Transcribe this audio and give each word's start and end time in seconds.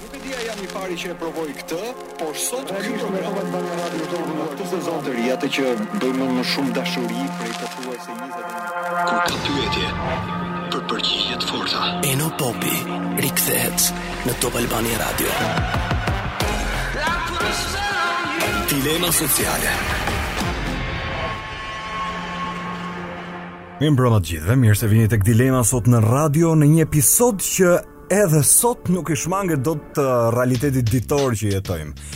Nuk 0.00 0.14
e 0.16 0.20
dia 0.24 0.38
jam 0.48 0.56
i 0.64 0.68
pari 0.72 0.94
që 0.96 1.10
e 1.12 1.14
provoj 1.20 1.50
këtë, 1.58 1.78
por 2.22 2.32
sot 2.40 2.70
pra, 2.70 2.78
ky 2.80 2.92
program 2.96 3.34
do 3.36 3.50
të 3.50 3.50
bëjë 3.52 4.36
në 4.36 4.46
këtë 4.52 4.68
sezon 4.70 5.02
të 5.04 5.12
ri, 5.16 5.24
atë 5.34 5.50
që 5.56 5.72
do 6.00 6.08
më 6.16 6.44
shumë 6.52 6.72
dashuri 6.78 7.24
prej 7.40 7.50
të 7.58 7.68
thuar 7.74 8.00
se 8.06 8.16
20 8.16 8.30
vjet. 8.30 8.80
Ku 9.10 9.10
ka 9.10 9.42
pyetje 9.44 9.90
për 10.72 10.86
përgjigje 10.92 11.36
të 11.42 11.50
forta. 11.50 11.82
Eno 12.14 12.30
Popi 12.40 12.72
rikthehet 13.26 13.90
në 14.24 14.38
Top 14.40 14.56
Albani 14.62 14.96
Radio. 15.04 15.36
Dilema 18.72 19.12
sociale. 19.20 19.76
Mirë 23.80 23.94
mbrëmë 23.96 24.16
të 24.24 24.28
gjithë 24.32 24.48
dhe 24.48 24.58
mirë 24.64 24.76
se 24.80 24.88
vini 24.92 25.08
të 25.12 25.20
këtë 25.20 25.32
dilema 25.34 25.60
sot 25.64 25.88
në 25.92 26.02
radio 26.08 26.56
në 26.56 26.72
një 26.72 26.88
episod 26.88 27.44
që 27.50 27.76
edhe 28.10 28.40
sot 28.42 28.88
nuk 28.90 29.12
i 29.14 29.16
shmangë 29.18 29.60
do 29.62 29.76
të 29.94 30.02
realitetit 30.34 30.88
ditor 30.90 31.36
që 31.38 31.52
jetojmë. 31.54 32.08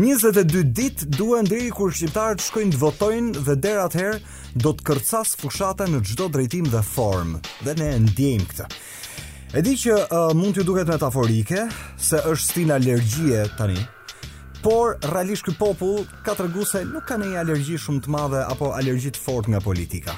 22 0.00 0.62
dit 0.72 1.02
duhe 1.12 1.42
deri 1.44 1.68
kur 1.76 1.92
shqiptarët 1.92 2.40
shkojnë 2.40 2.72
të 2.72 2.80
votojnë 2.80 3.34
dhe 3.44 3.56
derat 3.66 3.92
herë 3.98 4.62
do 4.64 4.72
të 4.72 4.86
kërcas 4.88 5.34
fushata 5.42 5.84
në 5.92 6.00
gjdo 6.08 6.30
drejtim 6.32 6.70
dhe 6.72 6.80
form 6.94 7.34
dhe 7.66 7.74
ne 7.82 7.90
ndjejmë 8.06 8.48
këta. 8.54 8.70
E 9.52 9.60
di 9.60 9.76
që 9.76 9.98
uh, 10.06 10.32
mund 10.32 10.56
t'ju 10.56 10.64
duket 10.64 10.88
metaforike 10.88 11.66
se 12.00 12.22
është 12.24 12.48
stin 12.48 12.72
allergjie 12.72 13.44
tani, 13.58 13.84
por 14.64 14.96
realisht 15.12 15.44
ky 15.44 15.52
popull 15.60 16.06
ka 16.24 16.32
tregu 16.38 16.64
se 16.64 16.86
nuk 16.88 17.04
ka 17.10 17.20
ndonjë 17.20 17.42
alergji 17.44 17.76
shumë 17.84 18.06
të 18.06 18.16
madhe 18.16 18.46
apo 18.48 18.72
alergji 18.78 19.12
të 19.18 19.26
fortë 19.28 19.52
nga 19.52 19.60
politika. 19.68 20.16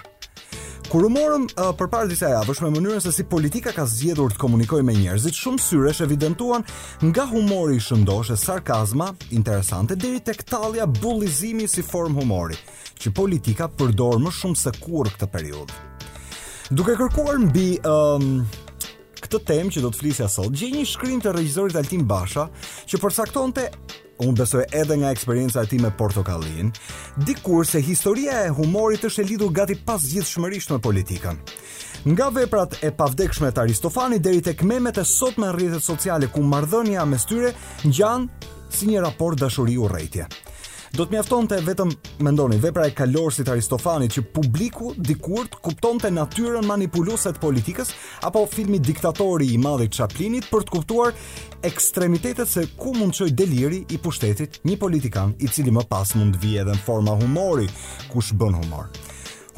Kur 0.92 1.04
u 1.06 1.08
morëm 1.08 1.46
uh, 1.58 1.70
përpara 1.80 2.06
disa 2.08 2.28
javësh 2.30 2.58
me 2.64 2.68
mënyrën 2.74 3.00
se 3.02 3.10
si 3.14 3.24
politika 3.24 3.72
ka 3.72 3.86
zgjedhur 3.88 4.34
të 4.34 4.38
komunikojë 4.40 4.84
me 4.84 4.92
njerëzit, 4.96 5.34
shumë 5.40 5.62
syresh 5.62 6.02
evidentuan 6.04 6.62
nga 7.08 7.24
humori 7.30 7.78
i 7.78 7.82
shëndosh 7.82 8.30
e 8.34 8.36
sarkazma 8.40 9.08
interesante 9.34 9.96
deri 9.96 10.20
tek 10.20 10.44
tallja 10.48 10.86
bullizimi 11.00 11.66
si 11.68 11.82
formë 11.82 12.20
humori, 12.20 12.58
që 13.00 13.14
politika 13.16 13.66
përdor 13.68 14.20
më 14.26 14.34
shumë 14.38 14.60
se 14.60 14.74
kurrë 14.82 15.14
këtë 15.16 15.30
periudhë. 15.32 15.80
Duke 16.76 16.94
kërkuar 17.00 17.40
mbi 17.48 17.66
um, 17.90 18.30
këtë 19.24 19.40
temë 19.50 19.74
që 19.78 19.84
do 19.84 19.90
të 19.94 20.02
flisja 20.04 20.28
sot, 20.30 20.52
gjej 20.52 20.70
një 20.76 20.86
shkrim 20.92 21.24
të 21.24 21.32
regjisorit 21.40 21.80
Altin 21.80 22.04
Basha, 22.08 22.46
që 22.84 23.00
përcaktonte 23.02 23.70
unë 24.22 24.36
besoj 24.44 24.62
edhe 24.76 24.96
nga 25.00 25.10
eksperienca 25.14 25.62
e 25.64 25.70
ti 25.70 25.78
me 25.82 25.90
portokallin, 25.96 26.72
dikur 27.26 27.66
se 27.66 27.80
historia 27.82 28.44
e 28.46 28.52
humorit 28.56 29.04
është 29.08 29.22
e 29.24 29.28
lidur 29.32 29.52
gati 29.56 29.76
pas 29.86 30.02
gjithë 30.10 30.30
shmërisht 30.34 30.74
me 30.76 30.80
politikan. 30.82 31.40
Nga 32.04 32.28
veprat 32.38 32.78
e 32.84 32.92
pavdekshme 32.96 33.50
të 33.56 33.64
Aristofani, 33.64 34.18
deri 34.18 34.42
të 34.44 34.56
kmemet 34.60 35.00
e 35.00 35.06
sot 35.08 35.38
me 35.40 35.50
rritet 35.56 35.82
sociale, 35.82 36.28
ku 36.28 36.44
mardhënja 36.44 37.04
me 37.08 37.18
styre, 37.18 37.54
ngjan 37.88 38.28
si 38.70 38.90
një 38.92 39.06
raport 39.08 39.40
dashuri 39.40 39.78
u 39.80 39.88
rejtje. 39.88 40.28
Do 40.94 41.02
të 41.10 41.16
mjaftonte 41.16 41.56
vetëm 41.66 41.88
mendoni, 42.22 42.54
vepra 42.62 42.84
e 42.86 42.92
kalorësit 42.94 43.48
Aristofanit 43.50 44.12
që 44.14 44.20
publiku 44.36 44.92
dikurt 44.94 45.56
kuptonte 45.64 46.06
natyrën 46.14 46.62
manipuluese 46.66 47.32
të 47.34 47.40
politikës 47.42 47.88
apo 48.28 48.44
filmi 48.52 48.78
Diktatori 48.78 49.48
i 49.50 49.56
Madhit 49.58 49.96
Chaplinit 49.96 50.46
për 50.52 50.62
të 50.68 50.72
kuptuar 50.76 51.16
ekstremitetet 51.66 52.46
se 52.50 52.66
ku 52.78 52.92
mund 52.94 53.16
të 53.18 53.26
deliri 53.34 53.80
i 53.90 53.98
pushtetit 54.04 54.60
një 54.62 54.76
politikan 54.84 55.32
i 55.42 55.48
cili 55.50 55.74
më 55.74 55.82
pas 55.90 56.14
mund 56.14 56.38
vje 56.40 56.62
edhe 56.62 56.76
në 56.78 56.84
forma 56.86 57.16
humori, 57.18 57.66
kush 58.14 58.30
bën 58.38 58.54
humor. 58.60 58.86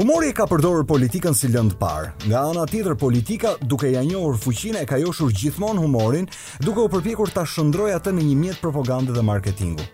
Humori 0.00 0.30
e 0.32 0.36
ka 0.40 0.46
përdorur 0.48 0.86
politikën 0.88 1.36
si 1.36 1.50
lëndë 1.52 1.76
parë. 1.80 2.14
Nga 2.30 2.46
ana 2.54 2.64
tjetër, 2.70 2.96
politika, 3.00 3.52
duke 3.60 3.92
ja 3.92 4.00
njohur 4.04 4.40
fuqinë, 4.40 4.84
e 4.84 4.88
ka 4.88 5.00
joshur 5.04 5.32
gjithmonë 5.36 5.84
humorin, 5.84 6.28
duke 6.64 6.84
u 6.88 6.92
përpjekur 6.96 7.32
ta 7.32 7.44
shndrojë 7.48 7.96
atë 8.00 8.16
në 8.16 8.28
një 8.30 8.40
mjet 8.44 8.64
propagandë 8.64 9.16
dhe 9.16 9.24
marketingu. 9.32 9.88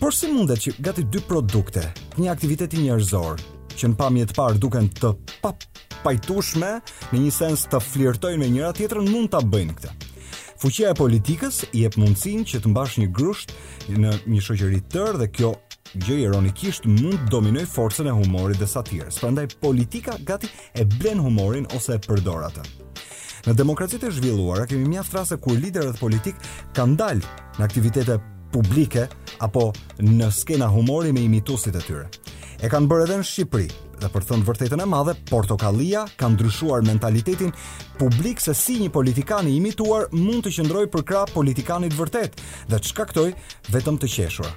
Por 0.00 0.12
si 0.14 0.26
mundet 0.32 0.58
që 0.64 0.72
gati 0.82 1.04
dy 1.10 1.20
produkte, 1.28 1.84
një 2.18 2.30
aktivitet 2.32 2.72
i 2.74 2.80
njerëzor, 2.88 3.40
që 3.78 3.90
në 3.92 3.96
pamje 3.98 4.24
të 4.30 4.34
parë 4.38 4.58
duken 4.62 4.88
të 5.00 5.10
pajtushme, 6.02 6.70
në 7.12 7.20
një 7.24 7.32
sens 7.34 7.62
të 7.70 7.80
flirtojnë 7.82 8.40
me 8.42 8.48
njëra 8.50 8.72
tjetrën 8.76 9.06
mund 9.10 9.30
ta 9.32 9.40
bëjnë 9.40 9.76
këtë. 9.78 9.92
Fuqia 10.62 10.90
e 10.94 10.98
politikës 10.98 11.60
i 11.72 11.84
jep 11.84 11.98
mundësinë 12.00 12.46
që 12.50 12.62
të 12.64 12.72
mbash 12.72 12.98
një 13.02 13.08
grusht 13.16 13.54
në 13.94 14.16
një 14.30 14.44
shoqëri 14.46 14.82
tërë 14.94 15.20
dhe 15.22 15.30
kjo 15.36 15.52
gjë 16.06 16.18
ironikisht 16.26 16.88
mund 16.90 17.28
të 17.30 17.66
forcën 17.74 18.08
e 18.10 18.14
humorit 18.18 18.58
dhe 18.58 18.66
satirës. 18.68 19.18
Prandaj 19.22 19.48
politika 19.62 20.18
gati 20.24 20.48
e 20.74 20.84
blen 20.84 21.20
humorin 21.22 21.66
ose 21.76 21.94
e 21.96 22.02
përdor 22.02 22.46
atë. 22.50 22.66
Në 23.44 23.52
demokracitë 23.54 24.08
e 24.08 24.14
zhvilluara 24.18 24.66
kemi 24.66 24.88
mjaft 24.88 25.14
raste 25.14 25.36
kur 25.36 25.52
liderët 25.54 26.00
politik 26.00 26.34
kanë 26.74 26.96
dalë 26.96 27.34
në 27.58 27.62
aktivitete 27.66 28.16
publike 28.54 29.08
apo 29.42 29.70
në 30.04 30.28
skena 30.32 30.68
humori 30.70 31.10
me 31.16 31.24
imitusit 31.26 31.74
e 31.74 31.82
tyre. 31.82 32.06
E 32.62 32.70
kanë 32.70 32.86
bërë 32.90 33.06
edhe 33.08 33.16
në 33.18 33.26
Shqipëri, 33.28 33.66
dhe 34.00 34.10
për 34.14 34.26
thënë 34.30 34.46
vërtetën 34.48 34.84
e 34.84 34.88
madhe, 34.88 35.16
Portokalia 35.30 36.04
ka 36.20 36.30
ndryshuar 36.32 36.86
mentalitetin 36.86 37.50
publik 37.98 38.40
se 38.42 38.54
si 38.54 38.78
një 38.84 38.92
politikan 38.94 39.50
i 39.50 39.56
imituar 39.58 40.06
mund 40.14 40.46
të 40.46 40.54
qëndroj 40.60 40.86
për 40.94 41.06
kra 41.10 41.24
politikanit 41.34 41.98
vërtet 41.98 42.38
dhe 42.70 42.78
të 42.78 42.92
shkaktoj 42.94 43.30
vetëm 43.74 43.98
të 43.98 44.14
qeshura 44.16 44.54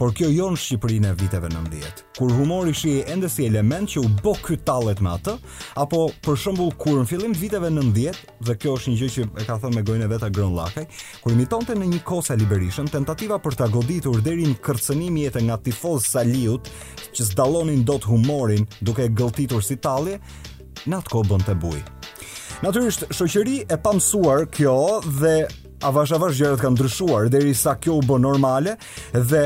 por 0.00 0.14
kjo 0.16 0.30
jo 0.32 0.46
në 0.54 0.56
Shqipërinë 0.56 1.08
e 1.12 1.14
viteve 1.20 1.50
90, 1.52 1.98
kur 2.16 2.30
humori 2.32 2.70
ishi 2.72 2.92
ende 3.12 3.28
si 3.28 3.44
element 3.44 3.90
që 3.92 4.00
u 4.00 4.08
bë 4.22 4.32
këtë 4.46 4.62
talet 4.70 5.00
me 5.04 5.10
atë, 5.12 5.34
apo 5.82 6.06
për 6.24 6.38
shembull 6.40 6.70
kur 6.80 6.96
në 7.02 7.08
fillim 7.10 7.32
viteve 7.36 7.68
90, 7.68 8.20
dhe 8.48 8.54
kjo 8.62 8.78
është 8.78 8.92
një 8.92 8.96
gjë 9.02 9.10
që 9.18 9.24
e 9.26 9.44
ka 9.44 9.58
thënë 9.60 9.76
me 9.76 9.82
gojën 9.84 10.04
e 10.06 10.06
veta 10.08 10.30
Grën 10.32 10.54
Llakaj, 10.56 10.86
kur 11.20 11.34
imitonte 11.34 11.76
në 11.76 11.88
një 11.90 11.98
kosa 12.08 12.36
liberishëm 12.40 12.88
tentativa 12.94 13.36
për 13.44 13.58
ta 13.60 13.68
goditur 13.74 14.22
deri 14.24 14.46
në 14.48 14.56
kërcënim 14.64 15.18
jetë 15.20 15.42
nga 15.50 15.58
tifoz 15.68 16.06
Saliut, 16.14 16.70
që 17.12 17.26
zdallonin 17.34 17.82
dot 17.84 18.06
humorin 18.08 18.64
duke 18.80 19.04
gëlltitur 19.12 19.60
si 19.68 19.76
tallje, 19.84 20.16
në 20.88 20.96
atë 21.02 21.12
kohë 21.12 21.42
të 21.44 21.58
bujë. 21.60 21.82
Natyrisht, 22.64 23.04
shoqëri 23.16 23.66
e 23.68 23.76
pamësuar 23.84 24.48
kjo 24.54 24.78
dhe 25.20 25.34
avash 25.90 26.16
avash 26.16 26.40
kanë 26.56 26.76
ndryshuar 26.78 27.28
derisa 27.36 27.76
kjo 27.76 27.98
u 28.00 28.06
bë 28.08 28.16
normale 28.24 28.78
dhe 29.14 29.44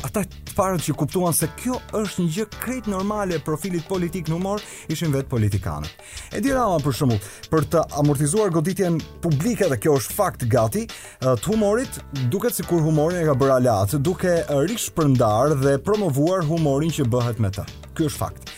ata 0.00 0.22
të 0.24 0.54
parët 0.56 0.84
që 0.86 0.94
kuptuan 0.96 1.34
se 1.36 1.48
kjo 1.60 1.76
është 1.98 2.24
një 2.24 2.32
gjë 2.36 2.46
krejt 2.62 2.88
normale 2.92 3.36
e 3.36 3.42
profilit 3.44 3.84
politik 3.88 4.28
në 4.30 4.36
humor, 4.38 4.62
ishin 4.92 5.12
vetë 5.12 5.28
politikanët. 5.32 5.92
Edi 6.36 6.52
Rama 6.56 6.78
për 6.82 6.96
shumë, 7.00 7.18
për 7.52 7.68
të 7.74 7.84
amortizuar 8.00 8.52
goditjen 8.54 8.98
publike 9.24 9.68
dhe 9.70 9.80
kjo 9.82 9.96
është 10.00 10.16
fakt 10.16 10.46
gati, 10.52 10.86
të 11.22 11.46
humorit 11.50 12.00
duket 12.32 12.56
si 12.56 12.66
kur 12.68 12.84
humorin 12.86 13.20
e 13.22 13.26
ka 13.28 13.36
bërë 13.42 13.58
latë, 13.66 14.00
duke 14.04 14.38
rish 14.68 14.88
përndar 14.96 15.56
dhe 15.62 15.76
promovuar 15.84 16.46
humorin 16.48 16.92
që 16.92 17.08
bëhet 17.12 17.42
me 17.42 17.52
të. 17.52 17.68
Kjo 17.92 18.08
është 18.12 18.24
fakt. 18.24 18.52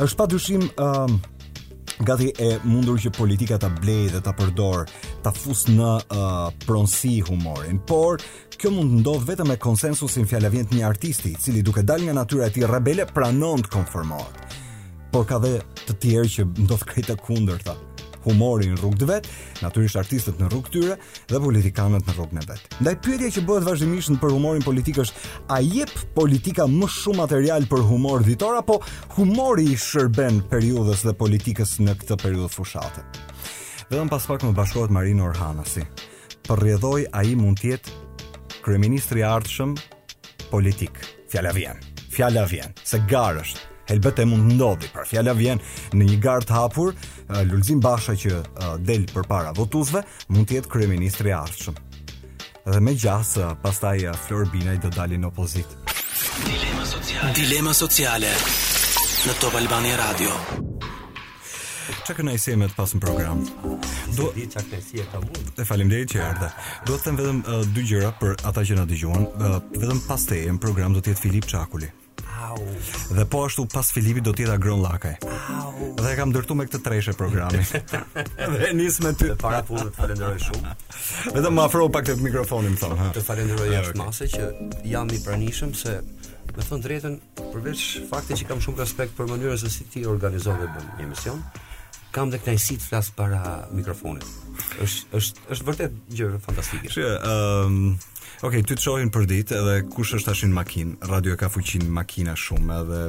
është 0.00 0.16
pa 0.16 0.26
dyshim 0.32 0.70
gati 2.04 2.30
e 2.40 2.54
mundur 2.64 2.98
që 3.00 3.12
politika 3.12 3.58
ta 3.60 3.68
blej 3.72 4.08
dhe 4.14 4.20
ta 4.24 4.32
përdor, 4.36 4.86
ta 5.24 5.32
fus 5.36 5.66
në 5.68 5.90
uh, 6.00 6.46
pronësi 6.64 7.18
humorin, 7.28 7.80
por 7.86 8.22
kjo 8.56 8.72
mund 8.76 9.00
ndodh 9.02 9.26
vetëm 9.28 9.52
me 9.52 9.58
konsensusin 9.60 10.28
fjalëvient 10.28 10.72
një 10.76 10.86
artisti 10.88 11.34
i 11.34 11.40
cili 11.42 11.62
duke 11.66 11.84
dalë 11.84 12.08
nga 12.08 12.16
natyra 12.22 12.48
e 12.48 12.54
tij 12.56 12.66
rebele 12.72 13.06
pranon 13.10 13.64
të 13.66 13.72
konformohet. 13.76 14.58
Por 15.10 15.26
ka 15.28 15.40
dhe 15.42 15.58
të 15.86 15.98
tjerë 16.02 16.34
që 16.36 16.48
ndodh 16.66 16.86
krejtë 16.92 17.18
kundërta 17.26 17.76
humori 18.26 18.68
në 18.70 18.76
rrugë 18.80 19.00
të 19.00 19.06
vetë, 19.08 19.30
natyrisht 19.64 19.98
artistët 20.00 20.40
në 20.40 20.48
rrugë 20.50 20.72
tyre 20.74 20.96
dhe 21.30 21.40
politikanët 21.42 22.08
në 22.08 22.16
rrugën 22.16 22.42
e 22.42 22.44
vet. 22.50 22.66
Ndaj 22.82 22.96
pyetja 23.04 23.30
që 23.38 23.44
bëhet 23.48 23.66
vazhdimisht 23.68 24.18
për 24.22 24.34
humorin 24.34 24.64
politik 24.66 25.00
është, 25.04 25.24
a 25.54 25.60
jep 25.64 25.94
politika 26.16 26.66
më 26.70 26.88
shumë 26.96 27.22
material 27.22 27.68
për 27.70 27.84
humor 27.88 28.24
ditor 28.26 28.58
apo 28.60 28.80
humori 29.16 29.68
i 29.72 29.78
shërben 29.78 30.42
periudhës 30.50 31.04
dhe 31.08 31.14
politikës 31.20 31.76
në 31.84 31.96
këtë 32.02 32.20
periudhë 32.24 32.52
fushate? 32.54 33.04
Vetëm 33.90 34.10
pas 34.12 34.26
pak 34.30 34.44
më 34.46 34.52
bashkohet 34.54 34.92
Marino 34.94 35.26
Orhanasi. 35.30 35.86
Për 36.46 36.60
rrjedhoi 36.60 37.08
ai 37.16 37.32
mund 37.38 37.58
të 37.60 37.72
jetë 37.72 37.96
kryeministri 38.64 39.22
i 39.24 39.26
ardhshëm 39.26 39.74
politik. 40.50 41.00
Fjala 41.30 41.54
vjen. 41.56 41.82
Fjala 42.10 42.46
vjen 42.50 42.74
se 42.84 42.98
garësht 43.10 43.69
helbet 43.90 44.18
e 44.18 44.24
mund 44.24 44.52
ndodhi. 44.54 44.88
Pra 44.94 45.04
fjala 45.10 45.32
vjen 45.38 45.60
në 45.94 46.06
një 46.12 46.18
gard 46.22 46.46
të 46.48 46.56
hapur, 46.56 46.94
Lulzim 47.50 47.80
Basha 47.82 48.14
që 48.16 48.42
del 48.86 49.06
përpara 49.10 49.52
votuesve 49.58 50.04
mund 50.30 50.46
të 50.48 50.60
jetë 50.60 50.72
kryeminist 50.72 51.22
i 51.26 51.32
ardhshëm. 51.34 51.76
Dhe 52.70 52.80
me 52.84 52.92
gjasë, 52.94 53.50
pastaj 53.64 54.04
Flor 54.26 54.46
Binaj 54.52 54.78
do 54.84 54.90
dalin 54.94 55.24
në 55.24 55.30
opozit. 55.32 55.76
Dilema 56.46 56.84
sociale. 56.86 57.34
Dilema 57.36 57.72
sociale. 57.74 58.34
Në 59.26 59.34
Top 59.42 59.56
Albania 59.58 59.96
Radio. 60.00 60.36
Çka 62.04 62.14
kanë 62.20 62.34
ai 62.36 62.38
semë 62.38 62.68
të 62.76 63.00
program. 63.02 63.42
Do 64.14 64.28
të 64.30 64.30
thotë 64.30 64.46
çka 64.54 64.80
si 64.86 65.02
e 65.02 65.06
ka 65.10 65.18
vënë. 65.18 65.54
Të 65.56 65.66
faleminderit 65.66 66.12
që 66.14 66.22
erdha. 66.24 66.50
Do 66.86 66.94
të 66.98 67.02
them 67.06 67.16
vetëm 67.20 67.72
dy 67.74 67.84
gjëra 67.90 68.10
për 68.20 68.36
ata 68.52 68.64
që 68.68 68.78
na 68.78 68.84
dëgjuan. 68.92 69.26
Vetëm 69.76 70.00
pas 70.06 70.26
te 70.30 70.38
në 70.46 70.60
program 70.62 70.94
do 70.94 71.02
të 71.02 71.10
jetë 71.16 71.22
Filip 71.24 71.48
Çakuli. 71.50 71.90
Au. 72.48 72.56
Dhe 73.14 73.24
po 73.24 73.44
ashtu 73.44 73.66
pas 73.66 73.84
Filipit 73.92 74.22
do 74.24 74.32
tjeta 74.32 74.56
grën 74.56 74.80
lakaj. 74.82 75.14
Au. 75.60 75.72
Dhe 76.00 76.12
kam 76.16 76.32
dërtu 76.32 76.56
me 76.56 76.64
këtë 76.68 76.80
treshe 76.84 77.12
programin. 77.18 77.64
dhe 78.56 78.70
nis 78.76 78.96
me 79.04 79.12
ty. 79.12 79.28
Dhe 79.32 79.36
para 79.40 79.60
punë 79.68 79.88
të 79.90 79.92
falenderoj 79.98 80.40
shumë. 80.46 80.74
Vetëm 81.36 81.56
më 81.58 81.64
afro 81.68 81.88
pak 81.92 82.08
këtë 82.10 82.24
mikrofonin 82.24 82.78
thon. 82.80 82.96
Të 83.16 83.24
falenderoj 83.28 83.68
jashtë 83.74 84.00
mase 84.00 84.30
që 84.36 84.48
jam 84.94 85.12
i 85.16 85.20
pranishëm 85.26 85.76
se 85.84 86.00
Me 86.50 86.64
thënë 86.66 86.82
drejtën 86.82 87.12
përveç 87.52 87.82
fakti 88.10 88.34
që 88.40 88.46
kam 88.48 88.58
shumë 88.64 88.82
respekt 88.82 89.14
për 89.14 89.28
mënyrës 89.30 89.62
se 89.62 89.70
si 89.70 89.84
ti 89.92 90.00
organizove 90.12 90.66
bën 90.66 90.88
një 90.96 91.04
emision, 91.04 91.38
kam 92.12 92.32
dhe 92.32 92.40
knajsi 92.42 92.80
të 92.82 92.88
flasë 92.88 93.14
para 93.14 93.38
mikrofonit 93.70 94.26
është 94.84 95.18
është 95.18 95.48
është 95.54 95.66
vërtet 95.68 95.96
gjë 96.16 96.28
fantastike. 96.44 96.92
Ëm, 96.92 96.94
um, 96.94 97.10
ehm, 97.10 98.44
okay, 98.46 98.62
ty 98.62 98.76
të 98.76 98.84
shohin 98.84 99.10
për 99.14 99.26
ditë 99.30 99.58
edhe 99.60 99.74
kush 99.92 100.14
është 100.18 100.30
tashin 100.32 100.54
makinë. 100.56 100.98
Radio 101.10 101.36
ka 101.40 101.50
fuqin 101.52 101.86
makina 101.96 102.36
shumë 102.38 102.80
edhe 102.80 103.02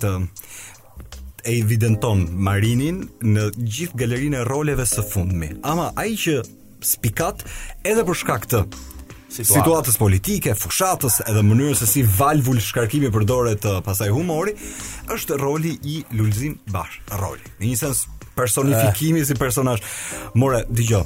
të, 0.00 0.12
të 0.26 1.48
e 1.48 1.56
evidenton 1.62 2.26
Marinin 2.48 3.04
në 3.24 3.48
gjithë 3.58 4.02
galerinë 4.04 4.40
e 4.42 4.46
roleve 4.48 4.86
së 4.90 5.04
fundmi. 5.08 5.52
Ama 5.66 5.90
ai 5.98 6.14
që 6.18 6.40
spikat 6.92 7.42
edhe 7.88 8.06
për 8.08 8.20
shkak 8.22 8.46
të 8.52 8.64
Situatës. 9.28 9.48
situatës 9.52 9.98
politike, 10.00 10.52
fushatës 10.56 11.18
edhe 11.28 11.42
mënyrës 11.44 11.82
se 11.82 11.88
si 11.90 12.04
valvul 12.16 12.62
shkarkimi 12.64 13.10
përdoret 13.12 13.66
pasaj 13.84 14.08
humori, 14.14 14.54
është 15.12 15.36
roli 15.42 15.74
i 15.84 15.98
Lulzim 16.16 16.56
Bash, 16.72 16.96
roli. 17.20 17.44
Në 17.60 17.66
një 17.74 17.80
sens 17.82 18.06
personifikimi 18.38 19.24
si 19.26 19.34
personazh. 19.38 19.80
More, 20.38 20.62
dëgjoj. 20.78 21.04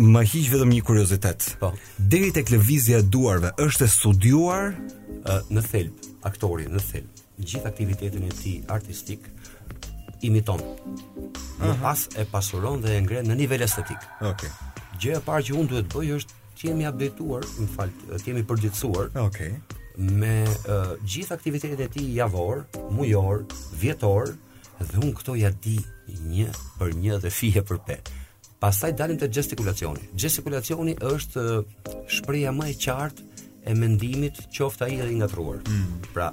Më 0.00 0.22
hiq 0.32 0.50
vetëm 0.52 0.70
një 0.76 0.82
kuriozitet. 0.86 1.48
Po. 1.60 1.72
Deri 1.98 2.28
tek 2.36 2.52
lëvizja 2.54 3.00
e 3.02 3.06
duarve 3.12 3.50
është 3.64 3.86
e 3.86 3.90
studiuar 3.90 4.70
uh, 4.76 5.40
në 5.50 5.64
thelb 5.66 6.08
aktori 6.30 6.68
në 6.70 6.82
thelb. 6.90 7.22
Gjithë 7.40 7.66
aktivitetin 7.70 8.26
e 8.26 8.30
tij 8.36 8.58
artistik 8.70 9.26
imiton. 10.28 10.60
Uh 10.60 11.32
-huh. 11.60 11.80
Pas 11.82 12.06
e 12.20 12.24
pasuron 12.24 12.80
dhe 12.82 12.96
e 12.96 13.00
ngren 13.00 13.24
në 13.30 13.34
nivel 13.42 13.60
estetik. 13.66 14.00
Okej. 14.20 14.30
Okay. 15.00 15.10
e 15.14 15.20
parë 15.28 15.42
që 15.46 15.52
unë 15.58 15.68
duhet 15.72 15.88
bëj 15.94 16.08
është 16.18 16.30
të 16.56 16.68
jemi 16.68 16.84
abdetuar, 16.86 17.42
më 17.60 17.66
fal, 17.76 17.88
të 18.20 18.26
jemi 18.26 18.42
përgjithësuar. 18.50 19.06
Okej. 19.06 19.22
Okay. 19.28 19.50
Me 20.20 20.34
uh, 20.44 20.92
gjithë 21.10 21.32
aktivitetet 21.34 21.80
e 21.80 21.88
tij 21.94 22.06
javor, 22.18 22.56
mujor, 22.96 23.44
vjetor, 23.82 24.24
dhe 24.84 25.00
unë 25.00 25.12
këto 25.18 25.34
ja 25.40 25.50
di 25.52 25.76
një 26.30 26.52
për 26.80 26.94
një 27.00 27.18
dhe 27.24 27.32
fije 27.32 27.62
për 27.68 27.80
pe. 27.86 27.96
Pastaj 28.60 28.92
dalim 28.98 29.18
të 29.20 29.28
gestikulacioni. 29.32 30.08
Gestikulacioni 30.20 30.94
është 30.96 31.42
eh, 31.42 31.60
shpreja 32.18 32.52
më 32.56 32.70
e 32.74 32.78
qartë 32.84 33.28
e 33.68 33.74
mendimit 33.76 34.40
qoftë 34.52 34.86
ai 34.86 34.98
i 34.98 35.02
edhe 35.04 35.18
nga 35.20 35.26
të 35.26 35.60
Mm. 35.60 36.00
Pra, 36.14 36.32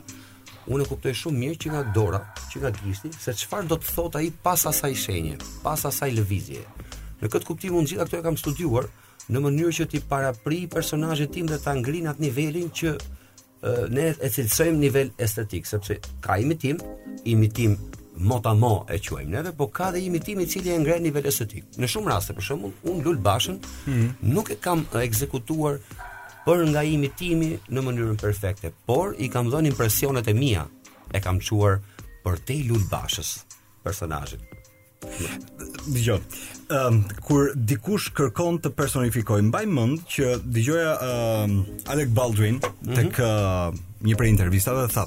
unë 0.68 0.84
e 0.84 0.88
kuptoj 0.90 1.14
shumë 1.16 1.38
mirë 1.40 1.58
që 1.64 1.70
nga 1.72 1.82
dora, 1.96 2.20
që 2.52 2.60
nga 2.62 2.72
gjishti, 2.76 3.12
se 3.16 3.32
qëfar 3.32 3.68
do 3.68 3.76
të 3.80 3.94
thota 3.96 4.20
i 4.22 4.32
pas 4.44 4.66
asaj 4.68 4.94
shenje, 4.96 5.38
pas 5.64 5.86
asaj 5.88 6.12
levizje. 6.12 6.64
Në 7.22 7.30
këtë 7.32 7.46
kuptim, 7.48 7.76
unë 7.80 7.88
gjitha 7.88 8.06
këto 8.06 8.18
e 8.20 8.24
kam 8.26 8.38
studiuar, 8.38 8.88
në 9.32 9.42
mënyrë 9.46 9.72
që 9.78 9.88
ti 9.94 10.00
para 10.04 10.32
pri 10.36 10.66
personajët 10.68 11.32
tim 11.34 11.48
dhe 11.48 11.60
ta 11.64 11.72
atë 11.78 12.20
nivelin 12.26 12.68
që 12.70 12.92
eh, 12.96 13.88
ne 13.90 14.12
e 14.20 14.30
cilësojmë 14.32 14.80
nivel 14.84 15.12
estetik 15.18 15.66
sepse 15.68 16.00
ka 16.22 16.36
imitim 16.40 16.78
imitim 17.26 17.78
mota 18.18 18.54
mo 18.54 18.86
e 18.90 19.00
quajmë 19.04 19.31
neve, 19.34 19.52
po 19.56 19.68
ka 19.69 19.92
dhe 19.94 20.02
imitimi 20.02 20.44
i 20.44 20.48
cili 20.50 20.72
e 20.74 20.78
ngren 20.81 21.04
nivelin 21.06 21.30
e 21.30 21.34
sotik. 21.36 21.66
Në 21.78 21.90
shumë 21.92 22.12
raste 22.12 22.36
për 22.38 22.46
shembull, 22.50 22.74
un 22.90 23.02
Lul 23.06 23.19
Bashën 23.24 23.60
hmm. 23.86 24.18
nuk 24.34 24.52
e 24.54 24.58
kam 24.62 24.86
ekzekutuar 25.02 25.80
por 26.46 26.62
nga 26.72 26.84
imitimi 26.88 27.56
në 27.69 27.84
mënyrën 27.84 28.19
perfekte, 28.22 28.72
por 28.88 29.14
i 29.19 29.30
kam 29.30 29.50
dhënë 29.52 29.72
impresionet 29.74 30.28
e 30.28 30.34
mia, 30.34 30.66
e 31.12 31.19
kam 31.24 31.42
çuar 31.44 31.80
për 32.25 32.42
te 32.48 32.58
Lul 32.69 32.86
Bashës, 32.92 33.36
personazhin. 33.86 34.44
Dgjoj. 35.88 36.22
Ëm 36.74 36.98
um, 36.98 36.98
kur 37.24 37.52
dikush 37.56 38.10
kërkon 38.18 38.58
të 38.64 38.74
personifikoj, 38.75 39.40
mbaj 39.52 39.66
mend 39.72 40.02
që 40.12 40.34
dëgjoja 40.44 40.96
ëm 41.06 41.54
um, 41.54 41.62
Alec 41.94 42.10
Baldwin 42.12 42.56
mm 42.56 42.60
-hmm. 42.66 42.96
tek 42.96 43.19
uh, 43.24 43.72
një 44.04 44.18
prej 44.18 44.30
intervistave 44.30 44.84
dhe 44.88 44.94
tha, 44.94 45.06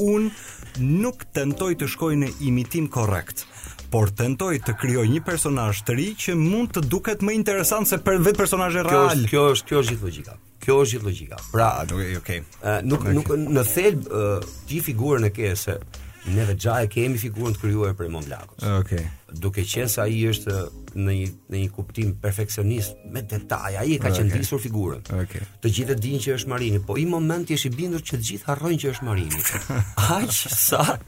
unë 0.00 0.88
nuk 1.00 1.24
tentoj 1.34 1.74
të 1.80 1.88
shkoj 1.92 2.12
në 2.22 2.32
imitim 2.48 2.88
korrekt 2.94 3.44
por 3.90 4.12
tentoj 4.14 4.52
të 4.62 4.76
krijoj 4.80 5.04
një 5.12 5.22
personazh 5.26 5.80
të 5.88 5.96
ri 5.98 6.08
që 6.26 6.36
mund 6.38 6.72
të 6.76 6.84
duket 6.92 7.24
më 7.26 7.34
interesant 7.40 7.88
se 7.90 7.98
për 8.06 8.20
vetë 8.22 8.38
personazhe 8.38 8.84
real. 8.86 9.24
Kjo 9.24 9.24
është 9.24 9.28
kjo 9.28 9.50
është 9.50 9.66
kjo 9.74 9.80
është 9.80 9.92
gjithë 9.94 10.08
logjika. 10.08 10.36
Kjo 10.60 10.76
është 10.82 10.94
gjithë 10.94 11.08
logjika. 11.08 11.40
Pra, 11.54 11.70
ah, 11.80 11.82
eh, 11.82 11.90
nuk 11.90 12.22
okay. 12.22 12.40
Uh, 12.62 12.70
nuk 12.90 13.02
okay. 13.02 13.16
nuk 13.18 13.32
në 13.58 13.66
thelb 13.72 14.06
uh, 14.06 14.28
eh, 14.38 14.54
gjithë 14.70 14.88
figurën 14.92 15.26
e 15.26 15.32
ke 15.36 15.50
se 15.64 15.78
Ne 16.28 16.44
vetë 16.44 16.74
e 16.84 16.88
kemi 16.92 17.16
figurën 17.20 17.54
të 17.56 17.62
krijuar 17.62 17.94
për 17.96 18.10
Mont 18.12 18.26
Blanc. 18.28 18.52
Okej. 18.60 18.70
Okay. 18.76 19.08
Duke 19.40 19.62
qenë 19.66 19.88
se 19.88 20.00
ai 20.02 20.18
është 20.28 20.56
në 21.00 21.12
një 21.16 21.26
në 21.54 21.60
një 21.62 21.68
kuptim 21.72 22.10
perfeksionist 22.20 22.98
me 23.14 23.22
detaj, 23.30 23.76
ai 23.78 23.94
e 23.94 24.00
ka 24.02 24.10
okay. 24.10 24.18
qendrisur 24.20 24.60
figurën. 24.60 25.00
Okej. 25.06 25.26
Okay. 25.26 25.48
Të 25.64 25.72
gjithë 25.78 25.96
dinë 26.04 26.20
që 26.26 26.34
është 26.36 26.50
Marini, 26.52 26.82
po 26.84 26.98
i 27.00 27.06
moment 27.08 27.48
i 27.50 27.56
është 27.56 27.70
i 27.70 27.76
bindur 27.78 28.04
që 28.04 28.18
të 28.20 28.28
gjithë 28.30 28.48
harrojnë 28.50 28.80
që 28.84 28.92
është 28.94 29.08
Marini. 29.08 29.44
Aqë 30.18 30.56
sa 30.58 30.98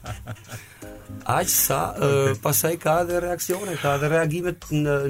Aq 1.29 1.49
sa 1.51 1.77
uh, 1.99 2.29
pasaj 2.41 2.71
ka 2.81 2.93
dhe 3.05 3.19
reakcione, 3.21 3.75
ka 3.77 3.97
dhe 4.01 4.07
reagime 4.09 4.53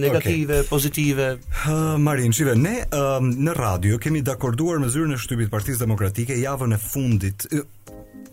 negative, 0.02 0.60
okay. 0.64 0.68
pozitive. 0.68 1.28
Uh, 1.70 1.94
Marin, 2.02 2.34
ne 2.60 2.74
uh, 2.92 3.22
në 3.24 3.54
radio 3.56 4.00
kemi 4.02 4.22
dakorduar 4.26 4.82
me 4.84 4.90
zyrën 4.92 5.16
e 5.16 5.22
shtypit 5.22 5.54
Partisë 5.54 5.80
Demokratike 5.86 6.36
javën 6.42 6.76
e 6.76 6.80
fundit, 6.82 7.46
uh, 7.54 7.64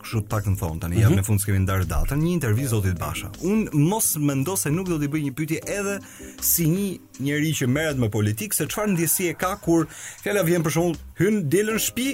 kështu 0.05 0.21
pak 0.31 0.47
në 0.49 0.55
thonë 0.61 0.81
tani, 0.81 0.97
mm 0.97 1.01
-hmm. 1.01 1.17
jam 1.17 1.19
në 1.19 1.25
fund 1.27 1.45
kemi 1.45 1.59
ndarë 1.65 1.87
datën, 1.93 2.21
një 2.25 2.33
intervistë 2.39 2.69
zotit 2.73 2.99
Basha. 2.99 3.31
Un 3.51 3.67
mos 3.89 4.07
mendo 4.19 4.57
se 4.57 4.71
nuk 4.73 4.89
do 4.89 4.97
t'i 4.99 5.09
bëj 5.13 5.23
një 5.29 5.33
pyetje 5.37 5.59
edhe 5.79 5.99
si 6.45 6.65
një 6.75 6.89
njeri 7.27 7.53
që 7.61 7.67
merret 7.69 7.99
me 8.01 8.09
politikë, 8.11 8.55
se 8.57 8.67
çfarë 8.67 8.93
ndjesie 8.95 9.35
ka 9.35 9.53
kur 9.65 9.87
fjala 10.23 10.43
vjen 10.43 10.65
për 10.65 10.71
shembull 10.75 10.97
hyn 11.21 11.45
delën 11.53 11.79
shtëpi, 11.79 12.09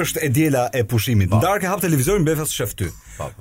është 0.00 0.18
e 0.22 0.28
djela 0.28 0.70
e 0.72 0.84
pushimit. 0.84 1.30
Ndark 1.34 1.60
ke 1.60 1.66
hap 1.68 1.80
televizorin 1.80 2.24
befas 2.24 2.50
shef 2.50 2.74
ty. 2.74 2.88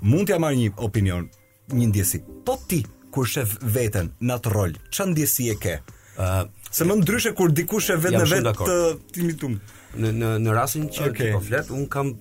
Mund 0.01 0.27
t'ja 0.27 0.39
marr 0.39 0.55
një 0.57 0.71
opinion, 0.77 1.29
një 1.69 1.87
ndjesi. 1.91 2.19
Po 2.45 2.57
ti 2.67 2.83
kur 3.11 3.25
shef 3.27 3.57
veten 3.61 4.11
në 4.21 4.33
atë 4.37 4.49
rol, 4.53 4.73
çfarë 4.91 5.11
ndjesie 5.13 5.55
ke? 5.59 5.79
Uh, 6.17 6.45
se 6.71 6.83
më 6.85 6.95
ndryshe 6.99 7.31
kur 7.33 7.49
dikush 7.51 7.89
e 7.89 7.95
vetë 7.97 8.21
në 8.21 8.29
vetë 8.33 8.53
të 8.53 8.97
timitum. 9.13 9.59
Në 9.97 10.09
në 10.19 10.29
në 10.45 10.51
rastin 10.53 10.85
që 10.93 11.07
okay. 11.09 11.27
ti 11.27 11.33
po 11.33 11.39
flet, 11.41 11.69
un 11.71 11.85
kam 11.89 12.11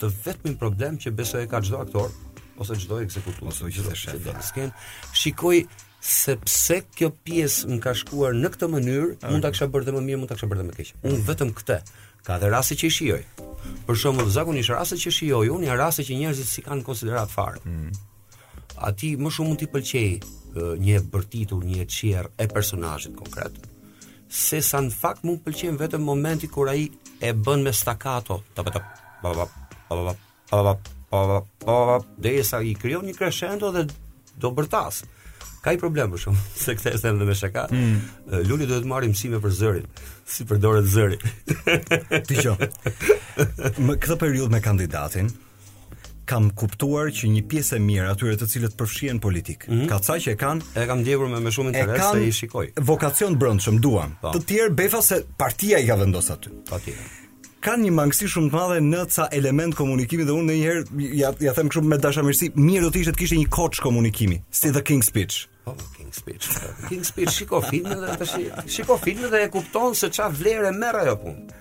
të 0.00 0.08
vetmin 0.24 0.56
problem 0.60 0.96
që 1.00 1.12
besoj 1.16 1.44
e 1.44 1.48
ka 1.50 1.60
çdo 1.64 1.80
aktor 1.84 2.10
ose 2.60 2.76
çdo 2.82 3.00
ekzekutues 3.04 3.62
ose 3.62 3.70
çdo 3.76 3.94
shef 3.96 4.44
skenë. 4.48 4.72
Shikoj 5.22 5.64
sepse 6.00 6.78
kjo 6.96 7.10
pjesë 7.26 7.68
më 7.74 7.78
ka 7.84 7.92
shkuar 8.02 8.34
në 8.36 8.50
këtë 8.54 8.68
mënyrë, 8.74 9.08
okay. 9.14 9.32
mund 9.32 9.44
ta 9.44 9.50
kisha 9.52 9.68
bërë 9.72 9.86
dhe 9.88 9.94
më 9.98 10.02
mirë, 10.06 10.20
mund 10.22 10.30
ta 10.32 10.36
kisha 10.38 10.48
bërë 10.48 10.62
dhe 10.64 10.68
më 10.70 10.76
keq. 10.78 10.92
Mm. 10.94 11.10
Unë 11.10 11.26
vetëm 11.28 11.50
këtë. 11.58 11.78
Ka 12.24 12.36
dhe 12.40 12.48
raste 12.52 12.76
që 12.80 12.88
i 12.90 12.94
shijoj. 12.96 13.20
Për 13.88 13.98
shembull, 14.00 14.30
zakonisht 14.32 14.72
raste 14.72 14.96
që 15.00 15.12
shijoj, 15.18 15.44
unë 15.54 15.68
janë 15.68 15.78
raste 15.80 16.04
që 16.08 16.18
njerëzit 16.22 16.48
si 16.48 16.64
kanë 16.64 16.84
konsiderat 16.88 17.32
fare. 17.32 17.60
Mm. 17.68 18.64
A 18.84 18.92
ti 18.96 19.12
më 19.20 19.32
shumë 19.36 19.50
mund 19.54 19.60
t'i 19.60 19.68
pëlqej 19.74 20.10
një 20.86 21.00
bërtitur, 21.12 21.64
një 21.68 21.88
qier 21.92 22.30
e 22.40 22.48
personajit 22.52 23.16
konkret, 23.20 23.60
se 24.32 24.60
sa 24.64 24.80
në 24.84 24.92
fakt 24.96 25.24
mund 25.28 25.44
pëlqen 25.44 25.80
vetëm 25.80 26.04
momenti 26.06 26.48
kur 26.52 26.72
i 26.72 26.88
e 27.20 27.32
bën 27.36 27.64
me 27.64 27.72
stakato, 27.76 28.40
pa 29.90 29.96
pa 30.06 30.14
pa 30.50 30.74
pa 31.10 31.42
pa 31.58 31.98
pa 31.98 32.44
sa 32.44 32.60
i 32.62 32.74
krijon 32.78 33.06
një 33.10 33.16
crescendo 33.18 33.72
dhe 33.74 33.86
do 34.38 34.50
bërtas. 34.50 35.02
Ka 35.60 35.74
i 35.76 35.78
problem 35.78 36.12
për 36.14 36.22
shumë, 36.22 36.42
se 36.62 36.74
këtë 36.78 36.94
e 36.96 36.98
sen 37.02 37.18
dhe 37.20 37.26
me 37.28 37.34
shaka, 37.36 37.66
mm. 37.68 37.96
lulli 38.48 38.64
duhet 38.66 38.86
marim 38.88 39.12
si 39.14 39.28
me 39.28 39.36
për 39.44 39.52
zërin, 39.56 39.90
si 40.32 40.46
për 40.48 40.58
zëri. 40.62 40.86
zërin. 40.94 41.26
Ti 42.24 42.38
që, 42.46 42.54
më 43.88 43.98
këtë 44.00 44.16
periud 44.24 44.48
me 44.54 44.62
kandidatin, 44.64 45.28
kam 46.30 46.48
kuptuar 46.56 47.12
që 47.12 47.28
një 47.34 47.44
pjesë 47.50 47.76
e 47.76 47.82
mirë 47.90 48.08
atyre 48.14 48.38
të 48.40 48.48
cilët 48.54 48.78
përfshien 48.80 49.20
politikë, 49.20 49.68
mm. 49.74 49.84
ka 49.92 50.00
të 50.00 50.08
saj 50.08 50.18
që 50.28 50.32
e 50.32 50.40
kanë, 50.46 50.72
e 50.80 50.88
kam 50.92 51.04
djevur 51.04 51.28
me 51.28 51.42
me 51.44 51.52
shumë 51.52 51.74
interes 51.74 52.06
se 52.08 52.24
i 52.30 52.36
shikoj. 52.40 52.70
E 52.72 52.78
kanë 52.80 52.88
vokacion 52.94 53.36
brëndë 53.36 53.66
që 53.66 53.76
duan, 53.84 54.16
po. 54.24 54.32
të 54.38 54.46
tjerë 54.54 54.76
befa 54.80 55.02
se 55.04 55.20
partia 55.36 55.76
i 55.84 55.90
ka 55.90 56.00
vendosë 56.00 56.38
aty. 56.38 56.56
Pa 56.70 56.78
po, 56.78 56.86
tjerë 56.88 57.18
kanë 57.64 57.86
një 57.86 57.92
mangësi 57.94 58.28
shumë 58.32 58.50
të 58.50 58.56
madhe 58.56 58.76
në 58.84 59.00
ca 59.14 59.26
element 59.36 59.74
komunikimi 59.76 60.24
dhe 60.26 60.32
unë 60.32 60.48
ndonjëherë 60.48 61.06
ja 61.18 61.30
ja 61.44 61.52
them 61.56 61.68
kështu 61.70 61.84
me 61.90 61.98
dashamirësi, 62.00 62.48
mirë 62.56 62.84
do 62.86 62.92
të 62.94 63.02
ishte 63.02 63.14
të 63.16 63.40
një 63.42 63.48
koç 63.52 63.80
komunikimi, 63.84 64.40
si 64.50 64.72
The 64.72 64.82
King's 64.88 65.10
Speech. 65.12 65.40
Po, 65.64 65.74
King 65.96 66.08
Speech. 66.16 66.46
Po, 66.48 66.70
King 66.88 67.04
Speech 67.06 67.34
shiko 67.36 67.60
filmin 67.66 68.04
dhe 68.04 68.28
shiko 68.72 68.96
filmin 69.00 69.28
dhe 69.32 69.42
e 69.44 69.50
kupton 69.52 69.94
se 69.94 70.08
çfarë 70.08 70.38
vlere 70.40 70.70
merr 70.76 71.02
ajo 71.02 71.14
punë. 71.24 71.60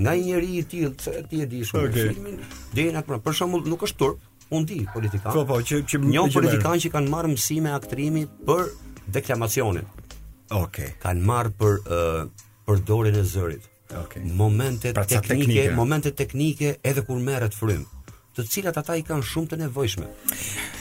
Nga 0.00 0.12
një 0.16 0.24
njerëz 0.26 0.54
i 0.56 0.64
tillë, 0.72 1.22
ti 1.28 1.40
e 1.44 1.48
di 1.50 1.60
shumë 1.68 1.90
okay. 1.90 2.12
filmin, 2.14 2.38
deri 2.72 2.94
atë 3.00 3.20
për 3.24 3.36
shembull 3.36 3.68
nuk 3.68 3.84
është 3.86 4.00
turp, 4.00 4.22
unë 4.56 4.70
di 4.70 4.78
politikan. 4.94 5.34
Po 5.36 5.42
po, 5.50 5.58
që 5.60 5.82
që 5.92 6.00
një 6.06 6.24
politikan 6.38 6.80
që 6.80 6.92
kanë 6.94 7.12
marrë 7.12 7.34
mësime 7.34 7.74
aktrimi 7.76 8.24
për 8.48 8.70
deklamacionin. 9.18 9.86
Okej. 10.50 10.94
Okay. 10.96 11.22
marrë 11.28 11.52
për 11.60 11.78
uh, 11.84 12.48
për 12.70 12.82
dorën 12.88 13.20
e 13.20 13.26
zërit. 13.34 13.68
Okay. 13.98 14.22
Momente 14.36 14.92
pra 14.92 15.04
teknike, 15.04 15.70
momente 15.76 16.10
teknike 16.10 16.76
edhe 16.82 17.02
kur 17.06 17.18
merret 17.18 17.54
frym, 17.56 17.82
të 18.36 18.44
cilat 18.52 18.78
ata 18.78 18.94
i 18.96 19.02
kanë 19.06 19.26
shumë 19.26 19.50
të 19.52 19.58
nevojshme. 19.64 20.06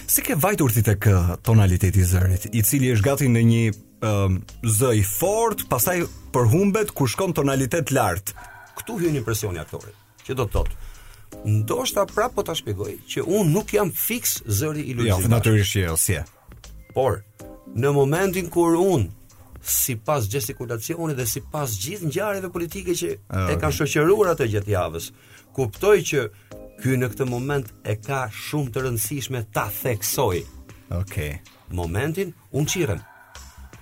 Si 0.09 0.21
ke 0.25 0.35
vajtur 0.39 0.69
ti 0.75 0.83
tek 0.85 1.07
eh, 1.09 1.31
tonaliteti 1.45 1.99
i 1.99 2.05
zërit, 2.11 2.45
i 2.53 2.63
cili 2.65 2.91
është 2.93 3.07
gati 3.09 3.29
në 3.31 3.43
një 3.51 3.63
um, 3.71 3.79
ehm, 4.11 4.37
z 4.77 4.91
i 5.01 5.05
fort, 5.07 5.65
pastaj 5.71 6.03
përhumbet 6.35 6.93
kur 6.97 7.09
shkon 7.09 7.33
tonalitet 7.41 7.91
lart. 7.95 8.35
Ktu 8.79 8.99
hyn 9.03 9.17
impresioni 9.19 9.59
aktorit. 9.61 9.95
Që 10.25 10.37
do 10.37 10.45
të 10.45 10.53
thotë? 10.57 10.77
Ndoshta 11.59 12.05
prapë 12.09 12.35
po 12.37 12.43
ta 12.45 12.55
shpjegoj 12.57 12.93
që 13.09 13.23
unë 13.25 13.49
nuk 13.53 13.73
jam 13.75 13.89
fiks 13.93 14.39
zëri 14.49 14.85
i 14.89 14.95
lojës. 14.97 15.09
Jo, 15.25 15.29
natyrisht 15.33 15.75
jo, 15.81 15.95
si. 15.99 16.15
Por 16.93 17.19
në 17.77 17.91
momentin 17.93 18.47
kur 18.49 18.73
unë 18.81 19.18
sipas 19.61 20.27
gestikulacionit 20.31 21.17
dhe 21.17 21.25
sipas 21.27 21.75
gjithë 21.83 22.07
ngjarjeve 22.07 22.51
politike 22.53 22.95
që 22.95 23.09
e 23.53 23.57
kanë 23.59 23.75
shoqëruar 23.79 24.31
atë 24.33 24.47
gjatë 24.55 24.71
javës. 24.73 25.09
Kuptoj 25.55 25.95
që 26.09 26.25
kjo 26.79 26.95
në 26.99 27.09
këtë 27.13 27.27
moment 27.27 27.71
e 27.91 27.95
ka 28.05 28.23
shumë 28.31 28.71
të 28.73 28.83
rëndësishme 28.85 29.41
ta 29.55 29.67
theksoj. 29.81 30.39
Okej. 30.99 31.33
Momentin 31.75 32.31
un 32.51 32.65
qiren. 32.69 33.01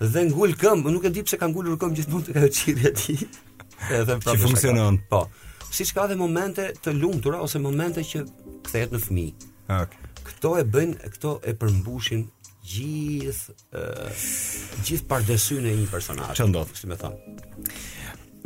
Dhe 0.02 0.26
ngul 0.30 0.56
këmë, 0.60 0.92
nuk 0.94 1.06
e 1.06 1.12
di 1.14 1.24
pse 1.26 1.38
ka 1.42 1.48
ngulur 1.52 1.78
gjithë 1.78 1.96
gjithmonë 2.02 2.26
të 2.30 2.36
ka 2.38 2.50
çirrje 2.60 2.92
aty. 2.94 3.20
Edhe 4.00 4.18
pra. 4.22 4.34
Çi 4.34 4.42
funksionon? 4.42 4.98
Po. 5.10 5.28
Si 5.72 5.86
ka 5.94 6.08
dhe 6.10 6.16
momente 6.18 6.72
të 6.82 6.94
lundura 6.98 7.42
ose 7.46 7.60
momente 7.62 8.02
që 8.06 8.24
kthehet 8.68 8.94
në 8.96 9.04
fëmijë. 9.06 9.52
Okej. 9.78 10.04
Këto 10.28 10.58
e 10.60 10.64
bëjnë, 10.68 10.98
këto 11.16 11.34
e 11.48 11.54
përmbushin 11.56 12.26
gjithë 12.68 13.74
uh, 13.78 15.08
pardesyn 15.08 15.68
e 15.70 15.74
një 15.82 15.88
personazhi. 15.92 16.36
Ç'o 16.40 16.48
ndodh, 16.52 16.74
si 16.78 16.90
më 16.90 16.98
thon. 17.02 17.16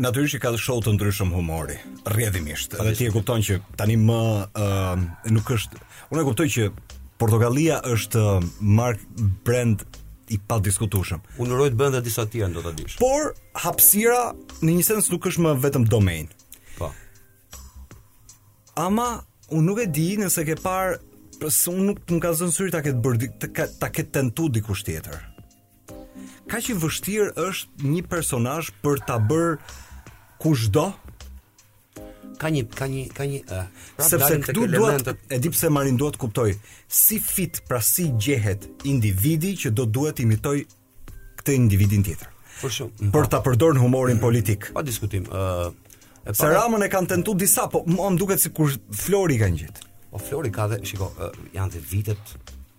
Natyrisht 0.01 0.39
ka 0.41 0.53
show 0.57 0.79
të 0.81 0.95
ndryshëm 0.95 1.33
humori, 1.35 1.75
rrjedhimisht. 2.09 2.77
Edhe 2.79 2.93
ti 2.97 3.09
e 3.09 3.13
kupton 3.13 3.43
që 3.45 3.59
tani 3.79 3.97
më 4.01 4.19
uh, 4.49 4.93
nuk 5.33 5.51
është 5.57 5.81
unë 6.11 6.21
e 6.23 6.27
kuptoj 6.29 6.47
që 6.57 6.69
Portugalia 7.21 7.79
është 7.85 8.23
mark 8.65 9.03
brand 9.45 9.83
i 10.31 10.39
pa 10.39 10.57
diskutueshëm. 10.63 11.21
Unë 11.43 11.57
uroj 11.57 11.67
të 11.73 11.79
bën 11.81 11.95
dhe 11.97 12.01
disa 12.05 12.25
tjera 12.31 12.49
ndoshta 12.49 12.71
dish. 12.77 12.97
Por 13.03 13.33
hapësira 13.65 14.23
në 14.61 14.77
një 14.79 14.87
sens 14.87 15.11
nuk 15.11 15.27
është 15.29 15.45
më 15.47 15.53
vetëm 15.67 15.85
domain. 15.91 16.31
Po. 16.79 16.89
Ama 18.81 19.09
unë 19.53 19.65
nuk 19.67 19.81
e 19.85 19.89
di 19.93 20.07
nëse 20.21 20.47
ke 20.47 20.57
parë 20.65 20.97
pse 21.41 21.71
unë 21.73 21.83
nuk 21.89 22.01
më 22.09 22.19
ka 22.21 22.31
zënë 22.37 22.55
syri 22.55 22.71
ta 22.75 22.81
ketë 22.85 23.03
bërë 23.03 23.29
ta, 23.41 23.87
ketë 23.89 24.11
tentu 24.17 24.45
dikush 24.53 24.83
tjetër. 24.85 25.17
Ka 26.51 26.59
që 26.63 26.75
vështirë 26.81 27.31
është 27.47 27.87
një 27.93 28.01
personazh 28.11 28.69
për 28.83 29.01
ta 29.07 29.17
bërë 29.29 29.55
kushdo? 30.43 30.85
Ka 32.41 32.49
një 32.53 32.63
ka 32.73 32.87
një 32.91 33.03
ka 33.17 33.25
një 33.29 33.39
uh, 33.45 33.67
sepse 34.01 34.37
këtu 34.47 34.67
duhet 34.75 35.11
e 35.13 35.39
di 35.43 35.51
pse 35.53 35.69
marin 35.73 35.97
duhet 36.01 36.17
kuptoj 36.21 36.51
si 36.89 37.19
fit 37.21 37.59
pra 37.69 37.81
si 37.85 38.07
gjehet 38.17 38.65
individi 38.89 39.53
që 39.61 39.73
do 39.77 39.85
duhet 39.85 40.21
imitoj 40.23 40.55
këtë 41.41 41.57
individin 41.57 42.03
tjetër. 42.05 42.31
Për 42.61 42.73
shumë. 42.77 43.11
Për 43.13 43.29
ta 43.33 43.41
përdorur 43.45 43.79
humorin 43.81 44.19
politik. 44.21 44.69
Pa 44.77 44.83
diskutim. 44.85 45.25
Ë 45.33 45.45
uh, 45.67 45.79
Se 46.37 46.45
Ramën 46.45 46.83
e 46.85 46.87
kanë 46.93 47.09
tentu 47.09 47.33
disa, 47.33 47.63
po 47.65 47.79
më 47.89 48.11
duket 48.21 48.37
si 48.43 48.51
kur 48.53 48.69
Flori 48.93 49.39
kanë 49.41 49.57
gjithë. 49.63 49.87
O 50.11 50.17
Flori 50.19 50.51
ka 50.51 50.67
dhe, 50.67 50.79
shiko, 50.85 51.05
uh, 51.15 51.31
janë 51.55 51.73
dhe 51.77 51.81
vitet 51.91 52.33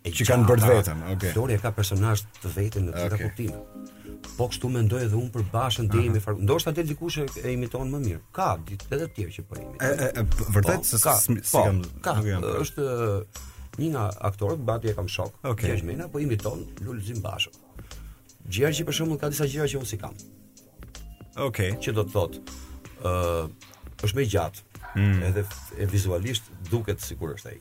e 0.04 0.10
që 0.10 0.26
kanë 0.28 0.46
bërë 0.48 0.68
vetëm. 0.68 1.00
Okay. 1.14 1.32
Flori 1.32 1.56
ka 1.62 1.70
personazh 1.74 2.24
të 2.42 2.50
vetën 2.56 2.88
në 2.88 3.06
të 3.12 3.20
kuptim. 3.22 4.18
Po 4.36 4.48
kështu 4.50 4.68
mendoj 4.74 5.00
edhe 5.06 5.16
unë 5.18 5.30
për 5.36 5.46
bashën 5.52 5.88
dhe 5.90 6.02
jemi 6.06 6.20
farë. 6.22 6.42
Ndoshta 6.44 6.74
del 6.76 6.90
dikush 6.90 7.20
e 7.24 7.54
imiton 7.54 7.90
më 7.94 8.00
mirë. 8.06 8.20
Ka 8.36 8.50
ditë 8.68 8.88
edhe 8.96 9.08
të 9.08 9.14
tjerë 9.22 9.34
që 9.38 9.46
po 9.48 9.58
imiton. 9.62 10.52
Vërtet 10.56 10.84
po, 10.84 10.88
se 10.90 11.00
ka, 11.06 11.14
si 11.22 11.36
po, 11.48 11.64
ka, 12.04 12.16
është 12.60 12.86
një 13.80 13.90
nga 13.94 14.04
aktorët, 14.30 14.62
bati 14.68 14.92
e 14.92 14.96
kam 14.98 15.08
shok. 15.16 15.38
Okay. 15.54 15.70
Gjergjmena 15.70 16.10
po 16.12 16.20
imiton 16.22 16.66
Lulzim 16.84 17.24
Gjerë 18.52 18.74
që 18.80 18.84
për 18.88 18.96
shembull 18.98 19.20
ka 19.22 19.28
disa 19.30 19.46
gjëra 19.46 19.68
që 19.70 19.78
unë 19.78 19.86
si 19.88 19.96
kam. 20.02 20.16
Okej. 21.46 21.76
Që 21.84 21.92
do 21.94 22.02
të 22.08 22.12
thotë, 22.16 22.40
uh, 23.06 23.46
është 24.02 24.18
më 24.18 24.24
gjatë. 24.34 24.64
Mm. 24.98 25.20
Edhe 25.28 25.44
e 25.80 25.86
vizualisht 25.88 26.50
duket 26.72 27.02
sikur 27.04 27.34
është 27.36 27.52
ai. 27.52 27.58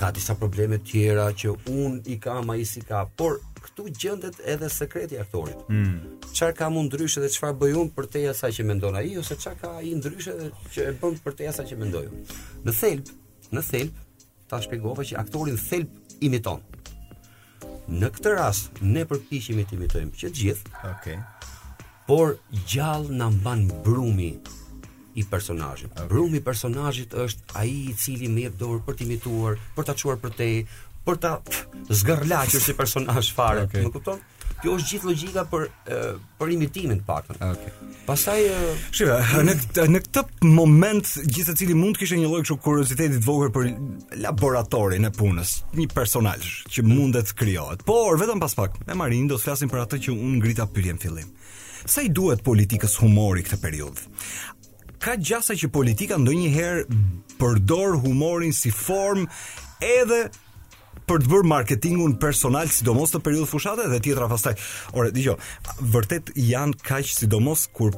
Ka 0.00 0.08
disa 0.16 0.34
probleme 0.40 0.78
të 0.80 0.88
tjera 0.90 1.24
që 1.40 1.52
un 1.80 1.98
i 2.10 2.16
kam 2.24 2.50
ai 2.54 2.62
si 2.68 2.80
ka, 2.88 3.02
por 3.20 3.38
këtu 3.62 3.88
gjendet 4.00 4.40
edhe 4.54 4.68
sekreti 4.72 5.18
i 5.18 5.20
aktorit. 5.22 5.58
Mm. 5.68 5.98
Çfarë 6.32 6.56
ka 6.58 6.70
mund 6.72 6.88
ndryshe 6.90 7.22
dhe 7.22 7.30
çfarë 7.34 7.58
bëj 7.60 7.76
un 7.82 7.90
për 7.96 8.08
te 8.16 8.22
sa 8.38 8.50
që 8.56 8.64
mendon 8.70 8.96
ai 8.98 9.12
ose 9.20 9.36
çfarë 9.38 9.60
ka 9.60 9.74
ai 9.82 9.92
ndryshe 9.98 10.34
dhe 10.38 10.48
që 10.76 10.88
e 10.90 10.94
bën 11.02 11.20
për 11.26 11.36
te 11.40 11.52
sa 11.58 11.66
që 11.68 11.78
mendoj 11.82 12.06
un. 12.10 12.24
Në 12.66 12.74
thelb, 12.80 13.12
në 13.54 13.64
thelb 13.68 14.00
ta 14.50 14.62
shpjegova 14.64 15.06
që 15.10 15.20
aktorin 15.22 15.60
thelb 15.60 16.18
imiton. 16.24 16.64
Në 18.00 18.08
këtë 18.16 18.32
rast 18.38 18.82
ne 18.92 19.04
përpiqemi 19.10 19.66
të 19.68 19.76
imitojmë 19.78 20.18
që 20.22 20.32
gjithë. 20.40 20.72
Okej. 20.94 20.94
Okay. 20.96 21.22
Por 22.08 22.34
gjallë 22.72 23.14
na 23.20 23.28
mban 23.30 23.68
brumi 23.84 24.32
i 25.14 25.24
personazhit. 25.24 25.90
Okay. 25.94 26.06
Brumi 26.08 26.38
i 26.40 26.44
personazhit 26.44 27.14
është 27.24 27.56
ai 27.58 27.72
i 27.92 27.96
cili 27.98 28.30
më 28.32 28.46
jep 28.48 28.58
dorë 28.62 28.84
për 28.86 28.98
të 29.00 29.06
imituar, 29.08 29.58
për 29.76 29.88
ta 29.90 29.96
çuar 29.98 30.20
për 30.22 30.36
te, 30.38 30.50
për 31.06 31.18
ta 31.24 31.34
zgërlaqur 31.92 32.62
si 32.62 32.74
personazh 32.78 33.32
fare. 33.36 33.66
Okay. 33.66 33.84
Më 33.86 33.92
kupton? 33.96 34.22
Kjo 34.62 34.76
është 34.78 34.88
gjithë 34.92 35.08
logjika 35.08 35.42
për 35.50 35.62
për 36.38 36.50
imitimin 36.54 37.00
të 37.02 37.06
paktën. 37.08 37.40
Okej. 37.44 37.56
Okay. 37.58 37.88
Pastaj 38.06 38.38
shiva, 38.94 39.16
në 39.44 39.56
këtë, 39.58 39.86
në 39.90 40.00
këtë 40.06 40.50
moment 40.54 41.10
gjithsecili 41.26 41.74
mund 41.78 41.96
të 41.98 42.02
kishte 42.04 42.20
një 42.20 42.30
lloj 42.30 42.44
kështu 42.44 42.58
kurioziteti 42.62 43.16
të 43.18 43.26
vogël 43.26 43.50
për 43.54 43.68
laboratorin 44.22 45.08
e 45.10 45.12
punës, 45.18 45.56
një 45.76 45.88
personazh 45.96 46.52
që 46.72 46.86
mundet 46.86 47.32
të 47.32 47.36
krijohet. 47.42 47.82
Por 47.90 48.18
vetëm 48.22 48.40
pas 48.44 48.54
pak 48.62 48.78
me 48.86 48.98
Marin 49.02 49.26
do 49.30 49.38
të 49.40 49.44
flasim 49.48 49.70
për 49.72 49.82
atë 49.82 50.02
që 50.06 50.14
unë 50.14 50.38
ngrita 50.38 50.68
pyetjen 50.76 51.02
fillim. 51.02 51.34
Sa 51.82 52.04
i 52.06 52.10
duhet 52.14 52.44
politikës 52.46 52.94
humori 53.02 53.42
këtë 53.42 53.58
periudhë? 53.58 54.10
ka 55.02 55.16
gjasa 55.18 55.54
që 55.58 55.68
politika 55.74 56.16
ndonjëherë 56.22 56.86
përdor 57.40 57.98
humorin 58.04 58.54
si 58.54 58.70
form 58.74 59.26
edhe 59.82 60.28
për 61.12 61.20
të 61.26 61.28
bërë 61.28 61.48
marketingun 61.52 62.14
personal, 62.20 62.68
sidomos 62.72 63.10
të 63.12 63.18
periudhë 63.20 63.48
fushate 63.50 63.84
dhe 63.90 63.98
tjetra 64.00 64.28
pastaj. 64.30 64.54
Ore, 64.96 65.10
dëgjoj, 65.12 65.34
vërtet 65.92 66.30
janë 66.40 66.78
kaq 66.86 67.10
sidomos 67.12 67.66
kur 67.74 67.90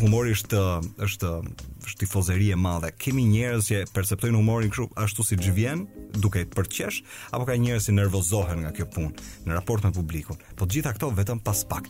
humori 0.00 0.32
është 0.34 0.62
është 1.06 1.30
shtifozeri 1.92 2.48
e 2.54 2.56
madhe. 2.58 2.90
Kemi 3.00 3.22
njerëz 3.30 3.68
që 3.70 3.78
perceptojnë 3.94 4.38
humorin 4.40 4.70
kështu 4.74 4.86
ashtu 5.00 5.26
siç 5.30 5.46
vjen, 5.54 5.84
duke 6.18 6.42
të 6.42 6.58
përqesh, 6.58 6.98
apo 7.30 7.46
ka 7.48 7.54
njerëz 7.60 7.86
që 7.86 7.94
nervozohen 8.00 8.64
nga 8.66 8.74
kjo 8.80 8.88
punë 8.96 9.30
në 9.46 9.54
raport 9.60 9.86
me 9.86 9.94
publikun. 10.00 10.38
Po 10.58 10.66
të 10.66 10.78
gjitha 10.80 10.94
këto 10.98 11.12
vetëm 11.20 11.42
pas 11.46 11.62
pak. 11.70 11.86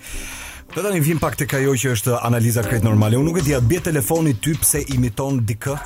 Do 0.76 0.84
tani 0.84 1.00
vim 1.04 1.18
pak 1.20 1.40
tek 1.40 1.56
ajo 1.58 1.72
që 1.72 1.94
është 1.96 2.20
analiza 2.20 2.64
krejt 2.68 2.84
normale. 2.84 3.16
Unë 3.20 3.30
nuk 3.32 3.40
e 3.40 3.46
di, 3.48 3.56
bie 3.64 3.80
telefoni 3.84 4.36
ty 4.40 4.52
pse 4.60 4.84
imiton 4.94 5.40
dikë? 5.48 5.78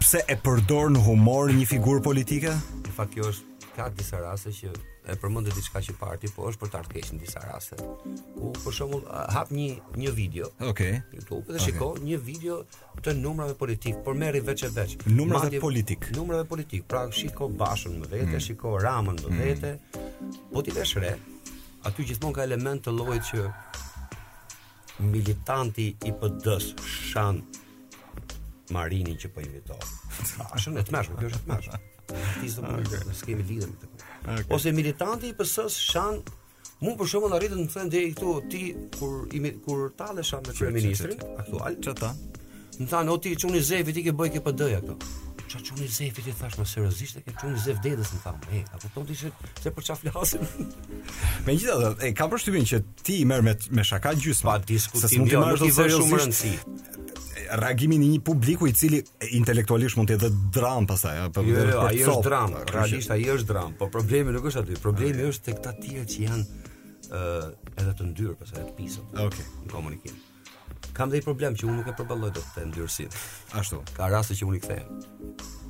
Pse 0.00 0.24
e 0.26 0.40
përdor 0.44 0.88
në 0.96 1.04
humor 1.06 1.52
një 1.54 1.68
figurë 1.70 2.02
politike? 2.04 2.56
Në 2.88 2.96
fakt 2.96 3.14
kjo 3.14 3.28
është 3.30 3.48
ka 3.84 3.90
disa 3.98 4.18
raste 4.20 4.50
që 4.58 4.72
e 5.10 5.14
përmendë 5.20 5.54
diçka 5.56 5.80
që 5.86 5.94
parti, 6.00 6.28
po 6.34 6.46
është 6.50 6.60
për 6.60 6.70
të 6.72 6.78
ardhur 6.80 6.94
keq 6.94 7.10
në 7.14 7.20
disa 7.24 7.40
raste. 7.46 7.78
U 8.44 8.50
për 8.60 8.74
shembull 8.76 9.04
hap 9.34 9.52
një 9.56 9.68
një 10.00 10.12
video. 10.18 10.48
Okej. 10.70 10.70
Okay. 10.70 11.16
YouTube 11.16 11.46
dhe 11.48 11.56
okay. 11.56 11.66
shikoj 11.66 11.90
një 12.08 12.18
video 12.26 12.56
të 13.04 13.14
numrave 13.20 13.56
politik, 13.62 14.00
por 14.06 14.16
merri 14.22 14.42
veç 14.50 14.66
e 14.68 14.72
veç. 14.76 14.96
Numrat 15.18 15.48
e 15.56 15.62
politik. 15.66 16.10
Numrat 16.16 16.44
e 16.44 16.48
politik. 16.54 16.84
Pra 16.92 17.06
shikoj 17.20 17.52
Bashën 17.62 17.96
më 18.02 18.08
vete, 18.12 18.34
mm. 18.36 18.42
shikoj 18.50 18.76
Ramën 18.86 19.22
më 19.24 19.30
mm. 19.30 19.44
vete. 19.46 19.72
Mm. 19.78 20.42
Po 20.52 20.64
ti 20.66 20.76
vesh 20.76 20.96
re, 21.04 21.14
aty 21.88 22.08
gjithmonë 22.12 22.38
ka 22.40 22.46
element 22.50 22.84
të 22.86 22.96
llojit 22.98 23.30
që 23.30 23.46
militanti 25.10 25.88
i 25.96 26.12
PD-s 26.20 26.74
Shan 27.12 27.40
Marinin 28.76 29.16
që 29.18 29.30
po 29.34 29.42
i 29.42 29.48
vitoj. 29.56 29.80
Bashën 30.42 30.76
e 30.82 30.86
tmeshme, 30.90 31.16
kjo 31.22 31.32
është 31.32 31.46
tmeshme 31.48 31.86
partisë 32.40 32.58
të 32.58 32.66
bërë, 32.66 32.82
ah, 32.82 32.90
okay. 32.90 33.08
nësë 33.08 33.30
kemi 33.30 33.46
lidhëm 33.48 33.72
të 33.80 33.88
bërë. 33.92 34.10
Ah, 34.10 34.34
okay. 34.34 34.50
Ose 34.56 34.72
militanti 34.76 35.30
i 35.32 35.36
pësës 35.40 35.80
shanë, 35.92 36.36
Mu 36.80 36.94
për 36.96 37.08
shumë 37.10 37.28
në 37.28 37.38
rritën 37.42 37.58
të 37.68 37.74
thënë 37.74 37.90
dhe 37.92 38.00
i 38.08 38.12
këtu, 38.16 38.30
ti 38.48 38.60
kur, 38.94 39.26
imi, 39.36 39.50
kur 39.66 39.90
talesha 39.98 40.38
me 40.40 40.54
të 40.56 40.70
ministrin, 40.72 41.18
aktual, 41.42 41.74
që 41.84 41.92
ta? 41.98 42.08
Më 42.78 42.86
thënë, 42.88 43.12
o 43.12 43.18
ti 43.20 43.34
që 43.36 43.50
i 43.52 43.60
zefi, 43.68 43.92
ti 43.98 44.04
ke 44.06 44.14
bëj 44.16 44.30
ke 44.38 44.40
pëdëja 44.46 44.78
këto. 44.86 44.96
Qa 45.42 45.60
që 45.66 45.76
i 45.84 45.90
zefi, 45.92 46.24
ti 46.24 46.32
thash, 46.40 46.56
më 46.56 46.64
serëzisht, 46.70 47.20
e 47.20 47.24
ke 47.26 47.34
që 47.36 47.50
i 47.52 47.60
zef 47.66 47.82
dedës, 47.84 48.14
më 48.16 48.22
thënë, 48.24 48.48
e, 48.56 48.62
a 48.64 48.80
këto 48.86 49.04
ti 49.10 49.18
se 49.26 49.74
për 49.76 49.86
qa 49.90 49.98
flasim. 50.00 50.48
me 51.44 51.58
gjitha 51.58 51.76
dhe, 51.82 51.92
e, 52.08 52.12
kam 52.16 52.32
përshtypin 52.32 52.70
që 52.72 52.80
ti 53.04 53.20
i 53.26 53.28
merë 53.28 53.48
me, 53.50 53.58
me 53.76 53.84
shaka 53.84 54.16
gjysma, 54.16 54.54
pa, 54.56 54.64
diskutim, 54.72 55.28
jo, 55.28 55.44
shumë 55.82 56.22
rëndësi 56.24 56.56
reagimin 57.50 58.00
e 58.02 58.08
një 58.14 58.20
publiku 58.24 58.68
i 58.70 58.74
cili 58.76 59.00
intelektualisht 59.38 59.98
mund 59.98 60.10
të 60.10 60.16
jetë 60.18 60.30
dram 60.54 60.86
pasaj, 60.90 61.16
apo 61.28 61.44
jo, 61.46 61.58
jo, 61.66 61.82
ai 61.88 62.00
është 62.04 62.24
dram, 62.26 62.54
realisht 62.70 63.12
ai 63.14 63.20
është 63.34 63.50
dram, 63.52 63.74
po 63.78 63.90
problemi 63.92 64.34
nuk 64.36 64.46
është 64.50 64.62
aty, 64.64 64.78
problemi 64.84 65.26
është 65.32 65.48
tek 65.50 65.62
ta 65.66 65.74
tjerë 65.82 66.06
që 66.14 66.24
janë 66.26 66.72
ë 67.10 67.22
edhe 67.76 67.94
të 68.00 68.10
ndyrë 68.12 68.38
pasaj 68.40 68.60
të 68.68 68.74
pisën. 68.78 69.06
Okej. 69.10 69.30
Okay. 69.32 69.64
Në 69.66 69.72
komunikim 69.74 70.20
kam 70.92 71.10
dhe 71.10 71.18
i 71.20 71.24
problem 71.24 71.54
që 71.56 71.66
unë 71.68 71.78
nuk 71.80 71.88
e 71.88 71.94
përballoj 71.98 72.32
do 72.36 72.42
të 72.42 72.52
thejmë 72.56 73.06
Ashtu 73.60 73.78
Ka 73.96 74.08
raste 74.12 74.34
që 74.36 74.46
unë 74.48 74.56
i 74.56 74.60
këthejmë 74.64 74.98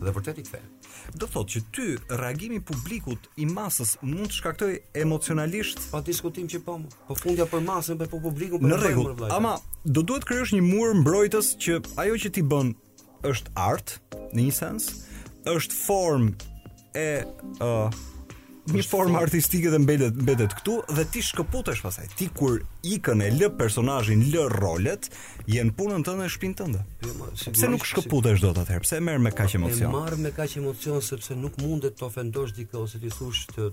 Dhe 0.07 0.13
vërtet 0.17 0.39
i 0.41 0.45
këthejmë 0.47 1.17
Do 1.21 1.29
thot 1.31 1.51
që 1.53 1.63
ty 1.77 1.87
reagimi 2.21 2.61
publikut 2.61 3.29
i 3.43 3.47
masës 3.49 3.97
mund 4.03 4.31
të 4.33 4.39
shkaktoj 4.39 4.71
emocionalisht 5.03 5.83
Pa 5.93 6.01
diskutim 6.07 6.49
që 6.51 6.63
pëmë 6.67 6.89
po, 6.89 7.05
po 7.11 7.19
fundja 7.21 7.47
për 7.51 7.65
masën 7.67 8.01
për 8.01 8.11
publikum 8.13 8.65
për 8.65 8.73
Në 8.75 8.81
regu, 8.85 9.07
ama 9.35 9.57
do 9.85 10.03
duhet 10.05 10.25
kërësh 10.29 10.55
një 10.59 10.63
murë 10.69 10.99
mbrojtës 11.03 11.53
që 11.65 11.81
ajo 12.05 12.21
që 12.25 12.35
ti 12.39 12.47
bën 12.53 12.75
është 13.31 13.53
art, 13.61 13.97
në 14.33 14.47
një 14.47 14.55
sens 14.57 14.91
është 15.51 15.77
form 15.77 16.31
e 16.97 17.05
uh, 17.63 17.93
një 18.75 18.83
formë 18.87 19.19
artistike 19.21 19.71
dhe 19.73 19.79
mbetet 19.83 20.19
mbetet 20.23 20.53
këtu 20.61 20.75
dhe 20.95 21.05
ti 21.13 21.23
shkëputesh 21.25 21.81
pasaj. 21.85 22.07
Ti 22.19 22.27
kur 22.39 22.61
ikën 22.87 23.23
e 23.25 23.29
lë 23.37 23.49
personazhin, 23.59 24.23
lë 24.33 24.45
rolet, 24.53 25.09
jen 25.51 25.73
punën 25.77 26.05
tënde 26.07 26.27
në 26.27 26.31
shpinën 26.37 26.57
tënde. 26.61 26.83
Jo, 27.05 27.29
Pse 27.57 27.71
nuk 27.73 27.87
shkëputesh 27.89 28.43
dot 28.45 28.61
atëherë? 28.63 28.85
Pse 28.87 29.01
merr 29.05 29.23
me 29.25 29.33
kaq 29.35 29.57
emocion? 29.59 29.91
E 29.91 29.95
marr 29.97 30.19
me 30.21 30.33
kaq 30.37 30.57
emocion 30.63 31.03
sepse 31.05 31.37
nuk 31.39 31.59
mundet 31.63 31.99
të 31.99 32.07
ofendosh 32.09 32.55
dikë 32.57 32.83
ose 32.85 33.03
ti 33.03 33.13
thush 33.15 33.47
të 33.55 33.71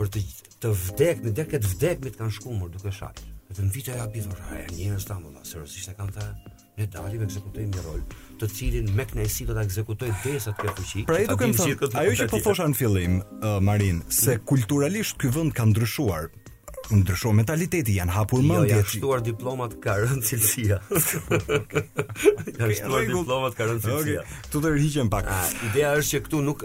për 0.00 0.12
të 0.14 0.24
të 0.62 0.72
vdek, 0.86 1.22
në 1.28 1.34
dekë 1.40 1.62
të 1.64 1.94
të 2.06 2.16
kanë 2.18 2.36
shkumur 2.38 2.72
duke 2.76 2.92
shajtur. 2.92 3.28
Vetëm 3.50 3.70
vitaja 3.74 4.06
bi 4.14 4.22
thosh, 4.22 4.42
ai 4.54 4.66
njerëz 4.76 5.06
tamë, 5.10 5.46
seriozisht 5.48 5.90
e 5.90 5.96
kanë 5.98 6.14
thënë 6.20 6.58
e 6.82 6.88
dali 6.92 7.18
me 7.20 7.28
ekzekutoj 7.28 7.64
një 7.74 7.82
rol, 7.84 7.98
të 8.40 8.48
cilin 8.56 8.86
me 8.96 9.04
kënaësi 9.08 9.46
do 9.50 9.56
ta 9.56 9.64
ekzekutoj 9.68 10.10
pjesa 10.24 10.52
të 10.56 10.70
këtij. 10.74 11.02
Pra 11.10 11.18
ju 11.22 11.26
duke 11.32 11.48
të 11.48 11.88
thoni, 11.88 11.98
ajo 12.02 12.14
që 12.22 12.28
po 12.32 12.38
thosha 12.46 12.66
në 12.72 12.78
fillim, 12.80 13.16
uh, 13.36 13.56
Marin, 13.68 13.98
se 14.20 14.36
mm. 14.38 14.46
kulturalisht 14.50 15.18
ky 15.20 15.32
vend 15.36 15.56
ka 15.58 15.66
ndryshuar 15.72 16.30
ndryshon 16.90 17.36
mentaliteti 17.38 17.92
janë 18.00 18.14
hapur 18.16 18.40
mendjet. 18.42 18.72
Jo, 18.72 18.80
ja 18.80 18.92
shtuar 18.92 19.20
diplomat 19.22 19.76
ka 19.84 19.92
rënë 20.00 20.24
cilësia. 20.26 20.78
janë 22.58 22.78
shtuar 22.80 23.04
diplomat 23.06 23.54
ka 23.54 23.68
rënë 23.68 23.82
cilësia. 23.84 24.24
Tu 24.50 24.56
do 24.58 24.64
të 24.64 24.72
rihiqem 24.74 25.10
pak. 25.12 25.28
A, 25.30 25.36
ah, 25.44 25.52
ideja 25.68 25.92
është 26.00 26.16
që 26.16 26.22
këtu 26.26 26.40
nuk 26.48 26.64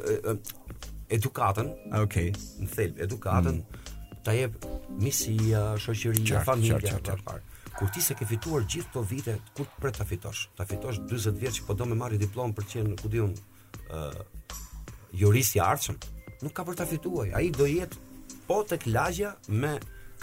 edukatën, 1.19 1.69
okay, 1.99 2.31
në 2.63 2.71
thelb 2.73 3.03
edukatën, 3.05 3.61
mm. 3.61 4.23
ta 4.25 4.33
jep 4.39 4.57
misia, 5.05 5.67
shoqëria, 5.85 6.41
familja, 6.47 6.97
çfarë 7.05 7.43
kur 7.79 7.89
ti 7.91 8.01
se 8.01 8.15
ke 8.15 8.25
fituar 8.27 8.63
gjithë 8.71 8.87
këto 8.89 9.01
vite 9.09 9.33
kur 9.57 9.65
të 9.67 9.81
pret 9.81 9.97
ta 9.99 10.05
fitosh 10.07 10.45
ta 10.57 10.63
fitosh 10.67 11.01
40 11.09 11.39
vjet 11.41 11.57
që 11.59 11.65
po 11.67 11.75
do 11.75 11.85
me 11.89 11.97
marrë 11.99 12.19
diplomë 12.21 12.55
për 12.55 12.67
të 12.67 12.73
qenë 12.75 12.99
ku 13.01 13.09
diun 13.11 13.33
ë 13.33 14.03
uh, 14.11 14.21
jurist 15.19 15.55
i 15.57 15.63
artshëm 15.63 15.97
nuk 16.45 16.53
ka 16.55 16.63
për 16.67 16.77
ta 16.79 16.87
fituar 16.87 17.33
ai 17.39 17.49
do 17.55 17.67
jetë 17.67 17.99
po 18.47 18.61
tek 18.69 18.85
lagja 18.87 19.33
me 19.49 19.73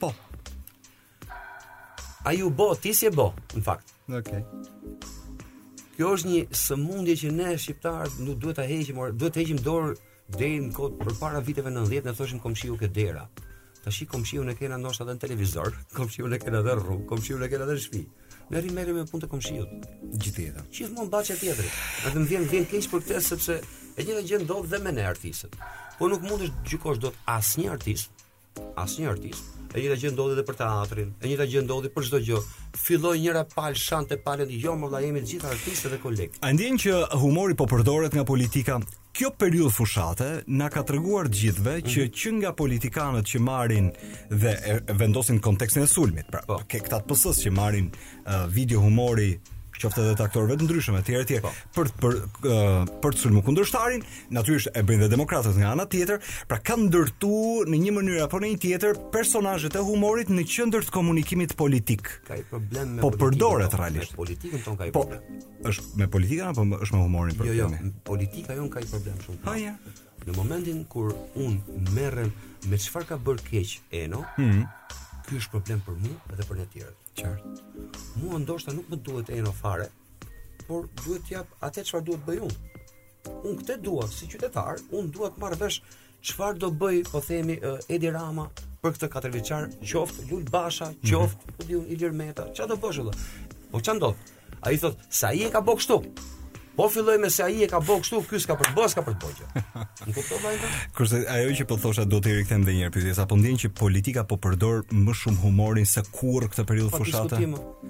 po 0.04 0.12
ai 2.28 2.42
u 2.44 2.52
bë 2.60 2.68
ti 2.84 2.92
si 2.96 3.08
e 3.08 3.14
bë 3.16 3.30
në 3.56 3.64
fakt 3.70 3.96
okay 4.20 4.44
kjo 6.00 6.14
është 6.16 6.28
një 6.32 6.42
sëmundje 6.56 7.14
që 7.20 7.30
ne 7.36 7.48
shqiptarët 7.60 8.14
nuk 8.24 8.38
duhet 8.40 8.56
ta 8.56 8.64
heqim, 8.64 8.96
duhet 9.20 9.34
të 9.36 9.42
heqim 9.42 9.58
dorë 9.64 9.90
deri 10.32 10.60
në 10.64 10.70
kohë 10.72 10.94
përpara 11.00 11.42
viteve 11.44 11.68
90 11.74 12.06
ne 12.08 12.14
thoshim 12.16 12.38
komshiu 12.40 12.78
ke 12.80 12.88
dera. 12.96 13.26
Tashi 13.84 14.06
komshiu 14.08 14.40
ne 14.46 14.54
kena 14.56 14.78
ndoshta 14.80 15.04
edhe 15.04 15.18
në 15.18 15.22
televizor, 15.26 15.68
komshiu 15.98 16.30
ne 16.32 16.38
kena 16.40 16.62
edhe 16.64 16.78
rrugë, 16.80 17.04
komshiu 17.10 17.36
ne 17.42 17.50
kena 17.52 17.66
edhe 17.68 17.76
në 17.76 17.82
shtëpi. 17.84 18.00
Ne 18.54 18.62
rimerrim 18.64 18.96
me 18.96 19.04
punën 19.10 19.28
e 19.28 19.30
komshiut 19.34 19.90
gjithjetër. 20.24 20.64
Gjithmonë 20.72 21.12
baçë 21.12 21.36
teatri. 21.42 21.68
Atë 22.08 22.24
vjen 22.32 22.48
vjen 22.54 22.68
keq 22.72 22.88
për 22.94 23.04
këtë 23.04 23.22
sepse 23.28 23.58
e 23.60 24.00
njëjta 24.08 24.24
gjë 24.30 24.40
ndodh 24.46 24.72
dhe 24.72 24.80
me 24.86 24.96
ne 24.96 25.04
artistët. 25.12 25.60
Po 26.00 26.08
nuk 26.08 26.24
mundesh 26.30 26.56
gjykosh 26.70 27.02
dot 27.04 27.20
asnjë 27.36 27.68
artist 27.76 28.24
asnjë 28.80 29.10
artist. 29.10 29.48
E 29.70 29.78
njëjta 29.78 29.98
gjë 30.02 30.10
ndodhi 30.16 30.34
edhe 30.34 30.42
për 30.48 30.56
teatrin, 30.58 31.10
e 31.22 31.28
njëjta 31.30 31.44
gjë 31.52 31.60
ndodhi 31.66 31.90
për 31.94 32.06
çdo 32.08 32.18
gjë. 32.26 32.38
Filloi 32.80 33.20
njëra 33.22 33.44
pal 33.52 33.76
shante 33.78 34.16
palë 34.24 34.48
jo 34.58 34.72
më 34.80 34.88
jemi 35.04 35.22
të 35.22 35.28
gjithë 35.32 35.52
artistë 35.52 35.92
dhe 35.92 35.98
kolegë. 36.02 36.40
A 36.42 36.50
ndjen 36.54 36.80
që 36.84 36.96
humori 37.22 37.54
po 37.58 37.68
përdoret 37.70 38.16
nga 38.16 38.24
politika? 38.26 38.80
Kjo 39.14 39.30
periudhë 39.38 39.74
fushate 39.74 40.28
na 40.50 40.68
ka 40.74 40.82
treguar 40.86 41.30
të 41.30 41.38
gjithëve 41.42 41.76
që 41.86 42.02
mhm. 42.02 42.10
që 42.18 42.34
nga 42.40 42.52
politikanët 42.58 43.30
që 43.30 43.42
marrin 43.46 43.92
dhe 44.34 44.56
vendosin 45.00 45.38
kontekstin 45.42 45.86
e 45.86 45.90
sulmit. 45.94 46.26
Pra, 46.34 46.42
po. 46.46 46.58
ke 46.66 46.82
të 46.88 46.98
ps 47.06 47.38
që 47.44 47.54
marrin 47.54 47.90
uh, 47.94 48.44
video 48.50 48.82
humori 48.82 49.34
qoftë 49.80 50.02
edhe 50.02 50.16
të 50.20 50.24
aktorëve 50.28 50.56
të 50.60 50.66
ndryshëm 50.66 50.98
etj 51.00 51.14
etj 51.20 51.38
po. 51.44 51.50
për 51.76 51.88
për 52.02 52.16
për, 52.36 52.52
uh, 52.52 52.90
për 53.02 53.16
të 53.16 53.22
sulmuar 53.22 53.44
kundërshtarin, 53.46 54.02
natyrisht 54.36 54.72
e 54.76 54.82
bëjnë 54.88 55.04
dhe 55.06 55.10
demokratët 55.14 55.56
nga 55.60 55.70
ana 55.74 55.86
tjetër, 55.94 56.20
pra 56.50 56.58
kanë 56.66 56.86
ndërtuar 56.90 57.70
në 57.70 57.80
një 57.86 57.94
mënyrë 57.96 58.22
apo 58.26 58.40
në 58.42 58.50
një 58.52 58.60
tjetër 58.64 59.00
personazhet 59.14 59.76
e 59.80 59.84
humorit 59.88 60.32
në 60.34 60.44
qendër 60.54 60.86
të 60.88 60.94
komunikimit 60.98 61.56
politik. 61.60 62.12
Ka 62.28 62.36
i 62.36 62.44
problem 62.50 62.94
me 62.98 63.04
po 63.04 63.12
përdoret 63.14 63.72
po, 63.74 63.80
realisht. 63.82 64.16
Politikën 64.20 64.64
tonë 64.66 64.80
ka 64.82 64.90
i 64.90 64.94
po, 64.96 65.04
problem. 65.08 65.42
Po, 65.48 65.68
është 65.72 65.88
me 66.02 66.10
politikën 66.16 66.50
apo 66.50 66.66
është 66.76 66.94
me 66.96 67.02
humorin 67.04 67.40
për 67.40 67.50
Jo, 67.50 67.58
jo, 67.64 67.92
politika 68.04 68.56
jon 68.58 68.70
ka 68.70 68.80
i 68.84 68.88
problem 68.92 69.20
shumë. 69.26 69.44
Po 69.46 69.56
ja. 69.60 69.74
Në 70.20 70.34
momentin 70.36 70.80
kur 70.84 71.14
un 71.40 71.56
merrem 71.96 72.32
me 72.68 72.76
çfarë 72.76 73.08
ka 73.14 73.16
bërë 73.18 73.46
keq 73.46 73.78
Eno, 74.04 74.24
mm 74.36 74.50
-hmm 74.50 74.98
ky 75.30 75.38
është 75.38 75.50
problem 75.54 75.80
për 75.86 75.98
mua 76.02 76.16
edhe 76.34 76.44
për 76.48 76.58
ne 76.58 76.64
të 76.66 76.72
tjerë. 76.74 76.92
Qartë. 77.20 77.82
Mua 78.22 78.38
ndoshta 78.42 78.72
nuk 78.74 78.88
më 78.90 78.98
duhet 79.06 79.28
e 79.30 79.38
në 79.44 79.52
fare, 79.54 79.84
por 80.66 80.88
duhet 81.04 81.30
jap 81.30 81.52
atë 81.66 81.84
çfarë 81.86 82.04
duhet 82.08 82.24
bëj 82.26 82.40
unë. 82.46 82.56
Unë 83.36 83.54
këtë 83.60 83.76
dua 83.84 84.08
si 84.10 84.26
qytetar, 84.32 84.82
unë 84.90 85.12
dua 85.14 85.30
të 85.30 85.44
marr 85.44 85.56
vesh 85.60 85.78
çfarë 86.26 86.58
do 86.64 86.72
bëj, 86.82 86.98
po 87.12 87.22
themi 87.22 87.60
uh, 87.62 87.78
Edi 87.86 88.10
Rama 88.14 88.48
për 88.82 88.96
këtë 88.96 89.10
katërvjeçar, 89.14 89.70
qoft 89.86 90.18
Lul 90.32 90.42
Basha, 90.50 90.90
qoft 91.06 91.46
mm 91.46 91.68
-hmm. 91.68 91.86
Ilir 91.94 92.10
Meta, 92.12 92.48
çfarë 92.54 92.74
do 92.74 92.76
bësh 92.76 93.00
Po 93.70 93.78
çfarë 93.78 93.96
ndodh? 94.02 94.18
Ai 94.66 94.76
thot, 94.78 94.98
sa 95.10 95.32
i 95.32 95.44
e 95.46 95.50
ka 95.50 95.60
bëu 95.62 95.76
kështu? 95.78 95.96
Po 96.76 96.88
filloj 96.88 97.18
me 97.18 97.30
se 97.30 97.42
ai 97.42 97.62
e 97.64 97.66
ka 97.68 97.80
bëu 97.82 97.98
kështu, 98.02 98.20
ky 98.30 98.38
s'ka 98.42 98.54
për 98.58 98.68
të 98.70 98.74
bërë, 98.76 98.90
s'ka 98.92 99.02
për 99.06 99.14
të 99.18 99.26
bërë 99.26 99.36
gjë. 99.36 99.62
Nuk 99.74 100.02
e 100.02 100.12
kuptova 100.16 100.50
ai. 100.50 100.68
Kurse 100.96 101.20
ajo 101.34 101.54
që 101.58 101.64
po 101.66 101.78
thosha 101.82 102.04
do 102.06 102.20
të 102.22 102.34
rikthem 102.38 102.62
edhe 102.62 102.74
një 102.76 102.84
herë 102.86 102.92
pjesa, 102.94 103.26
po 103.30 103.38
ndjen 103.40 103.58
që 103.64 103.70
politika 103.80 104.22
po 104.30 104.38
përdor 104.44 104.84
më 104.94 105.16
shumë 105.20 105.42
humorin 105.42 105.88
se 105.92 106.04
kurrë 106.14 106.50
këtë 106.52 106.64
periudhë 106.68 106.92
po, 106.94 107.00
fushatë. 107.02 107.40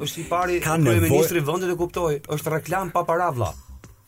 Është 0.07 0.23
i 0.23 0.25
pari 0.31 0.57
kryeministri 0.65 1.45
vendit 1.51 1.75
e 1.75 1.77
kuptoj, 1.83 2.15
është 2.39 2.55
reklam 2.57 2.93
pa 2.95 3.05
para 3.11 3.29
vlla. 3.37 3.51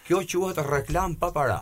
Kjo 0.09 0.23
quhet 0.31 0.63
reklam 0.71 1.19
pa 1.21 1.31
para. 1.37 1.61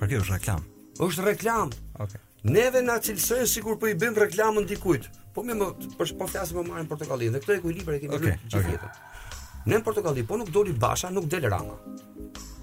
Për 0.00 0.10
kjo 0.14 0.24
është 0.24 0.38
reklam. 0.40 0.66
Është 1.06 1.28
reklam. 1.30 1.70
Okej. 2.02 2.04
Okay. 2.04 2.26
Neve 2.50 2.80
na 2.82 2.96
cilësoj 3.04 3.46
sikur 3.52 3.76
po 3.78 3.86
i 3.86 3.94
bëjmë 4.00 4.24
reklamën 4.26 4.66
dikujt. 4.72 5.06
Po 5.36 5.44
më 5.46 5.56
për 6.00 6.16
po 6.18 6.26
flasim 6.26 6.58
më 6.58 6.66
marrën 6.72 6.88
portokallin. 6.88 7.36
Dhe 7.36 7.42
këtë 7.44 7.58
ekuilibër 7.60 7.96
e 7.96 7.98
kemi 8.00 8.16
okay, 8.16 8.36
gjithë 8.48 8.72
jetën. 8.72 8.86
Okay. 8.88 9.08
Në 9.68 9.80
Portokalli 9.84 10.22
po 10.24 10.38
nuk 10.40 10.48
doli 10.54 10.72
Basha, 10.72 11.10
nuk 11.12 11.26
del 11.30 11.44
Rama. 11.50 11.74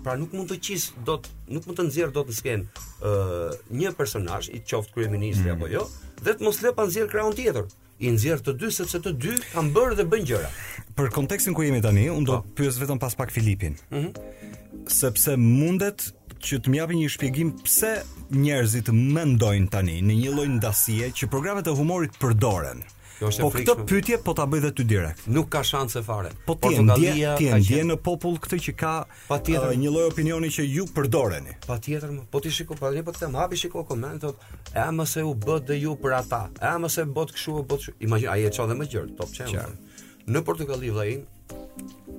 Pra 0.03 0.15
nuk 0.17 0.31
mund 0.33 0.49
të 0.49 0.57
qis 0.63 0.88
dot, 1.05 1.27
nuk 1.51 1.67
mund 1.67 1.77
të 1.77 1.86
nxjerr 1.89 2.13
dot 2.15 2.29
në 2.31 2.38
skenë 2.38 2.83
ë 3.03 3.77
një 3.81 3.91
personazh 3.97 4.47
i 4.55 4.62
qoftë 4.65 4.95
kryeministri 4.95 5.49
mm. 5.51 5.55
apo 5.57 5.69
jo, 5.69 5.83
dhe 6.25 6.33
të 6.39 6.47
mos 6.47 6.62
le 6.63 6.71
pa 6.77 6.86
nxjerr 6.88 7.12
krahun 7.12 7.36
tjetër 7.38 7.67
i 8.05 8.13
nxjerr 8.15 8.41
të 8.45 8.55
dy 8.62 8.71
sepse 8.73 9.01
të 9.03 9.13
dy 9.21 9.36
kanë 9.51 9.73
bërë 9.75 9.99
dhe 9.99 10.07
bën 10.10 10.25
gjëra. 10.31 10.51
Për 10.97 11.12
kontekstin 11.17 11.57
ku 11.57 11.65
jemi 11.67 11.83
tani, 11.86 12.07
unë 12.13 12.29
do 12.31 12.39
po. 12.39 12.45
të 12.45 12.62
pyes 12.62 12.81
vetëm 12.81 13.01
pas 13.01 13.17
pak 13.19 13.33
Filipin. 13.36 13.77
Ëh. 13.91 13.97
Mm 13.97 14.03
-hmm. 14.03 14.88
Sepse 15.01 15.36
mundet 15.38 16.10
që 16.47 16.60
të 16.63 16.67
më 16.69 16.77
japë 16.79 16.93
një 16.97 17.10
shpjegim 17.13 17.51
pse 17.63 17.93
njerëzit 18.29 18.89
mendojnë 18.93 19.69
tani 19.69 20.01
në 20.01 20.13
një 20.21 20.33
lloj 20.36 20.49
ndasie 20.57 21.12
që 21.12 21.29
programet 21.29 21.67
e 21.67 21.69
humorit 21.77 22.12
përdoren. 22.21 22.81
Kjo 23.17 23.32
është 23.32 23.41
po 23.45 23.49
këtë 23.53 23.73
pyetje 23.89 24.17
po 24.21 24.34
ta 24.38 24.43
bëj 24.45 24.60
dhe 24.62 24.69
ty 24.77 24.84
direkt. 24.86 25.23
Nuk 25.34 25.47
ka 25.49 25.63
shanse 25.65 26.03
fare. 26.06 26.30
Po 26.45 26.53
ti 26.62 26.77
ndje, 26.84 27.32
ti 27.39 27.77
në 27.89 27.95
popull 28.06 28.36
këtë 28.43 28.60
që 28.67 28.73
ka 28.77 28.91
patjetër 29.30 29.71
uh, 29.73 29.77
një 29.82 29.93
lloj 29.95 30.03
opinioni 30.12 30.51
që 30.53 30.65
ju 30.69 30.84
përdoreni. 30.93 31.56
Patjetër, 31.65 32.13
po 32.30 32.41
ti 32.45 32.51
shikoj, 32.53 32.77
po 32.77 32.91
ti 32.93 33.01
po 33.08 33.15
them, 33.17 33.34
hapi 33.41 33.58
shikoj 33.63 33.88
komentet, 33.89 34.45
e 34.77 34.84
a 34.84 34.91
mëse 34.93 35.23
u 35.25 35.34
bë 35.47 35.58
dhe 35.71 35.80
ju 35.82 35.95
për 36.03 36.15
ata. 36.19 36.43
E 36.62 36.69
a 36.69 36.75
mëse 36.84 37.08
bot 37.17 37.34
kështu, 37.34 37.58
u 37.58 37.65
bot. 37.71 37.88
Imagjino, 38.06 38.36
ai 38.36 38.45
e 38.45 38.53
çon 38.53 38.69
dhe 38.69 38.77
më 38.84 38.89
gjerë, 38.93 39.13
top 39.17 39.34
çem. 39.34 39.82
Në 40.30 40.45
Portugali 40.45 40.93
vllai 40.93 41.10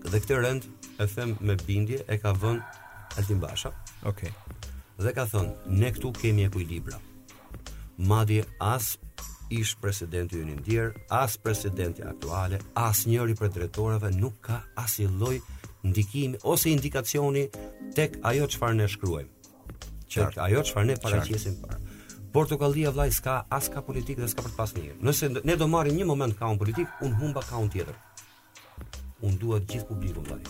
dhe 0.09 0.19
këtë 0.27 0.43
rend 0.43 0.67
e 0.99 1.07
them 1.07 1.37
me 1.47 1.55
bindje 1.67 2.03
e 2.11 2.19
ka 2.19 2.35
vënë 2.35 3.19
Altin 3.21 3.39
Basha. 3.43 3.71
Okej. 4.07 4.35
Okay. 4.35 4.79
Dhe 4.99 5.15
ka 5.15 5.29
thënë, 5.31 5.75
ne 5.79 5.93
këtu 5.95 6.11
kemi 6.19 6.51
ekuilibra. 6.51 6.99
Madje 7.99 8.43
as 8.63 8.97
ish 9.51 9.77
presidenti 9.81 10.37
i 10.37 10.41
Unindir, 10.43 10.91
as 11.09 11.37
presidenti 11.39 12.03
aktuale, 12.05 12.61
as 12.77 13.05
njëri 13.09 13.37
për 13.39 13.53
drejtorëve 13.57 14.11
nuk 14.19 14.37
ka 14.45 14.59
asnjë 14.81 15.09
lloj 15.19 15.39
ndikimi 15.89 16.41
ose 16.43 16.69
indikacioni 16.73 17.47
tek 17.97 18.19
ajo 18.29 18.49
çfarë 18.55 18.77
ne 18.83 18.89
shkruajmë. 18.89 19.37
Qart. 20.09 20.35
Tek 20.35 20.39
ajo 20.47 20.63
çfarë 20.69 20.91
ne 20.93 20.97
paraqesim 21.03 21.57
parë. 21.63 21.81
Portokallia 22.33 22.93
vllai 22.93 23.09
s'ka 23.13 23.39
as 23.51 23.71
ka 23.73 23.81
politikë 23.87 24.25
dhe 24.25 24.29
s'ka 24.29 24.45
për 24.45 24.53
të 24.53 24.57
pasur 24.57 24.97
Nëse 25.01 25.29
ne 25.45 25.55
do 25.57 25.69
marrim 25.69 25.97
një 25.97 26.05
moment 26.05 26.37
ka 26.39 26.47
un 26.49 26.59
politik, 26.61 26.89
un 27.03 27.15
humba 27.21 27.41
ka 27.43 27.57
un 27.57 27.71
tjetër. 27.73 27.97
Un 29.25 29.37
dua 29.41 29.61
të 29.61 29.69
gjithë 29.73 29.89
publikun 29.89 30.29
vllai. 30.29 30.43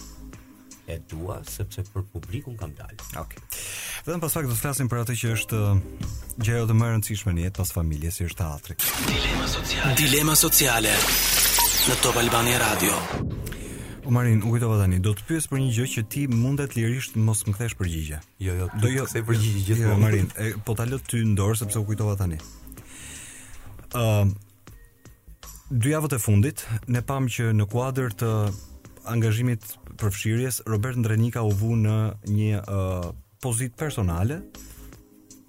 E 0.88 0.98
dua 1.08 1.42
sepse 1.44 1.84
për 1.92 2.02
publikun 2.12 2.56
kam 2.56 2.74
dalë. 2.74 2.98
Okej. 3.14 3.22
Okay. 3.46 3.86
Dhe 4.08 4.14
në 4.16 4.22
pasak 4.22 4.46
të 4.48 4.54
flasim 4.56 4.88
për 4.88 5.02
atë 5.02 5.14
që 5.20 5.30
është 5.36 5.58
gjëja 6.40 6.60
të 6.70 6.74
më 6.80 6.84
e 6.86 6.92
rëndësishme 6.94 7.32
në 7.36 7.42
jetë 7.42 7.58
pas 7.60 7.72
familjes, 7.76 8.14
si 8.16 8.24
është 8.24 8.38
teatri. 8.40 8.76
Dilema 9.10 9.48
sociale. 9.52 9.90
Dilema 9.98 10.36
sociale 10.40 10.92
në 11.90 11.96
Top 12.06 12.16
Albani 12.16 12.54
Radio. 12.62 12.94
O 14.08 14.14
Marin, 14.16 14.38
u 14.48 14.54
kujtova 14.54 14.78
tani, 14.80 14.96
do 15.04 15.12
të 15.12 15.26
pyes 15.28 15.50
për 15.52 15.60
një 15.60 15.68
gjë 15.76 15.86
që 15.96 16.04
ti 16.14 16.22
mundet 16.32 16.78
lirisht 16.78 17.18
mos 17.20 17.42
më 17.50 17.54
kthesh 17.58 17.76
përgjigje. 17.82 18.22
Jo, 18.48 18.56
jo, 18.62 18.70
do 18.80 18.94
jo, 18.94 19.04
kthej 19.10 19.26
përgjigje 19.28 19.66
gjithmonë. 19.66 19.90
Jo, 19.90 19.98
jo 19.98 20.06
Marin, 20.06 20.32
e, 20.38 20.48
po 20.70 20.78
ta 20.80 20.88
lë 20.88 21.02
ty 21.10 21.20
në 21.28 21.36
dorë 21.42 21.60
sepse 21.66 21.76
u 21.76 21.84
kujtova 21.92 22.16
tani. 22.22 22.40
Ëm 23.92 24.32
uh, 24.32 24.34
dy 25.84 25.92
javët 25.98 26.16
e 26.16 26.22
fundit 26.24 26.64
ne 26.88 27.04
pam 27.04 27.28
që 27.28 27.52
në 27.60 27.68
kuadër 27.74 28.16
të 28.24 28.32
angazhimit 29.12 29.68
përfshirjes 30.00 30.62
Robert 30.64 30.96
Ndrenika 31.04 31.44
u 31.44 31.52
vu 31.60 31.74
në 31.84 32.00
një 32.28 32.60
uh, 32.64 33.10
pozitë 33.42 33.76
personale 33.78 34.40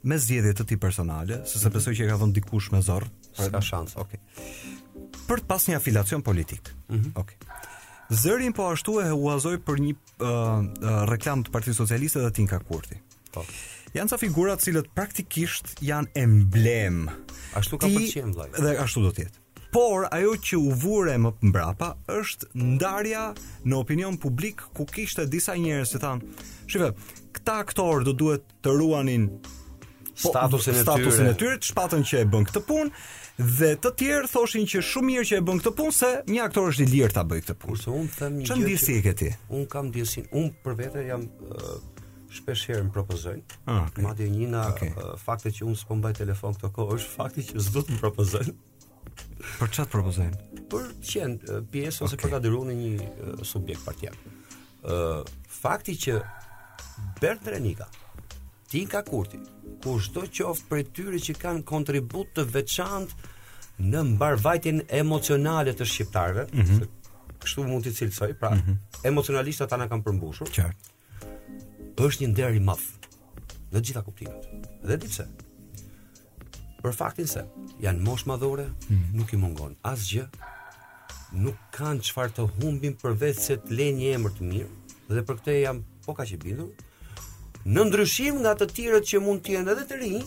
me 0.07 0.17
zgjedhje 0.21 0.53
të 0.59 0.65
ti 0.69 0.77
personale, 0.79 1.41
sepse 1.43 1.57
mm 1.59 1.69
-hmm. 1.69 1.73
besoj 1.77 1.95
që 1.95 2.03
e 2.03 2.07
ka 2.07 2.17
vënë 2.19 2.31
dikush 2.33 2.71
me 2.71 2.81
zor, 2.81 3.07
ka 3.51 3.61
shans. 3.61 3.95
Okej. 3.97 4.19
Okay. 4.19 5.19
Për 5.27 5.37
të 5.41 5.45
pas 5.47 5.67
një 5.67 5.75
afiliacion 5.75 6.21
politik. 6.21 6.69
Mm 6.89 6.95
-hmm. 6.95 7.11
Okej. 7.15 7.37
Okay. 7.41 7.77
Zërin 8.21 8.53
po 8.53 8.63
ashtu 8.71 8.99
e 9.01 9.09
huazoi 9.11 9.57
për 9.57 9.75
një 9.85 9.93
uh, 9.93 10.27
uh, 10.29 11.03
reklam 11.09 11.43
të 11.43 11.51
Partisë 11.51 11.73
Socialiste 11.73 12.19
dhe 12.19 12.31
Tinka 12.31 12.59
Kurti. 12.59 12.95
Po. 13.33 13.45
Janë 13.93 14.09
ca 14.09 14.17
figura 14.17 14.53
të 14.55 14.61
cilët 14.63 14.87
praktikisht 14.95 15.81
janë 15.81 16.07
emblem. 16.15 17.09
Ashtu 17.55 17.77
ka 17.77 17.87
pëlqen 17.87 18.33
vllai. 18.33 18.49
Dhe 18.61 18.77
ashtu 18.77 19.01
do 19.01 19.09
të 19.09 19.21
jetë. 19.25 19.37
Por 19.73 20.07
ajo 20.11 20.31
që 20.33 20.55
u 20.55 20.69
vure 20.71 21.17
më 21.17 21.31
mbrapa 21.41 21.95
është 22.07 22.45
ndarja 22.53 23.33
në 23.65 23.75
opinion 23.75 24.17
publik 24.17 24.61
ku 24.73 24.85
kishte 24.85 25.25
disa 25.25 25.53
njerëz 25.55 25.89
që 25.93 25.99
thanë, 26.01 26.23
shive, 26.67 26.93
këta 27.35 27.61
aktorë 27.63 28.05
do 28.09 28.13
duhet 28.17 28.45
të 28.63 28.73
ruanin 28.79 29.29
po, 29.37 29.53
statusin, 30.19 30.77
statusin 30.81 31.29
e 31.31 31.35
tyre, 31.39 31.57
shpatën 31.63 32.05
që 32.09 32.23
e 32.23 32.27
bën 32.29 32.47
këtë 32.49 32.63
punë 32.67 33.03
dhe 33.59 33.69
të 33.83 33.91
tjerë 34.01 34.27
thoshin 34.33 34.65
që 34.67 34.81
shumë 34.83 35.07
mirë 35.13 35.27
që 35.29 35.37
e 35.39 35.43
bën 35.47 35.61
këtë 35.61 35.73
punë 35.77 35.93
se 35.95 36.09
një 36.27 36.41
aktor 36.47 36.67
është 36.73 36.85
i 36.85 36.89
lirë 36.93 37.15
ta 37.15 37.23
bëj 37.27 37.43
këtë 37.45 37.55
punë. 37.61 37.75
Kurse 37.77 37.93
un 37.93 38.09
them 38.17 38.39
një 38.39 38.47
gjë. 38.47 38.63
Çfarë 38.65 38.95
e 38.97 39.03
ke 39.05 39.13
ti? 39.21 39.29
Un 39.55 39.63
kam 39.71 39.87
ndjesin. 39.93 40.25
Un 40.35 40.49
për 40.65 40.75
vete 40.81 41.05
jam 41.07 41.23
uh, 41.47 41.69
shpesh 42.35 42.65
herë 42.71 42.89
më 42.89 42.91
propozojnë. 42.97 43.45
Ah, 43.71 43.85
okay. 43.85 44.03
Madje 44.03 44.27
një 44.33 44.49
nga 44.51 44.65
okay. 44.73 44.91
uh, 44.99 45.13
faktet 45.23 45.55
që 45.55 45.69
un 45.69 45.79
s'po 45.79 45.95
mbaj 46.01 46.17
telefon 46.19 46.57
këto 46.57 46.73
kohë 46.75 46.97
është 46.99 47.15
fakti 47.15 47.47
që 47.53 47.63
s'do 47.69 47.85
të 47.87 47.95
më 47.95 48.01
propozojnë. 48.03 48.57
Për 49.61 49.71
çfarë 49.77 49.91
propozojnë? 49.95 50.41
Për 50.75 50.91
qen 51.13 51.37
uh, 51.39 51.61
pjesë 51.71 52.09
ose 52.09 52.17
okay. 52.17 52.25
për 52.25 52.35
ta 52.35 52.43
dhuruar 52.43 52.67
në 52.73 52.75
një 52.75 52.93
uh, 52.99 53.47
subjekt 53.53 53.87
partian. 53.87 54.19
Ë 54.83 54.99
uh, 55.15 55.37
fakti 55.61 55.95
që 56.03 56.19
Bert 57.21 57.43
Renika, 57.45 57.87
Tinka 58.69 59.03
Kurti, 59.03 59.39
ku 59.83 59.97
shto 60.03 60.23
qoftë 60.27 60.67
për 60.69 60.83
tyri 60.95 61.19
që 61.27 61.35
kanë 61.41 61.63
kontribut 61.67 62.31
të 62.37 62.45
veçantë 62.53 63.83
në 63.89 64.03
mbarvajtin 64.13 64.83
emocionale 65.01 65.73
të 65.75 65.87
shqiptarëve, 65.91 66.45
mm 66.53 66.61
-hmm. 66.61 66.87
kështu 67.43 67.65
mund 67.69 67.85
të 67.87 67.93
cilësoj, 67.97 68.33
pra, 68.39 68.49
mm 68.55 68.61
-hmm. 68.65 69.07
emocionalisht 69.11 69.61
ata 69.65 69.77
në 69.81 69.89
kanë 69.91 70.03
përmbushur. 70.07 70.49
Qartë. 70.57 70.95
Është 72.07 72.21
një 72.23 72.29
nder 72.31 72.53
i 72.55 72.59
madh 72.69 72.85
në 73.73 73.81
gjitha 73.85 74.03
kuptimet. 74.03 74.43
Dhe 74.87 74.97
di 75.01 75.07
pse? 75.07 75.25
Për 76.83 76.93
faktin 76.95 77.27
se 77.27 77.41
janë 77.85 78.03
mosh 78.05 78.25
madhore, 78.27 78.67
mm 78.67 78.95
-hmm. 78.95 79.13
nuk 79.17 79.33
i 79.33 79.37
mungon 79.37 79.75
asgjë. 79.83 80.25
Nuk 81.31 81.55
kanë 81.77 82.01
çfarë 82.07 82.33
të 82.37 82.41
humbin 82.59 82.95
përveç 83.03 83.37
se 83.39 83.55
të 83.55 83.71
lënë 83.79 83.97
një 84.03 84.09
emër 84.15 84.31
të 84.37 84.43
mirë 84.53 84.69
dhe 85.13 85.21
për 85.27 85.35
këtë 85.39 85.53
jam 85.61 85.83
po 86.09 86.15
kaq 86.17 86.33
i 86.33 86.39
bindur. 86.41 86.71
Në 87.69 87.83
ndryshim 87.89 88.39
nga 88.41 88.55
të 88.57 88.69
tjerët 88.73 89.07
që 89.11 89.19
mund 89.23 89.43
të 89.45 89.57
jenë 89.57 89.73
edhe 89.75 89.85
të 89.89 89.99
rinj, 90.01 90.19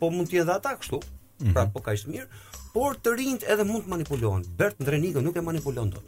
po 0.00 0.08
mund 0.14 0.30
të 0.32 0.40
jenë 0.40 0.54
ata 0.58 0.72
kështu. 0.80 0.98
Mm 1.44 1.54
Pra 1.56 1.66
po 1.74 1.82
kaq 1.86 2.06
mirë, 2.10 2.28
por 2.74 2.96
të 3.02 3.12
rinjt 3.20 3.44
edhe 3.52 3.66
mund 3.68 3.86
të 3.86 3.92
manipulohen. 3.94 4.46
Bert 4.58 4.80
Ndrenikën 4.82 5.22
nuk 5.28 5.36
e 5.38 5.44
manipulon 5.48 5.92
dot. 5.94 6.06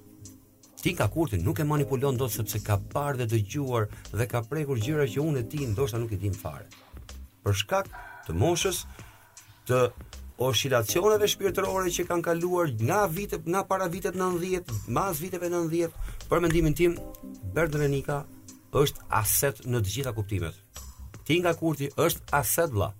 Ti 0.81 0.95
ka 0.99 1.07
kurti 1.15 1.39
nuk 1.47 1.61
e 1.61 1.67
manipulon 1.75 2.17
dot 2.21 2.33
sepse 2.35 2.59
ka 2.67 2.79
parë 2.95 3.21
dhe 3.21 3.27
dëgjuar 3.35 3.85
dhe 4.17 4.27
ka 4.33 4.41
prekur 4.51 4.81
gjëra 4.87 5.07
që 5.15 5.21
unë 5.27 5.43
e 5.45 5.49
ti 5.55 5.61
ndoshta 5.69 6.01
nuk 6.01 6.15
e 6.17 6.21
dim 6.23 6.35
fare. 6.43 6.65
Për 7.45 7.55
shkak 7.63 7.91
të 8.27 8.35
moshës 8.43 8.83
të 9.69 9.83
oscilacioneve 10.49 11.29
shpirtërore 11.29 11.93
që 11.97 12.09
kanë 12.09 12.25
kaluar 12.31 12.73
nga 12.81 13.03
vitet 13.19 13.45
nga 13.53 13.61
para 13.69 13.87
vitet 13.93 14.17
90, 14.17 14.73
mbas 14.89 15.21
viteve 15.21 15.53
90, 15.53 15.93
për 16.33 16.47
mendimin 16.47 16.75
tim 16.79 16.97
Bert 17.55 17.77
Renika 17.77 18.23
është 18.79 19.07
aset 19.15 19.63
në 19.67 19.81
të 19.83 19.95
gjitha 19.95 20.13
kuptimet. 20.15 20.55
Ti 21.27 21.39
nga 21.43 21.53
kurti 21.59 21.89
është 21.97 22.35
aset 22.35 22.73
vla. 22.75 22.93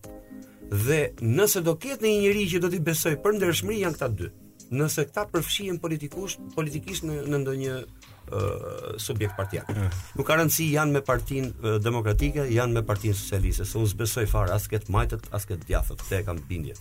Dhe 0.71 1.01
nëse 1.21 1.63
do 1.67 1.77
ketë 1.83 2.05
në 2.05 2.11
një 2.15 2.21
njëri 2.25 2.45
që 2.55 2.61
do 2.63 2.71
t'i 2.71 2.83
besoj 2.87 3.17
për 3.25 3.39
ndërshmëri 3.41 3.81
janë 3.85 3.99
këta 3.99 4.09
dy. 4.21 4.29
Nëse 4.71 5.03
këta 5.09 5.25
përfshihen 5.35 5.81
politikisht, 5.83 6.43
politikisht 6.55 7.07
në 7.09 7.17
në 7.33 7.41
ndonjë 7.43 7.79
uh, 7.81 8.97
subjekt 9.03 9.35
partiak. 9.39 9.71
Nuk 10.19 10.27
ka 10.29 10.37
rëndësi 10.39 10.69
janë 10.77 10.95
me 10.99 11.03
Partinë 11.07 11.51
uh, 11.59 11.79
Demokratike, 11.83 12.45
janë 12.55 12.77
me 12.79 12.85
Partinë 12.87 13.19
Socialiste, 13.19 13.67
se 13.67 13.79
unë 13.81 13.99
besoj 13.99 14.27
fare 14.31 14.55
as 14.55 14.69
ket 14.71 14.87
majtët, 14.95 15.27
as 15.35 15.47
ket 15.51 15.67
djathët, 15.67 16.07
te 16.07 16.23
kam 16.27 16.39
bindje. 16.51 16.79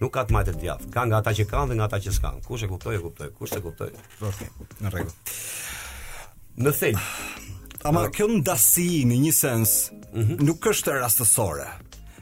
Nuk 0.00 0.12
ka 0.12 0.24
të 0.28 0.34
majtë 0.36 0.56
ka 0.92 1.04
nga 1.08 1.20
ata 1.20 1.32
që 1.36 1.44
kanë 1.52 1.72
dhe 1.72 1.76
nga 1.78 1.86
ata 1.88 2.00
që 2.04 2.16
s'kanë. 2.16 2.42
Kush 2.48 2.64
e 2.64 2.68
kuptoj, 2.68 2.96
e 2.98 3.04
kuptoj, 3.04 3.30
kush 3.38 3.54
e 3.56 3.60
kuptoj. 3.64 3.92
Ok, 4.28 4.40
në 4.84 4.90
regu. 4.92 5.12
Në 6.64 6.72
thejnë, 6.80 7.04
Ama 7.86 8.08
kjo 8.10 8.26
në 8.26 8.40
dasi 8.42 9.04
në 9.06 9.16
një 9.22 9.32
sens 9.32 9.70
mm 9.90 10.20
-hmm. 10.24 10.40
Nuk 10.48 10.64
është 10.66 10.96
rastësore 11.00 11.66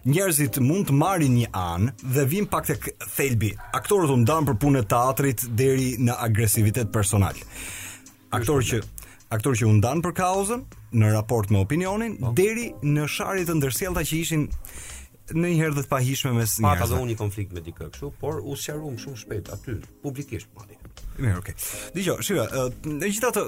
Njerëzit 0.05 0.59
mund 0.61 0.89
të 0.89 0.93
marrin 1.01 1.37
një 1.39 1.47
anë 1.57 1.93
dhe 2.13 2.25
vin 2.29 2.45
pak 2.53 2.67
tek 2.69 2.89
thelbi. 3.17 3.55
Aktorët 3.73 4.11
u 4.13 4.17
ndan 4.21 4.45
për 4.45 4.59
punën 4.61 4.83
e 4.85 4.89
teatrit 4.91 5.45
deri 5.57 5.87
në 5.97 6.15
agresivitet 6.21 6.91
personal. 6.93 7.33
Aktorë 8.37 8.67
që, 8.69 8.83
aktorë 9.33 9.57
që 9.61 9.65
u 9.65 9.73
ndan 9.79 10.03
për 10.05 10.13
kauzën 10.19 10.65
në 10.93 11.13
raport 11.15 11.49
me 11.51 11.59
opinionin, 11.65 12.19
po. 12.21 12.33
deri 12.37 12.67
në 12.85 13.09
sharje 13.17 13.47
të 13.49 13.55
ndërsjellta 13.63 14.05
që 14.05 14.17
ishin 14.21 14.45
në 15.33 15.51
një 15.55 15.59
herë 15.61 15.77
dhe 15.79 15.85
të 15.87 15.91
pahishme 15.91 16.33
mes 16.37 16.57
njerëzve. 16.59 16.67
Pa, 16.67 16.85
edhe 16.85 17.01
unë 17.03 17.13
një 17.13 17.19
konflikt 17.21 17.55
me 17.57 17.63
dikë 17.65 17.89
kështu, 17.95 18.11
por 18.21 18.41
u 18.41 18.57
sqarum 18.61 18.99
shumë 19.01 19.21
shpejt 19.23 19.51
aty, 19.55 19.77
publikisht 20.03 20.51
për 20.53 20.67
ali. 20.67 20.79
Mirë, 21.23 21.39
okay. 21.39 21.57
Dgjo, 21.95 22.17
shiva, 22.27 22.45
në 22.85 23.09
gjithatë 23.13 23.45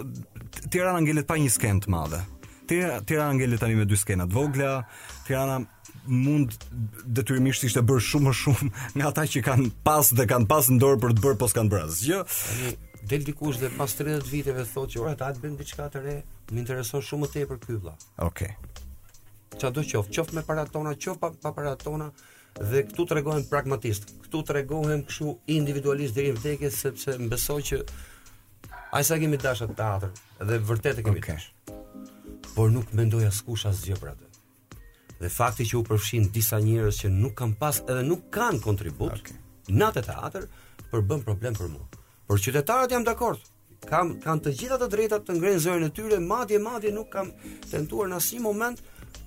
Tirana 0.72 1.00
ngelet 1.04 1.26
pa 1.28 1.36
një 1.38 1.50
skenë 1.52 1.84
të 1.86 1.92
madhe. 1.92 2.22
Tirana 2.70 3.32
ngelet 3.36 3.60
tani 3.62 3.76
me 3.78 3.86
dy 3.86 3.98
skena 3.98 4.24
të 4.26 4.34
vogla. 4.34 4.70
Tirana 5.26 5.60
mund 6.06 6.54
detyrimisht 7.18 7.64
ishte 7.66 7.82
bërë 7.86 8.02
shumë 8.08 8.28
më 8.28 8.32
shumë 8.40 8.70
nga 9.00 9.10
ata 9.10 9.24
që 9.30 9.42
kanë 9.46 9.68
pas 9.86 10.10
dhe 10.16 10.26
kanë 10.32 10.48
pas 10.50 10.70
në 10.70 10.80
dorë 10.82 11.00
për 11.02 11.14
të 11.18 11.26
bërë 11.26 11.40
po 11.42 11.50
s'kanë 11.50 11.72
bërë 11.72 12.00
gjë? 12.00 12.22
Del 13.06 13.22
dikush 13.28 13.60
dhe 13.62 13.70
pas 13.76 13.92
30 13.94 14.30
viteve 14.32 14.64
thotë 14.72 14.96
që 14.96 15.02
ora 15.02 15.14
ta 15.18 15.28
diçka 15.36 15.86
të 15.94 16.02
re, 16.06 16.16
më 16.50 16.60
intereson 16.62 17.02
shumë 17.06 17.26
më 17.28 17.32
tepër 17.36 17.60
ky 17.62 17.76
vlla. 17.82 17.94
Okay 18.26 18.54
qa 19.58 19.70
do 19.70 19.82
qof, 19.82 20.08
qof 20.10 20.30
me 20.32 20.42
para 20.42 20.64
tona, 20.66 20.94
qof 20.94 21.18
pa, 21.18 21.30
pa 21.40 21.52
para 21.52 21.76
tona 21.76 22.10
dhe 22.70 22.82
këtu 22.88 23.04
të 23.06 23.46
pragmatist 23.50 24.12
këtu 24.26 24.40
të 24.46 24.54
regohen 24.58 25.02
këshu 25.06 25.36
individualist 25.54 26.14
deri 26.16 26.32
në 26.32 26.56
më 26.62 26.70
sepse 26.72 27.18
më 27.20 27.26
besoj 27.30 27.60
që 27.68 27.80
a 28.96 29.02
sa 29.04 29.18
kemi 29.20 29.36
dashat 29.36 29.74
të 29.76 29.84
atër 29.84 30.14
dhe 30.48 30.60
vërtet 30.70 30.98
e 30.98 31.04
kemi 31.04 31.20
okay. 31.20 31.48
por 32.54 32.70
nuk 32.72 32.92
mendoj 32.96 33.26
askush 33.28 33.66
asgjë 33.68 33.96
për 34.00 34.14
atë. 34.14 34.24
dhe 35.20 35.28
fakti 35.32 35.64
që 35.64 35.76
u 35.76 35.82
përfshin 35.84 36.30
disa 36.32 36.58
njërës 36.60 37.02
që 37.04 37.12
nuk 37.12 37.34
kam 37.38 37.54
pas 37.54 37.82
edhe 37.86 38.02
nuk 38.02 38.24
kanë 38.32 38.60
kontribut 38.64 39.14
okay. 39.20 39.36
natë 39.68 40.02
të 40.08 40.16
atër 40.28 40.48
për 40.48 40.88
problem 40.90 41.54
për 41.58 41.68
mu 41.68 41.84
por 42.26 42.40
qytetarët 42.40 42.90
jam 42.90 43.04
dakord 43.04 43.40
kam, 43.86 44.16
kanë 44.20 44.42
të 44.46 44.52
gjithat 44.58 44.80
të 44.82 44.88
drejtat 44.94 45.24
të 45.28 45.36
ngrenë 45.38 45.62
zërën 45.64 45.86
e 45.86 45.92
tyre 45.94 46.18
madje 46.20 46.58
madje 46.58 46.92
nuk 46.96 47.12
kam 47.12 47.28
tentuar 47.70 48.08
në 48.08 48.16
asnjë 48.22 48.42
moment 48.42 48.80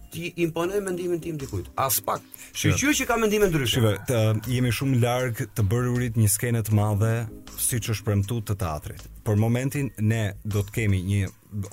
ti 0.09 0.33
imponoj 0.35 0.81
mendimin 0.81 1.19
tim 1.21 1.37
dikujt. 1.37 1.69
As 1.77 2.01
pak. 2.01 2.21
Shiqur 2.53 2.93
që 2.97 3.05
ka 3.09 3.17
mendime 3.19 3.47
ndryshe. 3.51 3.77
Shiqur, 3.77 3.97
të 4.09 4.21
jemi 4.51 4.71
shumë 4.73 4.99
larg 5.03 5.41
të 5.55 5.65
bërurit 5.69 6.17
një 6.19 6.29
skenë 6.33 6.63
të 6.67 6.77
madhe 6.77 7.11
siç 7.59 7.89
është 7.93 8.07
premtuar 8.07 8.43
të 8.49 8.55
teatri. 8.61 8.97
Për 9.27 9.37
momentin 9.39 9.91
ne 10.09 10.23
do 10.43 10.63
të 10.65 10.75
kemi 10.79 11.01
një 11.11 11.21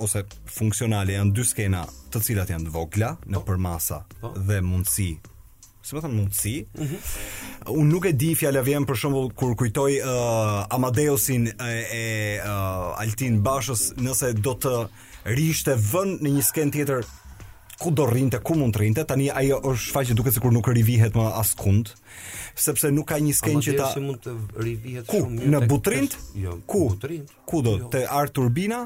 ose 0.03 0.23
funksionale 0.57 1.15
janë 1.17 1.33
dy 1.37 1.45
skena, 1.47 1.83
të 2.13 2.23
cilat 2.29 2.53
janë 2.53 2.69
vogla 2.73 3.15
në 3.25 3.41
po. 3.41 3.47
përmasa 3.49 4.03
po. 4.21 4.33
dhe 4.47 4.61
mundsi 4.61 5.09
Si 5.87 5.95
më 5.95 6.01
po 6.01 6.07
thënë 6.07 6.13
mundësi 6.19 6.53
mm 6.59 6.85
-hmm. 6.85 7.69
Unë 7.71 7.89
nuk 7.91 8.05
e 8.05 8.11
di 8.11 8.35
fja 8.35 8.61
vjen 8.63 8.83
për 8.85 8.95
shumë 9.01 9.19
Kër 9.39 9.53
kujtoj 9.59 9.91
uh, 10.03 10.67
Amadeusin 10.75 11.47
E, 11.47 11.75
e 11.93 12.41
uh, 12.43 13.01
Altin 13.01 13.39
Bashës 13.43 13.93
Nëse 13.95 14.33
do 14.33 14.53
të 14.59 14.73
rishte 15.39 15.75
vën 15.79 16.19
Në 16.19 16.29
një 16.35 16.41
sken 16.43 16.71
tjetër 16.71 17.05
ku 17.77 17.93
do 17.93 18.09
rrinte, 18.09 18.41
ku 18.41 18.57
mund 18.57 18.73
të 18.75 18.81
rrinte. 18.81 19.03
Tani 19.07 19.29
ajo 19.31 19.59
është 19.71 19.93
faqe 19.93 20.15
duket 20.17 20.35
sikur 20.37 20.53
nuk 20.53 20.67
rivihet 20.73 21.15
më 21.17 21.27
askund, 21.43 21.93
sepse 22.57 22.91
nuk 22.93 23.07
ka 23.13 23.21
një 23.21 23.33
skenë 23.37 23.63
që 23.69 23.75
ta 23.79 23.89
Ku 23.93 24.03
mund 24.03 24.21
të 24.25 24.35
rivihet 24.65 25.09
shumë 25.13 25.33
mirë? 25.37 25.49
Në 25.55 25.61
Butrint? 25.71 26.17
Jo, 26.41 26.57
ku? 26.65 26.83
Butrint. 26.95 27.33
Ku 27.47 27.61
do? 27.65 27.77
Jo. 27.83 27.89
Te 27.93 28.03
Art 28.21 28.33
Turbina? 28.35 28.83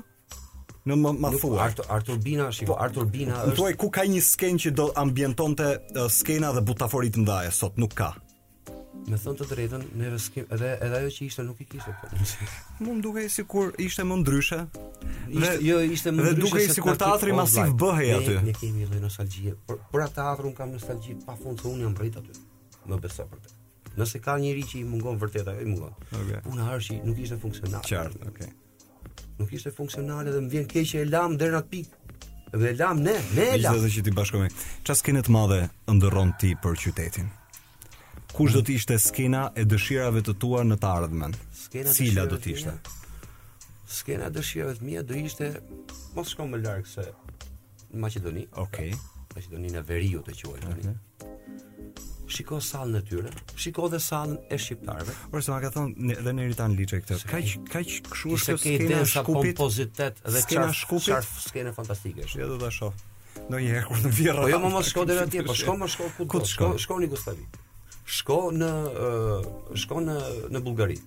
Në 0.87 0.95
më 0.97 1.11
më 1.23 1.31
thua. 1.37 1.61
Art 1.67 1.81
Art 1.87 2.07
Turbina, 2.09 2.49
shiko, 2.53 2.73
po, 2.73 2.79
Art 2.83 2.95
Turbina 2.97 3.43
është. 3.47 3.69
Ku 3.79 3.91
ka 3.93 4.05
një 4.09 4.23
skenë 4.27 4.63
që 4.67 4.73
do 4.81 4.89
ambientonte 4.97 5.71
skena 6.11 6.51
dhe 6.57 6.65
butaforit 6.71 7.19
ndaje 7.21 7.51
sot? 7.55 7.77
Nuk 7.81 7.93
ka. 8.01 8.15
Me 9.09 9.17
thënë 9.17 9.39
të 9.41 9.45
drejtën, 9.49 9.83
ne 9.97 10.09
edhe 10.13 10.69
edhe 10.85 10.99
ajo 10.99 11.09
që 11.15 11.23
ishte 11.25 11.43
nuk 11.45 11.61
i 11.63 11.65
kishte 11.67 11.93
po. 12.01 12.09
Mu 12.85 12.93
dukej 13.01 13.25
sikur 13.33 13.71
ishte 13.81 14.03
më 14.07 14.17
ndryshe. 14.21 14.59
Ishte, 15.27 15.53
jo, 15.65 15.79
ishte 15.95 16.13
më 16.13 16.27
ndryshe. 16.35 16.49
si 16.51 16.51
kur 16.51 16.75
sikur 16.77 16.99
teatri 17.01 17.33
masiv 17.35 17.73
bëhej 17.81 18.11
aty. 18.19 18.35
Ne, 18.37 18.45
ne 18.51 18.53
kemi 18.59 18.85
një 18.91 19.01
nostalgji, 19.01 19.55
por 19.65 19.79
për 19.93 20.05
atë 20.05 20.17
teatr 20.19 20.49
un 20.51 20.55
kam 20.59 20.75
pa 20.85 20.99
pafund 21.31 21.61
të 21.63 21.71
unë 21.71 21.83
jam 21.87 21.97
rrit 22.01 22.21
aty. 22.21 22.37
Më 22.91 23.01
beso 23.07 23.25
për 23.31 23.41
këtë. 23.41 23.57
Nëse 24.01 24.21
ka 24.23 24.37
njëri 24.43 24.63
që 24.69 24.77
i 24.81 24.83
mungon 24.91 25.17
vërtet 25.23 25.49
ajo 25.53 25.65
i 25.65 25.71
mungon. 25.71 25.97
Okej. 26.11 26.27
Okay. 26.27 26.45
Unë 26.53 26.69
që 26.85 26.99
nuk 27.09 27.23
ishte 27.25 27.41
funksional. 27.41 27.81
Qartë, 27.83 28.29
okej. 28.29 28.53
Okay. 28.53 29.35
Nuk 29.41 29.57
ishte 29.57 29.73
funksional 29.75 30.29
dhe 30.31 30.45
më 30.45 30.53
vjen 30.57 30.69
keq 30.77 30.95
e 31.01 31.05
lam 31.09 31.35
deri 31.41 31.57
në 31.57 31.63
atë 31.63 31.73
pikë. 31.73 31.99
Dhe 32.61 32.75
lam 32.79 33.01
ne, 33.03 33.17
ne 33.35 33.49
lam. 33.65 33.81
Ishte 33.81 33.93
që 33.99 34.05
ti 34.07 34.15
bashkohemi. 34.23 34.57
Çfarë 34.87 35.27
madhe 35.39 35.61
ndërron 35.97 36.31
ti 36.39 36.53
për 36.63 36.79
qytetin? 36.85 37.31
Kush 38.31 38.53
do 38.55 38.61
të 38.63 38.77
ishte 38.79 38.95
skena 38.99 39.49
e 39.59 39.65
dëshirave 39.67 40.21
të 40.27 40.35
tua 40.39 40.61
në 40.63 40.77
të 40.81 40.87
ardhmen? 41.01 41.33
Cila 41.91 42.23
do 42.31 42.37
të 42.39 42.53
ishte? 42.55 42.73
Skena 43.91 44.29
e 44.29 44.35
dëshirave 44.35 44.77
të 44.79 44.85
mia 44.87 45.01
do 45.03 45.17
ishte 45.19 45.49
mos 46.15 46.29
shkon 46.31 46.51
më 46.53 46.61
larg 46.63 46.87
se 46.87 47.03
në 47.91 47.99
Maqedoni. 48.05 48.45
Okej. 48.65 48.93
Okay. 48.93 48.99
Maqedoninë 49.35 49.79
e 49.79 49.83
Veriu 49.89 50.23
të 50.23 50.37
quaj 50.39 50.61
tani. 50.63 50.93
Okay. 50.93 52.07
Shiko 52.31 52.61
sallën 52.63 52.95
e 52.95 53.01
tyre, 53.09 53.31
shiko 53.59 53.89
dhe 53.91 53.99
sallën 53.99 54.37
e 54.47 54.57
shqiptarëve. 54.63 55.15
Por 55.33 55.43
s'ma 55.43 55.57
ka 55.65 55.71
thon 55.75 55.89
dhe 55.99 56.31
në 56.31 56.45
Ritan 56.53 56.77
Liçe 56.79 57.01
këtë. 57.03 57.17
Kaq 57.27 57.55
kaq 57.73 57.97
kshu 58.13 58.31
është 58.37 58.55
skena 58.63 59.01
e 59.03 59.09
Shkupit, 59.11 59.57
kompozitet 59.57 60.21
dhe 60.23 60.43
çfarë 60.45 60.69
është 60.71 61.25
skena 61.49 61.73
fantastike. 61.75 62.29
Ja 62.31 62.45
jo, 62.45 62.53
do 62.53 62.61
ta 62.63 62.71
shoh. 62.79 62.95
Ndonjëherë 63.49 63.83
kur 63.91 63.99
të 64.07 64.13
vjerë. 64.21 64.45
Po 64.47 64.53
jo 64.55 64.61
më 64.63 64.71
mos 64.77 64.93
shko 64.93 65.03
deri 65.11 65.25
atje, 65.27 65.43
po 65.51 65.57
shko 65.59 65.75
më 65.83 65.91
shko 65.97 66.09
ku 66.21 66.29
do. 66.31 66.39
të 66.45 66.51
shko? 66.55 66.71
Shkoni 66.85 67.11
Gustavi 67.11 67.45
shko 68.11 68.37
në 68.53 68.69
uh, 68.91 69.49
shko 69.79 70.01
në 70.03 70.17
në 70.51 70.61
Bullgari. 70.65 70.97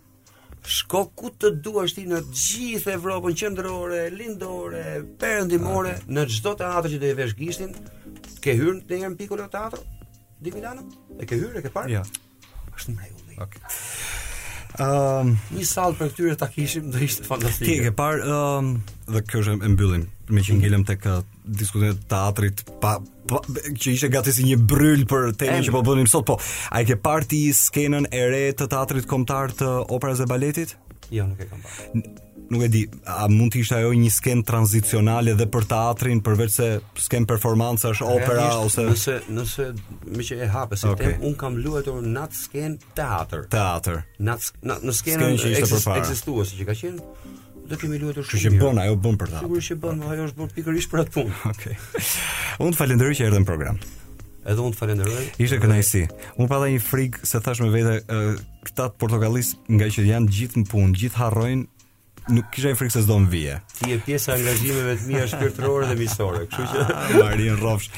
Shko 0.75 1.03
ku 1.17 1.29
të 1.37 1.51
duash 1.65 1.93
ti 1.99 2.07
në 2.09 2.23
të 2.25 2.45
gjithë 2.45 2.95
Evropën 2.97 3.35
qendrore, 3.37 4.07
lindore, 4.15 4.85
perëndimore, 5.21 5.99
në 6.09 6.25
çdo 6.39 6.55
teatr 6.61 6.95
që 6.95 7.01
do 7.03 7.11
i 7.13 7.17
vesh 7.19 7.35
gishtin, 7.37 7.75
ke 8.41 8.55
hyrë 8.57 8.79
në 8.81 9.03
një 9.05 9.13
pikë 9.21 9.41
në 9.41 9.67
Di 10.45 10.51
Milano? 10.53 10.83
E 11.17 11.25
ke 11.29 11.37
hyrë, 11.41 11.61
e 11.61 11.63
ke 11.65 11.71
parë? 11.73 11.91
Jo. 11.95 12.01
Ja. 12.01 12.49
Është 12.75 12.91
në 12.93 12.97
rregull. 13.05 13.37
Okej. 13.45 13.45
Okay. 13.47 13.77
Ëm, 14.85 15.29
um, 15.31 15.31
një 15.57 15.65
sall 15.71 15.95
për 15.97 16.09
këtyre 16.11 16.35
ta 16.41 16.49
kishim, 16.53 16.89
do 16.93 16.99
ishte 17.07 17.25
fantastike. 17.29 17.69
Ti 17.71 17.79
ke 17.87 17.93
parë 17.97 18.25
ëm 18.27 18.35
ehm, 18.35 18.73
um, 18.75 19.15
dhe 19.15 19.23
kjo 19.31 19.41
është 19.45 19.55
e 19.65 19.71
mbyllim, 19.77 20.05
me 20.35 20.45
që 20.45 20.59
ngelem 20.59 20.85
tek 20.89 21.07
diskutet 21.45 22.05
teatrit 22.09 22.65
pa, 22.81 22.97
pa 23.29 23.41
që 23.77 23.95
ishte 23.95 24.11
gati 24.15 24.33
si 24.35 24.47
një 24.49 24.59
bryl 24.69 25.05
për 25.11 25.33
temën 25.41 25.65
që 25.67 25.75
po 25.75 25.85
bënim 25.87 26.09
sot, 26.11 26.27
po 26.29 26.39
a 26.39 26.81
e 26.81 26.87
ke 26.89 26.97
parë 27.01 27.29
ti 27.31 27.43
skenën 27.57 28.09
e 28.11 28.25
re 28.33 28.45
të 28.57 28.69
teatrit 28.73 29.09
kombëtar 29.11 29.55
të 29.61 29.73
operës 29.97 30.25
dhe 30.25 30.29
baletit? 30.31 30.77
Jo, 31.13 31.27
nuk 31.29 31.43
e 31.45 31.49
kam 31.51 31.61
parë. 31.65 32.05
Nuk 32.53 32.61
e 32.67 32.69
di, 32.69 32.83
a 33.09 33.25
mund 33.33 33.55
të 33.55 33.63
ishte 33.63 33.77
ajo 33.79 33.91
një 33.97 34.09
skenë 34.13 34.45
tranzicionale 34.45 35.33
dhe 35.39 35.47
për 35.53 35.65
teatrin 35.71 36.21
përveç 36.27 36.53
se 36.57 36.67
skenë 37.07 37.29
performanca 37.31 37.93
është 37.95 38.09
opera 38.13 38.49
ose 38.65 38.85
nëse 38.91 39.15
nëse 39.39 39.69
më 40.17 40.27
që 40.29 40.41
e 40.45 40.51
hapë 40.53 40.79
se 40.83 40.91
okay. 40.93 41.17
un 41.25 41.37
kam 41.41 41.57
luajtur 41.65 42.05
në 42.05 42.27
atë 42.27 42.41
skenë 42.43 42.91
teatr. 43.01 43.47
Teatr. 43.55 44.03
Në 44.21 44.37
në 44.85 44.97
skenën 45.01 45.39
që 45.45 45.55
që 45.69 46.69
ka 46.69 46.81
qenë 46.83 47.24
do 47.69 47.77
kemi 47.81 47.99
luajtur 47.99 48.25
shumë. 48.29 48.37
Kjo 48.37 48.45
që 48.45 48.57
bën 48.61 48.81
ajo 48.85 48.97
bën 49.05 49.19
për 49.21 49.33
ta. 49.33 49.43
Sigurisht 49.45 49.73
që 49.73 49.77
bën, 49.83 50.01
ajo 50.13 50.27
është 50.29 50.41
bërë 50.41 50.57
pikërisht 50.59 50.93
për 50.95 51.03
atë 51.05 51.15
punë. 51.17 51.35
Okej. 51.53 51.77
Unë 52.65 52.75
të 52.75 52.81
falenderoj 52.81 53.17
që 53.19 53.29
erdhën 53.29 53.45
në 53.45 53.49
program. 53.49 53.79
Edhe 54.45 54.61
unë 54.61 54.77
të 54.77 54.81
falenderoj. 54.83 55.23
Ishte 55.41 55.59
kënaqësi. 55.63 56.03
Unë 56.37 56.51
pa 56.51 56.59
dhënë 56.61 56.75
një 56.77 56.83
frikë 56.85 57.31
se 57.31 57.41
thash 57.47 57.63
me 57.65 57.71
vete, 57.73 57.95
këta 58.69 58.91
portokallis 59.01 59.55
nga 59.73 59.89
që 59.89 60.05
janë 60.11 60.35
gjithë 60.39 60.63
në 60.65 60.71
punë, 60.73 60.97
gjithë 61.01 61.23
harrojnë 61.23 61.69
nuk 62.33 62.47
kisha 62.53 62.71
i 62.73 62.77
frikë 62.79 62.93
se 62.97 63.03
s'do 63.05 63.17
më 63.21 63.31
vije. 63.33 63.55
Ti 63.79 63.93
e 63.97 63.97
pjesë 64.05 64.33
angazhimeve 64.39 64.95
të 64.97 65.09
mija 65.11 65.25
shpirtërore 65.29 65.89
dhe 65.91 65.97
misore, 65.99 66.45
kështu 66.53 66.67
që... 66.71 66.85
Marin 67.21 67.59
Rofsh. 67.61 67.91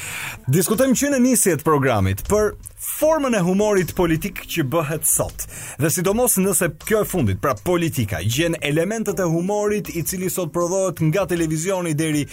Diskutojmë 0.51 0.97
që 0.99 1.11
në 1.15 1.21
njësjet 1.27 1.62
programit 1.67 2.23
për 2.27 2.51
formën 2.87 3.37
e 3.39 3.43
humorit 3.47 3.93
politik 3.99 4.43
që 4.51 4.65
bëhet 4.73 5.07
sot. 5.09 5.47
Dhe 5.81 5.91
sidomos 5.95 6.39
nëse 6.43 6.71
kjo 6.89 7.05
e 7.05 7.09
fundit, 7.09 7.41
pra 7.43 7.55
politika, 7.55 8.19
gjen 8.23 8.59
elementet 8.67 9.21
e 9.23 9.29
humorit 9.31 9.93
i 9.99 10.03
cili 10.07 10.31
sot 10.33 10.51
prodhohet 10.55 11.05
nga 11.07 11.27
televizioni 11.31 11.95
deri 11.99 12.25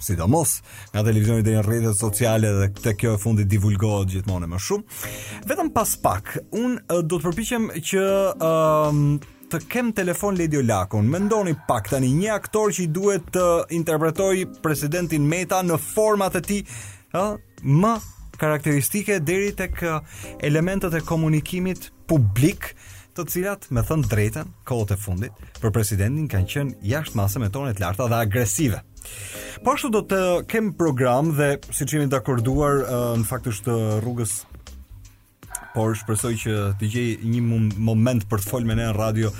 sidomos 0.00 0.54
nga 0.94 1.02
televizioni 1.08 1.42
deri 1.46 1.58
në 1.58 1.66
rrjetet 1.66 1.98
sociale 2.00 2.54
dhe 2.60 2.70
te 2.82 2.94
kjo 2.98 3.16
e 3.18 3.22
fundit 3.22 3.50
divulgohet 3.52 4.14
gjithmonë 4.14 4.46
më 4.54 4.62
shumë. 4.62 5.02
Vetëm 5.50 5.74
pas 5.74 5.96
pak 6.06 6.36
un 6.54 6.78
eh, 6.86 6.96
do 7.02 7.18
të 7.18 7.28
përpiqem 7.28 7.70
që 7.90 8.06
um, 8.38 9.04
të 9.50 9.58
kem 9.70 9.88
telefon 9.96 10.36
Ledio 10.38 10.60
Lakun. 10.62 11.06
ndoni 11.10 11.54
pak 11.68 11.88
tani 11.90 12.06
një 12.14 12.30
aktor 12.34 12.70
që 12.72 12.82
i 12.82 12.86
duhet 12.86 13.24
të 13.34 13.46
interpretoj 13.74 14.36
presidentin 14.62 15.26
Meta 15.26 15.62
në 15.66 15.78
format 15.82 16.36
e 16.36 16.40
tij, 16.40 16.60
ë, 17.18 17.24
më 17.66 17.92
karakteristike 18.38 19.18
deri 19.20 19.50
tek 19.58 19.82
elementet 20.46 20.94
e 20.94 21.00
komunikimit 21.02 21.90
publik, 22.08 22.72
të 23.14 23.24
cilat, 23.32 23.66
me 23.74 23.82
thënë 23.82 24.06
drejtën, 24.12 24.52
kohët 24.70 24.94
e 24.94 24.98
fundit, 25.00 25.34
për 25.60 25.74
presidentin 25.74 26.28
kanë 26.30 26.48
qenë 26.52 26.86
jashtë 26.92 27.18
masë 27.18 27.42
me 27.42 27.50
tonet 27.52 27.82
larta 27.82 28.06
dhe 28.08 28.20
agresive. 28.22 28.84
Po 29.64 29.74
ashtu 29.74 29.90
do 29.90 30.04
të 30.06 30.20
kem 30.48 30.70
program 30.78 31.34
dhe, 31.36 31.56
si 31.74 31.84
që 31.90 31.98
jemi 31.98 32.12
dakorduar, 32.12 32.84
në 33.18 33.26
faktisht 33.28 33.66
rrugës 33.72 34.42
por 35.74 35.94
shpresoj 35.98 36.34
që 36.42 36.54
të 36.80 36.88
gjej 36.90 37.08
një 37.30 37.42
moment 37.90 38.24
për 38.30 38.42
të 38.42 38.50
folur 38.50 38.68
me 38.70 38.76
ne 38.78 38.88
në 38.88 38.96
radio. 38.96 39.32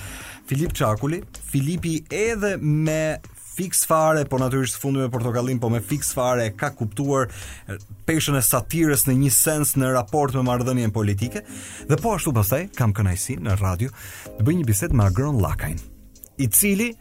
Filip 0.51 0.73
Çakuli, 0.75 1.21
Filipi 1.51 1.99
edhe 2.15 2.57
me 2.61 3.19
fix 3.55 3.83
fare, 3.87 4.23
po 4.31 4.39
natyrisht 4.41 4.79
fundi 4.81 5.03
me 5.03 5.11
portokallin, 5.13 5.59
po 5.63 5.69
me 5.71 5.81
fix 5.85 6.15
fare 6.17 6.47
ka 6.57 6.71
kuptuar 6.79 7.27
eh, 7.29 7.79
peshën 8.09 8.39
e 8.39 8.43
satirës 8.47 9.05
në 9.09 9.17
një 9.25 9.31
sens 9.35 9.75
në 9.79 9.91
raport 9.95 10.35
me 10.39 10.45
marrëdhënien 10.49 10.95
politike. 10.95 11.43
Dhe 11.91 11.99
po 12.01 12.15
ashtu 12.17 12.33
pastaj 12.37 12.65
kam 12.79 12.95
kënaqësi 12.97 13.39
në 13.45 13.59
radio 13.61 13.93
të 14.39 14.47
bëj 14.47 14.61
një 14.63 14.69
bisedë 14.71 14.99
me 14.99 15.07
Agron 15.11 15.43
Lakajn, 15.45 15.79
i 16.41 16.49
cili 16.49 16.93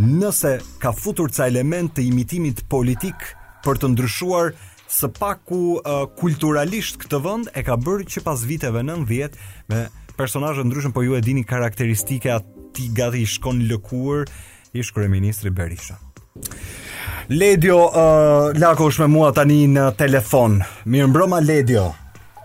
nëse 0.00 0.54
ka 0.82 0.94
futur 0.96 1.32
ca 1.34 1.48
element 1.50 1.92
të 1.96 2.06
imitimit 2.08 2.62
politik 2.72 3.26
për 3.64 3.80
të 3.82 3.90
ndryshuar 3.94 4.54
së 4.90 5.08
paku 5.16 5.60
uh, 5.80 6.04
kulturalisht 6.18 6.98
këtë 7.02 7.20
vend 7.24 7.50
e 7.56 7.62
ka 7.66 7.76
bërë 7.80 8.08
që 8.14 8.24
pas 8.26 8.42
viteve 8.46 8.82
90 8.84 9.38
me 9.72 9.84
personazhe 10.18 10.64
ndryshëm 10.64 10.92
po 10.94 11.02
ju 11.02 11.16
e 11.18 11.22
dini 11.24 11.44
karakteristike 11.44 12.32
aty 12.36 12.90
gati 12.94 13.24
i 13.24 13.26
shkon 13.26 13.64
lëkur 13.70 14.28
ish 14.72 14.92
kryeministri 14.94 15.50
Berisha. 15.50 15.96
Ledjo 17.30 17.78
uh, 17.86 18.58
Lako 18.60 18.90
është 18.90 19.04
me 19.04 19.08
mua 19.14 19.30
tani 19.32 19.62
në 19.70 19.88
telefon. 19.96 20.58
Mirëmbrëma 20.84 21.40
Ledjo. 21.40 21.88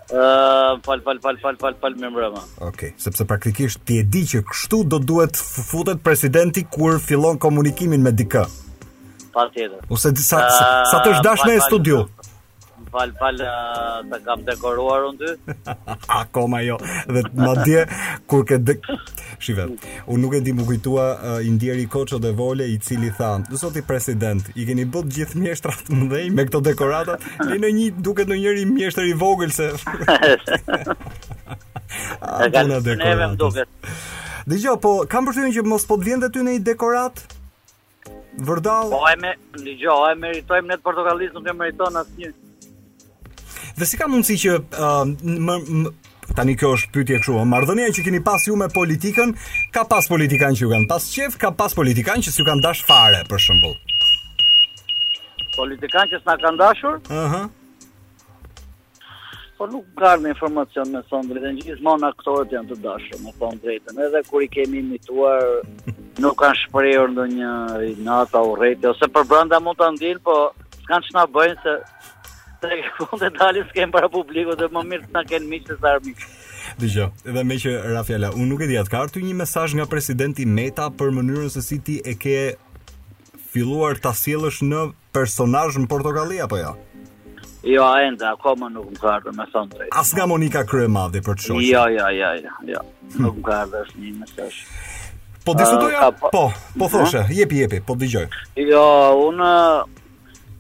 Uh, 0.10 0.80
fal, 0.86 1.04
fal, 1.06 1.20
fal, 1.22 1.38
fal, 1.42 1.58
fal, 1.62 1.76
fal, 1.78 1.94
Okej, 1.94 2.08
mbrëma 2.10 2.40
Ok, 2.66 2.80
sepse 2.98 3.26
praktikisht 3.30 3.84
ti 3.86 4.00
e 4.02 4.06
di 4.10 4.24
që 4.26 4.40
kështu 4.42 4.80
do 4.90 4.98
duhet 4.98 5.38
futet 5.38 6.00
presidenti 6.02 6.64
kur 6.66 6.98
fillon 7.04 7.38
komunikimin 7.38 8.02
me 8.02 8.10
dika. 8.10 8.48
Pa 9.30 9.44
tjetër 9.54 9.78
Ose 9.94 10.10
sa, 10.24 10.40
uh, 10.42 10.50
sa, 10.50 10.70
sa 10.90 11.04
të 11.06 11.12
është 11.14 11.28
dashme 11.28 11.54
e 11.54 11.62
studiu 11.68 12.00
fal 12.94 13.12
fal 13.22 13.38
ta 14.10 14.18
kam 14.26 14.42
dekoruar 14.46 15.06
unë 15.10 15.20
ty. 15.22 15.54
Akoma 16.22 16.62
jo. 16.66 16.78
Dhe 17.10 17.24
madje 17.38 17.84
kur 18.30 18.46
ke 18.50 18.58
dek... 18.62 18.86
shive. 19.40 19.66
Unë 20.10 20.22
nuk 20.24 20.36
e 20.36 20.42
di 20.44 20.54
më 20.56 20.66
kujtua 20.68 21.06
uh, 21.16 21.38
Indieri 21.48 21.86
Koço 21.92 22.20
dhe 22.22 22.34
Vole 22.36 22.68
i 22.74 22.78
cili 22.84 23.12
tha, 23.16 23.32
sot 23.58 23.78
i 23.80 23.84
president, 23.88 24.50
i 24.56 24.66
keni 24.68 24.84
bë 24.90 25.06
të 25.06 25.14
gjithë 25.16 25.42
mjeshtrat 25.46 25.92
më 25.94 26.10
dhej 26.12 26.26
me 26.36 26.46
këto 26.50 26.62
dekorata, 26.66 27.16
Li 27.48 27.60
në 27.64 27.72
një 27.78 27.88
duket 28.10 28.28
në 28.30 28.40
njëri 28.42 28.66
mjeshtër 28.74 29.08
i 29.14 29.18
vogël 29.22 29.54
se." 29.56 29.70
A 32.22 32.46
ka 32.54 32.66
në 32.68 32.82
dekorat. 32.86 33.40
duket. 33.40 33.88
Dëgjoj, 34.50 34.78
po 34.84 34.92
kam 35.10 35.28
përshtypjen 35.30 35.56
që 35.60 35.68
mos 35.68 35.86
po 35.88 35.98
të 35.98 36.08
vjen 36.10 36.28
aty 36.28 36.44
në 36.44 36.58
një 36.58 36.68
dekorat. 36.74 37.24
Vërdall. 38.46 38.92
Po 38.92 39.02
e 39.12 39.16
me, 39.20 39.34
dëgjoj, 39.56 40.12
e 40.12 40.18
meritojmë 40.22 40.70
ne 40.72 40.78
portokallis, 40.84 41.32
nuk 41.36 41.48
e 41.52 41.56
meriton 41.60 41.98
asnjë. 42.02 42.34
Dhe 43.80 43.88
si 43.88 43.96
ka 44.00 44.10
mundësi 44.12 44.36
që 44.42 44.54
uh, 44.60 45.04
më, 45.48 45.54
më, 45.72 45.92
tani 46.36 46.56
kjo 46.60 46.74
është 46.78 46.92
pyetje 46.98 47.20
kështu, 47.22 47.36
marrdhënia 47.52 47.86
që 47.96 48.04
keni 48.10 48.20
pas 48.26 48.44
ju 48.48 48.58
me 48.60 48.68
politikën, 48.74 49.32
ka 49.76 49.86
pas 49.92 50.10
politikan 50.14 50.58
që 50.58 50.66
ju 50.66 50.72
kanë 50.74 50.90
pas 50.90 51.06
shef, 51.14 51.38
ka 51.44 51.54
pas 51.62 51.76
politikan 51.78 52.20
që 52.26 52.34
s'ju 52.34 52.46
kanë 52.50 52.66
dash 52.66 52.82
fare 52.90 53.22
për 53.30 53.44
shembull. 53.46 53.78
Politikan 55.56 56.12
që 56.12 56.20
s'na 56.26 56.36
kanë 56.44 56.60
dashur? 56.64 57.00
Ëh. 57.00 57.16
Uh 57.16 57.32
-huh. 57.32 57.48
Po 59.60 59.68
nuk 59.72 59.86
kanë 60.02 60.28
informacion 60.34 60.92
me 60.92 61.02
thon 61.10 61.32
drejtën, 61.32 61.64
gjithmonë 61.64 62.10
aktorët 62.12 62.52
janë 62.58 62.70
të 62.74 62.78
dashur 62.84 63.24
me 63.24 63.32
thon 63.40 63.58
drejtën. 63.64 64.04
Edhe 64.06 64.22
kur 64.30 64.44
i 64.44 64.52
kemi 64.58 64.84
imituar 64.84 65.40
nuk 66.26 66.36
kanë 66.44 66.60
shprehur 66.66 67.16
ndonjë 67.16 67.56
nata 68.08 68.44
urrëti 68.52 68.92
ose 68.92 69.08
për 69.16 69.24
brenda 69.32 69.60
mund 69.64 69.78
ta 69.80 69.88
ndin, 69.96 70.20
po 70.28 70.36
s'kan 70.84 71.02
ç'na 71.08 71.24
bëjnë 71.36 71.60
se 71.64 71.74
Të 72.62 72.78
fundi 72.98 73.28
dalin 73.38 73.68
skem 73.72 73.92
para 73.94 74.10
publikut 74.12 74.60
dhe 74.60 74.68
më 74.76 74.82
mirë 74.92 75.08
të 75.08 75.16
na 75.16 75.22
kenë 75.28 75.48
miq 75.52 75.70
se 75.70 75.80
armik. 75.88 76.24
Dëgjoj. 76.80 77.06
Edhe 77.32 77.44
me 77.48 77.56
që 77.60 77.76
Rafiala, 77.96 78.34
unë 78.36 78.50
nuk 78.52 78.64
e 78.64 78.68
di 78.72 78.78
atë 78.80 78.92
kartë 78.92 79.16
ka 79.16 79.26
një 79.28 79.38
mesazh 79.42 79.76
nga 79.80 79.86
presidenti 79.90 80.46
Meta 80.46 80.90
për 80.92 81.14
mënyrën 81.20 81.50
se 81.54 81.64
si 81.66 81.78
ti 81.80 81.98
e 82.04 82.16
ke 82.20 82.36
filluar 83.54 83.98
ta 84.04 84.12
sjellësh 84.14 84.60
në 84.68 84.84
personazh 85.16 85.80
në 85.80 85.88
Portokalli 85.90 86.40
apo 86.44 86.60
jo? 86.60 86.74
Jo, 87.66 87.84
a 87.88 88.04
enda, 88.08 88.32
akoma 88.36 88.70
nuk 88.72 88.92
më 89.00 89.08
artu, 89.12 89.34
me 89.36 89.44
thonë 89.52 89.74
drejtë. 89.74 89.92
As 90.00 90.14
nga 90.16 90.26
Monika 90.32 90.62
Kryemadhi, 90.64 91.20
për 91.26 91.36
të 91.40 91.44
shoshë? 91.46 91.66
Jo, 91.72 91.82
jo, 91.96 92.06
jo, 92.16 92.30
jo, 92.40 92.54
jo. 92.74 92.84
Hm. 93.18 93.24
nuk 93.26 93.42
më 93.48 93.56
artu 93.62 93.82
është 93.86 94.04
një 94.04 94.12
mesaj 94.20 94.60
Po, 95.48 95.56
disutuja? 95.56 96.06
Uh, 96.12 96.20
po-, 96.22 96.30
po, 96.36 96.42
po, 96.84 96.88
thoshe, 96.94 97.24
mhm. 97.26 97.34
jepi, 97.40 97.62
jepi, 97.64 97.80
po 97.90 97.96
të 98.00 98.12
Jo, 98.70 98.86
unë, 99.32 99.48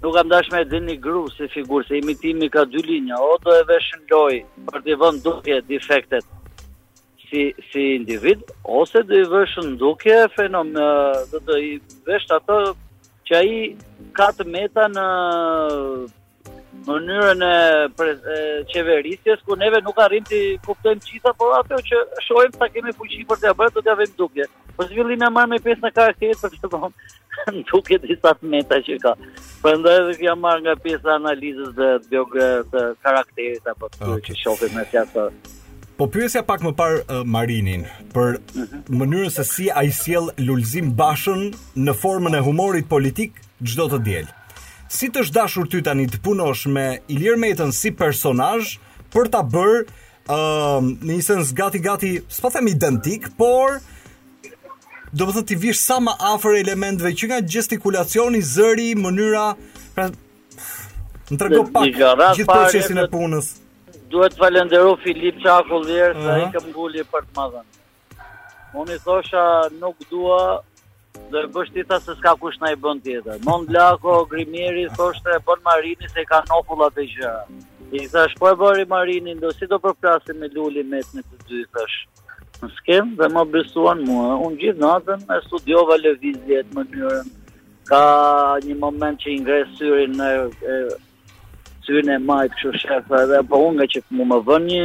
Nuk 0.04 0.14
kam 0.16 0.30
dashme 0.32 0.60
e 0.62 0.66
dhe 0.72 0.80
një 0.84 0.96
gru 1.06 1.24
si 1.36 1.48
figur, 1.54 1.84
se 1.88 1.98
imitimi 1.98 2.48
ka 2.54 2.62
dy 2.72 2.80
linja, 2.90 3.16
o 3.30 3.34
do 3.44 3.52
e 3.60 3.64
vesh 3.72 3.88
në 3.96 4.00
loj, 4.12 4.36
për 4.70 4.84
të 4.86 4.96
vënd 5.02 5.24
duke 5.28 5.58
defektet 5.72 6.30
si, 7.26 7.44
si 7.72 7.84
individ, 7.96 8.46
ose 8.64 9.04
do 9.10 9.20
i 9.20 9.26
vesh 9.34 9.58
në 9.60 9.74
duke 9.82 10.22
fenom, 10.38 10.72
do 11.48 11.58
i 11.70 11.74
vesh 12.08 12.30
të 12.30 12.38
ato 12.40 12.60
që 13.28 13.36
a 13.42 13.44
i 13.56 13.60
ka 14.20 14.30
të 14.40 14.48
meta 14.56 14.88
në 14.96 15.06
mënyrën 16.88 17.44
e, 17.46 18.64
qeverisjes 18.72 19.44
ku 19.48 19.56
neve 19.60 19.82
nuk 19.84 20.00
arrim 20.04 20.24
të 20.30 20.40
kuptojmë 20.66 21.04
çifta, 21.06 21.34
por 21.40 21.54
atë 21.60 21.80
që 21.90 22.02
shohim 22.28 22.56
sa 22.60 22.70
kemi 22.74 22.94
fuqi 22.98 23.24
për 23.30 23.42
të 23.44 23.54
bërë 23.60 23.76
do 23.78 23.84
t'ia 23.86 23.96
vëmë 24.00 24.18
dukje. 24.22 24.48
Po 24.78 24.88
zhvillim 24.88 25.24
e 25.28 25.32
marrë 25.36 25.54
me 25.56 25.62
pesë 25.66 25.84
në 25.86 25.92
karakter 25.98 26.38
për 26.44 26.56
të 26.56 26.72
thonë 26.74 26.92
në 27.56 27.64
duke 27.72 28.00
disa 28.06 28.34
të 28.38 28.52
meta 28.56 28.80
që 28.88 29.00
ka. 29.04 29.14
Për 29.64 29.80
ndaj 29.82 29.98
dhe 30.10 30.18
kja 30.24 30.36
marrë 30.46 30.66
nga 30.66 30.76
pjesë 30.86 31.14
analizës 31.18 31.74
dhe 31.78 31.90
të 32.04 32.12
bjogë 32.14 32.50
të 32.74 32.86
karakterit 33.08 33.72
apo 33.74 33.92
të 33.96 34.04
okay. 34.06 34.28
që 34.30 34.40
shohim 34.44 34.76
me 34.80 34.88
tja 34.92 35.06
të... 35.14 35.30
Po 36.00 36.08
pyesja 36.08 36.46
pak 36.48 36.62
më 36.64 36.70
parë 36.80 37.00
uh, 37.12 37.24
Marinin 37.28 37.84
për 38.16 38.38
mhm. 38.40 38.84
mënyrën 39.02 39.34
se 39.36 39.44
si 39.44 39.68
ai 39.72 39.90
sjell 39.92 40.32
lulzim 40.40 40.94
bashën 40.96 41.50
në 41.86 41.96
formën 42.02 42.40
e 42.40 42.46
humorit 42.48 42.88
politik 42.88 43.42
çdo 43.60 43.90
të 43.92 44.04
diel 44.08 44.30
si 44.90 45.10
të 45.14 45.24
shdashur 45.30 45.70
ty 45.70 45.84
tani 45.86 46.08
të 46.10 46.20
punosh 46.26 46.66
me 46.74 46.86
Ilir 47.14 47.38
Metën 47.38 47.72
si 47.78 47.92
personazh 48.00 48.74
për 49.14 49.30
ta 49.34 49.44
bërë 49.46 49.84
ë 49.84 49.86
uh, 50.34 50.82
në 50.82 51.14
një 51.16 51.22
sens 51.26 51.54
gati 51.58 51.80
gati, 51.82 52.10
s'po 52.30 52.52
them 52.54 52.68
identik, 52.70 53.30
por 53.38 53.78
do 55.10 55.26
të 55.26 55.34
thotë 55.36 55.46
ti 55.52 55.58
vish 55.58 55.80
sa 55.82 55.98
më 56.06 56.14
afër 56.34 56.58
elementëve 56.64 57.12
që 57.18 57.30
nga 57.32 57.40
gestikulacioni, 57.56 58.42
zëri, 58.46 58.92
mënyra, 58.98 59.46
pra 59.96 60.10
më 61.30 61.38
trego 61.38 61.64
pak 61.74 61.90
gjithë 61.94 62.50
procesin 62.50 63.02
e 63.04 63.08
punës. 63.10 63.50
Duhet 64.10 64.34
të 64.36 64.42
falenderoj 64.44 64.96
Filip 65.06 65.42
Çakulli 65.44 65.98
uh 66.02 66.14
-huh. 66.14 66.22
se 66.22 66.36
ai 66.36 66.52
ka 66.54 66.60
për 67.14 67.24
të 67.28 67.34
madhën. 67.40 67.66
Unë 68.82 68.96
thosha 69.06 69.44
nuk 69.82 69.98
dua 70.10 70.40
Do 71.34 71.40
e 71.46 71.50
bësh 71.56 71.70
se 72.06 72.14
s'ka 72.18 72.34
kush 72.42 72.58
na 72.62 72.72
i 72.76 72.78
bën 72.84 73.00
tjetër. 73.06 73.38
Mon 73.48 73.66
Blako, 73.70 74.14
Grimieri, 74.32 74.86
thoshte 74.98 75.38
Bon 75.48 75.62
Marini 75.70 76.10
se 76.14 76.24
ka 76.32 76.40
nopulla 76.52 76.88
të 76.96 77.06
gjë. 77.14 77.34
I 77.98 78.02
thash 78.14 78.36
po 78.40 78.50
e 78.52 78.56
bëri 78.62 78.86
Marini, 78.94 79.36
do 79.44 79.50
si 79.58 79.70
do 79.72 79.80
përplasim 79.86 80.42
me 80.42 80.50
Lulin 80.56 80.90
me 80.94 81.02
të 81.12 81.24
të 81.28 81.52
dy 81.52 81.62
thash. 81.76 81.98
Në 82.62 82.70
skem 82.78 83.14
dhe 83.20 83.30
më 83.36 83.44
besuan 83.54 84.04
mua. 84.10 84.32
Un 84.48 84.58
gjithë 84.62 84.84
natën 84.84 85.24
e 85.36 85.42
studiova 85.48 85.98
lëvizjet 86.04 86.70
në 86.70 86.80
mënyrën 86.80 87.30
ka 87.92 88.04
një 88.66 88.76
moment 88.86 89.24
që 89.24 89.30
i 89.36 89.40
ngres 89.44 89.74
syrin 89.80 90.20
në 90.20 90.30
syrin 91.88 92.12
e 92.14 92.18
majt 92.32 92.54
kështu 92.60 92.84
shef 92.86 93.14
edhe 93.22 93.40
po 93.50 93.62
unë 93.70 93.78
nga 93.80 93.88
që 93.96 94.04
më 94.18 94.28
më 94.34 94.42
vën 94.50 94.68
një 94.74 94.84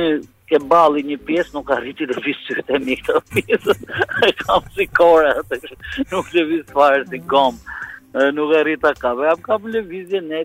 ke 0.51 0.59
balli 0.71 1.03
një 1.09 1.17
pjesë, 1.29 1.55
nuk 1.57 1.71
arriti 1.75 2.07
të 2.11 2.21
fisë 2.25 2.45
që 2.55 2.65
të 2.69 2.81
mikë 2.87 3.13
të 3.21 3.43
pjesë, 3.43 3.75
e 4.29 4.33
kam 4.43 4.67
si 4.77 4.87
kore, 4.99 5.33
nuk 6.13 6.31
të 6.35 6.45
visë 6.53 6.77
farë 6.77 7.05
si 7.13 7.21
gom. 7.35 7.59
nuk 8.37 8.53
arrita 8.55 8.93
ka, 8.95 9.15
e 9.27 9.31
am 9.33 9.41
kam 9.43 9.65
le 9.75 9.81
vizje 9.87 10.21
në 10.23 10.45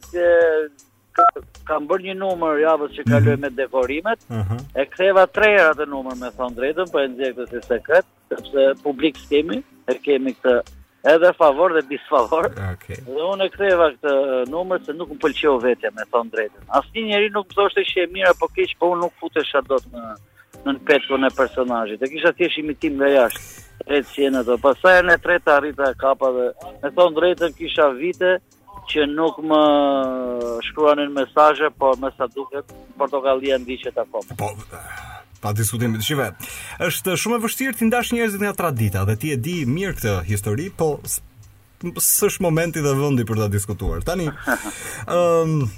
kam 1.67 1.85
bërë 1.89 2.05
një 2.07 2.15
numër 2.17 2.61
javës 2.63 2.95
që 2.95 3.05
kaloj 3.11 3.35
mhm. 3.35 3.43
me 3.43 3.49
dekorimet, 3.59 4.23
mhm. 4.33 4.63
e 4.79 4.87
ktheva 4.93 5.25
tre 5.37 5.51
herë 5.57 5.67
atë 5.75 5.89
numër 5.91 6.17
me 6.23 6.31
thon 6.37 6.55
drejtën, 6.57 6.89
po 6.93 7.03
e 7.03 7.11
nxjerr 7.11 7.35
këtë 7.43 7.61
sekret, 7.67 8.09
sepse 8.31 8.65
publik 8.85 9.19
kemi, 9.29 9.59
e 9.91 9.97
kemi 10.05 10.33
këtë 10.39 10.78
edhe 11.03 11.31
favor 11.33 11.73
dhe 11.73 11.87
disfavor. 11.89 12.45
Okej. 12.47 12.71
Okay. 12.73 13.05
Dhe 13.07 13.27
unë 13.33 13.47
ktheva 13.55 13.87
këtë 13.95 14.11
numër 14.51 14.83
se 14.85 14.95
nuk 14.97 15.13
më 15.13 15.19
pëlqeu 15.23 15.55
vetja, 15.63 15.91
me 15.95 16.05
thon 16.11 16.29
drejtën. 16.33 16.63
Asnjë 16.79 17.05
njeri 17.11 17.31
nuk 17.35 17.49
më 17.49 17.57
thoshte 17.59 17.83
që 17.89 18.03
e 18.03 18.09
mira 18.13 18.33
apo 18.35 18.49
keq, 18.55 18.73
po 18.79 18.91
unë 18.95 19.03
nuk 19.05 19.13
futesha 19.21 19.61
dot 19.67 19.85
në 19.93 20.05
nën 20.65 20.79
petkun 20.87 21.23
e 21.23 21.31
personazhit. 21.35 22.03
E 22.03 22.11
kisha 22.11 22.33
thjesht 22.35 22.59
imitim 22.63 22.97
nga 22.99 23.11
jashtë. 23.13 23.49
Et 23.95 24.05
si 24.11 24.27
në 24.29 24.43
ato. 24.43 24.57
Pastaj 24.61 25.01
në 25.07 25.15
tretë 25.23 25.53
arrita 25.55 25.93
kapa 25.97 26.31
dhe 26.35 26.47
me 26.83 26.91
thon 26.97 27.15
drejtën 27.15 27.55
kisha 27.57 27.87
vite 27.99 28.35
që 28.89 29.05
nuk 29.07 29.39
më 29.45 29.61
shkruanin 30.67 31.11
mesazhe, 31.15 31.69
por 31.79 31.95
me 32.01 32.09
sa 32.17 32.27
duket 32.27 32.73
portokallia 32.97 33.59
ndiqet 33.61 33.97
akoma. 34.01 34.35
Po, 34.39 34.49
pa 35.41 35.53
diskutim. 35.55 35.97
Shive, 36.03 36.31
është 36.83 37.15
shumë 37.19 37.39
e 37.39 37.43
vështirë 37.45 37.77
të 37.79 37.89
ndash 37.89 38.13
njerëzit 38.15 38.43
nga 38.43 38.53
tradita 38.57 39.03
dhe 39.09 39.17
ti 39.21 39.33
e 39.35 39.39
di 39.39 39.57
mirë 39.67 39.97
këtë 39.99 40.15
histori, 40.29 40.69
po 40.69 40.91
s'është 41.07 42.43
momenti 42.43 42.83
dhe 42.83 42.95
vendi 42.99 43.27
për 43.29 43.39
ta 43.43 43.47
diskutuar. 43.53 44.01
Tani 44.07 44.27
ëm 44.29 45.55
um, 45.59 45.69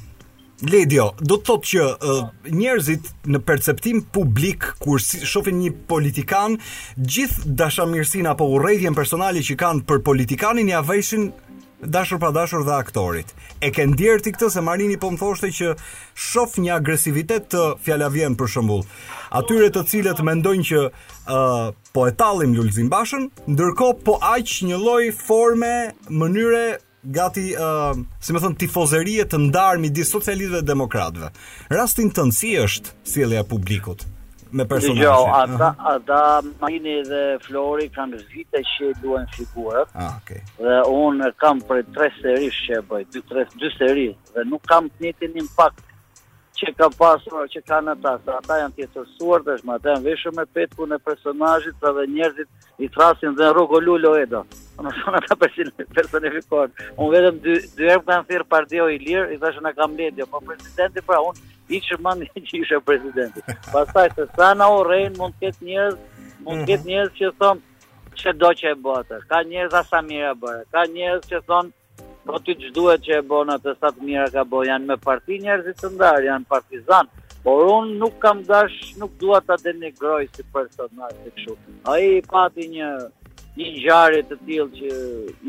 Ledio, 0.62 1.08
do 1.18 1.40
të 1.40 1.46
thotë 1.48 1.70
që 1.72 1.84
uh, 1.84 2.50
njerëzit 2.54 3.08
në 3.34 3.40
perceptim 3.48 4.04
publik 4.14 4.68
kur 4.84 5.02
si, 5.02 5.18
shohin 5.26 5.58
një 5.58 5.72
politikan, 5.90 6.54
gjithë 7.02 7.56
dashamirësinë 7.58 8.30
apo 8.30 8.46
urrëtitjen 8.60 8.94
personale 8.94 9.42
që 9.42 9.58
kanë 9.58 9.82
për 9.90 10.04
politikanin 10.06 10.70
ja 10.70 10.84
veshin 10.86 11.32
dashur 11.84 12.20
pa 12.20 12.32
dashur 12.32 12.64
dhe 12.66 12.74
aktorit. 12.76 13.34
E 13.66 13.72
ke 13.72 13.86
ndjerë 13.88 14.24
ti 14.24 14.32
këtë 14.36 14.50
se 14.54 14.62
Marini 14.62 14.98
po 15.02 15.12
më 15.12 15.20
thoshte 15.22 15.50
që 15.54 15.72
shoh 16.16 16.54
një 16.62 16.76
agresivitet 16.78 17.48
të 17.52 17.64
fjalavien 17.86 18.36
për 18.38 18.52
shembull. 18.56 18.84
Atyre 19.32 19.72
të 19.74 19.84
cilët 19.90 20.22
mendojnë 20.26 20.68
që 20.70 20.80
uh, 20.86 21.74
po 21.94 22.06
e 22.08 22.14
tallim 22.14 22.54
Lulzim 22.58 22.90
Bashën, 22.94 23.30
ndërkohë 23.50 24.02
po 24.06 24.20
aq 24.36 24.54
një 24.70 24.78
lloj 24.84 25.10
forme, 25.24 25.74
mënyre 26.10 26.64
gati, 27.18 27.52
uh, 27.58 27.96
si 28.22 28.34
më 28.36 28.42
thon, 28.46 28.56
tifozerie 28.62 29.26
të 29.26 29.42
ndarë 29.50 29.82
midis 29.82 30.14
socialistëve 30.14 30.62
dhe 30.62 30.70
demokratëve. 30.74 31.32
Rastin 31.74 32.14
tënd 32.14 32.36
si 32.38 32.56
është 32.62 32.94
sjellja 33.10 33.42
e 33.42 33.48
publikut? 33.50 34.06
me 34.52 34.66
personazhe. 34.66 35.02
Jo, 35.04 35.14
ata 35.34 35.76
ata 35.80 36.40
Mahini 36.62 37.02
dhe 37.10 37.22
Flori 37.46 37.88
kanë 37.96 38.20
vite 38.32 38.62
që 38.72 38.92
luajnë 39.04 39.36
figurat. 39.36 39.92
Ah, 39.96 40.18
okay. 40.20 40.42
Dhe 40.60 40.78
un 40.92 41.24
kam 41.42 41.62
për 41.70 41.86
tre 41.96 42.12
seri 42.20 42.52
që 42.58 42.82
bëj, 42.90 43.06
dy 43.14 43.24
tre 43.32 43.46
dy 43.62 43.72
seri 43.78 44.10
dhe 44.36 44.46
nuk 44.52 44.66
kam 44.72 44.90
të 44.92 45.08
njëjtin 45.08 45.40
impakt 45.46 45.88
që 46.62 46.74
ka 46.78 46.90
pasur 46.98 47.48
që 47.54 47.62
kanë 47.68 47.96
ata. 47.96 48.18
Ata 48.40 48.58
janë 48.64 48.76
të 48.80 48.90
tërësuar 48.96 49.46
dhe 49.48 49.56
më 49.68 49.78
kanë 49.86 50.04
veshur 50.10 50.36
me 50.38 50.48
petkun 50.58 50.98
e 50.98 51.00
personazhit 51.08 51.74
sa 51.80 51.88
pra 51.88 51.96
dhe 52.00 52.10
njerëzit 52.16 52.68
i 52.86 52.90
thrasin 52.96 53.36
dhe 53.40 53.52
rrugë 53.56 53.84
lulo 53.88 54.16
edo. 54.26 54.44
Do 54.82 54.90
të 54.90 55.16
ata 55.22 55.38
personifikojnë. 55.96 56.84
Unë 56.98 57.14
vetëm 57.18 57.40
dy 57.48 57.56
dy 57.80 57.90
herë 57.94 58.06
kanë 58.10 58.30
thirrë 58.32 58.50
pardio 58.56 58.90
i 58.96 59.00
lirë, 59.02 59.32
i 59.38 59.42
thashë 59.42 59.64
na 59.68 59.74
kam 59.78 59.94
ledi, 60.00 60.26
po 60.34 60.42
presidenti 60.46 61.04
pra 61.08 61.20
unë 61.30 61.51
i 61.76 61.80
që 61.88 61.96
më 62.04 62.12
një 62.22 62.42
që 62.48 62.60
ishe 62.64 62.80
presidenti. 62.88 63.44
Pasaj, 63.72 64.10
se 64.18 64.26
sa 64.38 64.52
në 64.60 64.68
orejnë 64.80 65.18
mund 65.22 65.38
të 65.40 65.48
këtë 65.52 65.68
njërës, 65.68 66.00
mund 66.48 66.66
të 66.66 66.68
këtë 66.68 66.82
mhm. 66.82 66.90
njërës 66.92 67.14
që 67.20 67.32
thonë, 67.44 67.70
që 68.22 68.34
do 68.42 68.50
që 68.62 68.68
e 68.74 68.80
bëtë, 68.88 69.20
ka 69.32 69.44
njërës 69.52 69.78
asa 69.82 70.02
mire 70.10 70.28
a 70.30 70.34
bërë, 70.44 70.66
ka 70.76 70.84
njërës 70.98 71.30
që 71.32 71.42
thonë, 71.48 72.06
po 72.26 72.38
të 72.46 72.58
që 72.66 72.98
që 73.06 73.14
e 73.16 73.22
bëna 73.32 73.56
të 73.64 73.76
sa 73.82 73.90
të 73.96 74.28
ka 74.36 74.44
bërë, 74.52 74.68
janë 74.72 74.90
me 74.92 74.98
parti 75.08 75.40
njërës 75.46 75.80
të 75.82 75.94
ndarë, 75.96 76.26
janë 76.30 76.50
partizanë, 76.54 77.24
por 77.46 77.64
unë 77.74 77.96
nuk 78.04 78.20
kam 78.22 78.44
dash, 78.52 78.76
nuk 79.02 79.12
dua 79.24 79.40
të 79.48 79.56
denigroj 79.64 80.24
si 80.36 80.44
personazh 80.58 81.18
të 81.24 81.36
këshu. 81.38 81.58
A 81.90 81.96
i 82.06 82.12
pati 82.32 82.68
një, 82.76 82.90
një 83.58 83.70
ngjarje 83.78 84.26
të 84.30 84.38
tillë 84.46 84.74
që 84.78 84.98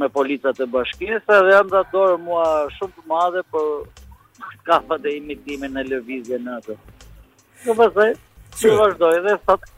me 0.01 0.09
policat 0.19 0.57
e 0.65 0.69
bashkisë 0.77 1.41
dhe 1.49 1.57
jam 1.59 1.69
mua 2.31 2.47
shumë 2.79 2.93
të 2.97 3.05
madhe, 3.15 3.43
por 3.53 3.69
ka 4.65 4.81
fa 4.89 4.97
dhe 5.03 5.11
imitime 5.19 5.69
në 5.75 5.85
Lëvizje 5.91 6.39
në 6.45 6.57
atë. 6.61 6.77
Në 7.67 7.77
përse, 7.81 8.07
po 8.53 8.63
që 8.63 8.73
vazhdoj 8.81 9.15
dhe 9.27 9.37
sot. 9.45 9.69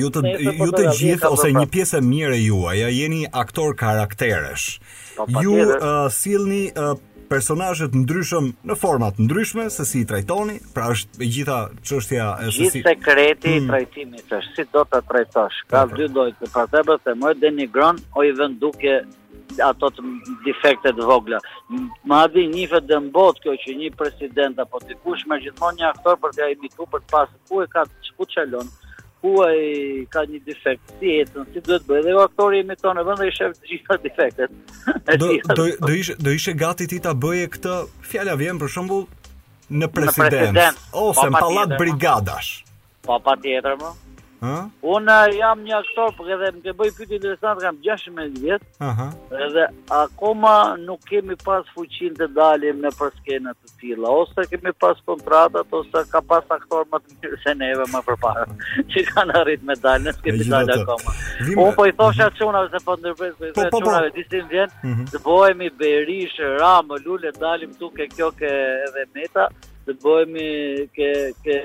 Ju 0.00 0.08
të, 0.12 0.20
ju 0.62 0.70
të 0.72 0.82
gjithë 0.98 1.30
ose 1.34 1.48
një 1.52 1.66
pra- 1.66 1.70
pjesë 1.74 2.00
mire 2.00 2.36
ju, 2.40 2.62
a 2.70 2.74
ja 2.80 2.88
jeni 2.88 3.24
aktor 3.42 3.74
karakteresh. 3.76 4.78
Po, 5.18 5.26
ju 5.44 5.58
uh, 5.64 6.06
silni 6.12 6.64
uh, 6.76 6.94
ndryshëm 7.32 8.48
në 8.68 8.74
format 8.76 9.16
ndryshme, 9.20 9.70
se 9.72 9.84
si 9.88 10.02
i 10.02 10.08
trajtoni, 10.08 10.58
pra 10.74 10.90
është 10.92 11.20
e 11.24 11.28
gjitha 11.36 11.58
që 11.80 12.00
është 12.00 12.16
ja... 12.18 12.26
Gjithë 12.48 12.82
sekreti 12.90 13.54
i 13.56 13.62
mm. 13.62 13.70
trajtimit 13.72 14.34
është, 14.40 14.56
si 14.58 14.66
do 14.74 14.82
të 14.88 15.00
trajtosh, 15.08 15.62
ka 15.72 15.86
dy 15.96 16.08
dojtë, 16.12 16.48
të 16.76 16.82
bëse 16.90 17.14
mojtë 17.24 17.48
më 17.48 17.60
një 17.62 17.68
gronë, 17.72 18.04
o 18.20 18.24
i 18.28 18.34
vënduke 18.36 18.96
ato 19.60 19.90
të 19.90 20.02
defektet 20.46 20.98
vogla. 21.02 21.40
Ma 22.06 22.20
adi 22.26 22.46
një 22.50 22.68
vetë 22.74 22.88
dhe 22.92 23.00
mbot 23.08 23.40
kjo 23.42 23.54
që 23.60 23.74
një 23.78 23.90
president 23.98 24.60
apo 24.62 24.80
të 24.80 24.96
kush 25.04 25.26
me 25.28 25.40
gjithmon 25.42 25.76
një 25.80 25.88
aktor 25.90 26.16
për 26.22 26.36
të 26.36 26.48
imitu 26.54 26.86
për 26.92 27.04
pasë 27.10 27.38
ku 27.48 27.62
e 27.64 27.68
ka 27.74 27.84
që 27.88 28.14
ku 28.18 28.28
qëllon, 28.36 28.70
ku 29.22 29.32
e 29.46 30.04
ka 30.12 30.22
një 30.30 30.40
defekt 30.46 30.94
si 31.00 31.16
jetën, 31.18 31.48
si 31.52 31.64
duhet 31.66 31.86
bëjë 31.90 32.04
dhe 32.06 32.14
jo 32.16 32.22
aktori 32.26 32.62
imiton 32.64 33.00
e 33.02 33.06
vëndë 33.10 33.28
e 33.30 33.34
shëfë 33.40 33.58
të 33.60 33.72
gjitha 33.72 33.98
defektet. 34.06 34.54
Do, 35.24 35.32
do, 35.56 35.64
do, 35.88 35.92
ishe, 36.00 36.14
do 36.18 36.32
ishe 36.38 36.52
gati 36.62 36.88
ti 36.90 37.00
ta 37.04 37.12
bëje 37.14 37.48
këtë 37.56 37.76
fjalla 38.12 38.36
vjen 38.40 38.60
për 38.62 38.72
shumbu 38.76 39.00
në 39.72 39.88
president, 39.88 40.32
në 40.32 40.38
president 40.38 40.80
ose 40.92 41.26
po, 41.26 41.28
në 41.32 41.44
palat 41.44 41.76
brigadash. 41.80 42.50
Pa 43.02 43.16
po, 43.16 43.20
pa 43.30 43.36
tjetër, 43.42 43.78
më? 43.80 43.90
Po. 43.92 44.08
Hë? 44.42 44.52
Unë 44.90 45.16
jam 45.36 45.60
një 45.62 45.76
aktor, 45.78 46.10
por 46.18 46.30
edhe 46.34 46.48
më 46.54 46.64
ke 46.64 46.72
bëj 46.78 46.88
pyetje 46.96 47.14
interesante, 47.20 47.62
kam 47.62 47.76
16 47.84 48.40
vjet. 48.42 48.64
Edhe 49.46 49.66
akoma 49.98 50.54
nuk 50.80 51.04
kemi 51.10 51.36
pas 51.46 51.62
fuqinë 51.76 52.16
të 52.18 52.28
dalim 52.38 52.80
në 52.82 52.90
për 52.98 53.12
skena 53.20 53.54
të 53.54 53.70
tilla, 53.82 54.10
ose 54.22 54.46
kemi 54.50 54.74
pas 54.84 54.98
kontratat, 55.06 55.70
ose 55.80 56.02
ka 56.10 56.24
pas 56.32 56.50
aktor 56.58 56.88
më 56.90 56.98
të 57.04 57.18
mirë 57.20 57.40
se 57.44 57.54
neve 57.62 57.86
më 57.94 58.02
përpara, 58.08 58.48
që 58.96 59.04
kanë 59.12 59.38
arritë 59.44 59.70
me 59.70 59.78
dalë, 59.84 60.04
nuk 60.08 60.20
kemi 60.26 60.50
dalë 60.50 60.78
akoma. 60.80 61.16
Unë 61.54 61.72
po 61.78 61.86
i 61.86 61.94
thosha 62.02 62.28
çuna 62.40 62.64
se 62.74 62.82
po 62.88 62.98
ndërpres 62.98 63.36
po 63.38 63.44
po, 63.46 63.46
po, 63.46 63.48
mhm. 63.48 63.60
të 63.62 63.68
po, 63.78 63.84
çuna 63.86 64.14
disin 64.18 64.48
vjen, 64.56 64.78
të 65.12 65.22
bëhemi 65.28 65.70
berish, 65.84 66.40
ram, 66.58 66.90
lule, 67.06 67.30
dalim 67.38 67.76
këtu 67.78 67.94
ke 68.00 68.10
kjo 68.18 68.34
ke 68.42 68.56
edhe 68.90 69.08
meta 69.14 69.48
të 69.86 69.94
bëhemi 70.02 70.46
ke 70.96 71.08
ke 71.46 71.56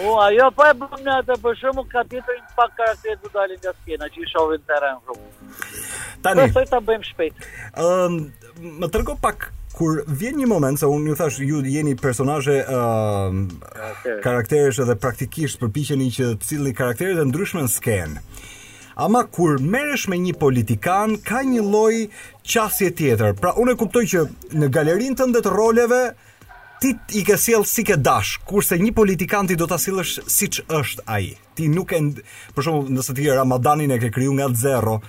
O 0.01 0.17
ajo 0.25 0.45
po 0.57 0.67
e 0.67 0.73
bëm 0.83 0.97
në 1.07 1.15
atë 1.21 1.35
për 1.45 1.57
shkakun 1.61 1.89
ka 1.95 2.05
tjetër 2.11 2.37
një 2.41 2.53
pak 2.59 2.75
karakter 2.81 3.33
dalin 3.39 3.59
nga 3.63 3.73
skena 3.81 4.07
që 4.15 4.21
i 4.25 4.29
shohin 4.35 4.63
terren 4.69 4.99
rrugë. 5.07 5.31
Tani. 6.27 6.43
Po 6.47 6.57
sot 6.59 6.71
ta 6.75 6.79
bëjmë 6.91 7.09
shpejt. 7.13 7.49
Ëm, 7.87 8.19
më 8.83 8.89
tregu 8.95 9.17
pak 9.27 9.51
kur 9.75 10.01
vjen 10.07 10.35
një 10.39 10.47
moment 10.49 10.79
se 10.79 10.87
unë 10.89 11.11
ju 11.13 11.17
thash 11.19 11.41
ju 11.43 11.61
jeni 11.67 11.95
personazhe 11.99 12.57
ë 12.63 12.79
uh, 12.79 14.23
karakteresh 14.23 14.81
edhe 14.83 14.95
praktikisht 14.99 15.61
përpiqeni 15.61 16.09
që 16.13 16.31
të 16.41 16.49
cilni 16.51 16.73
karaktere 16.77 17.17
të 17.19 17.27
ndryshme 17.29 17.63
në 17.65 17.71
skenë. 17.75 18.23
Ama 19.01 19.23
kur 19.33 19.57
merresh 19.63 20.09
me 20.11 20.17
një 20.19 20.35
politikan 20.39 21.15
ka 21.25 21.39
një 21.47 21.61
lloj 21.63 22.09
qasje 22.43 22.91
tjetër. 22.91 23.37
Pra 23.39 23.53
unë 23.57 23.73
e 23.73 23.79
kuptoj 23.79 24.03
që 24.13 24.25
në 24.59 24.69
galerinë 24.73 25.17
tënde 25.21 25.41
të 25.45 25.53
roleve 25.55 26.01
ti 26.83 26.91
i 27.17 27.23
ke 27.23 27.37
sjell 27.37 27.63
si 27.69 27.85
ke 27.87 27.95
dash, 27.97 28.39
kurse 28.45 28.77
një 28.81 28.91
politikan 28.97 29.47
ti 29.47 29.55
do 29.55 29.67
ta 29.69 29.77
sillësh 29.81 30.19
siç 30.27 30.61
është 30.67 31.05
ai. 31.13 31.31
Ti 31.55 31.69
nuk 31.71 31.93
e 31.95 32.01
për 32.55 32.65
shembull 32.67 32.91
nëse 32.97 33.15
ti 33.17 33.29
Ramadanin 33.31 33.95
e 33.95 33.99
ke 34.01 34.11
kriju 34.13 34.33
nga 34.35 34.49
zero, 34.57 34.99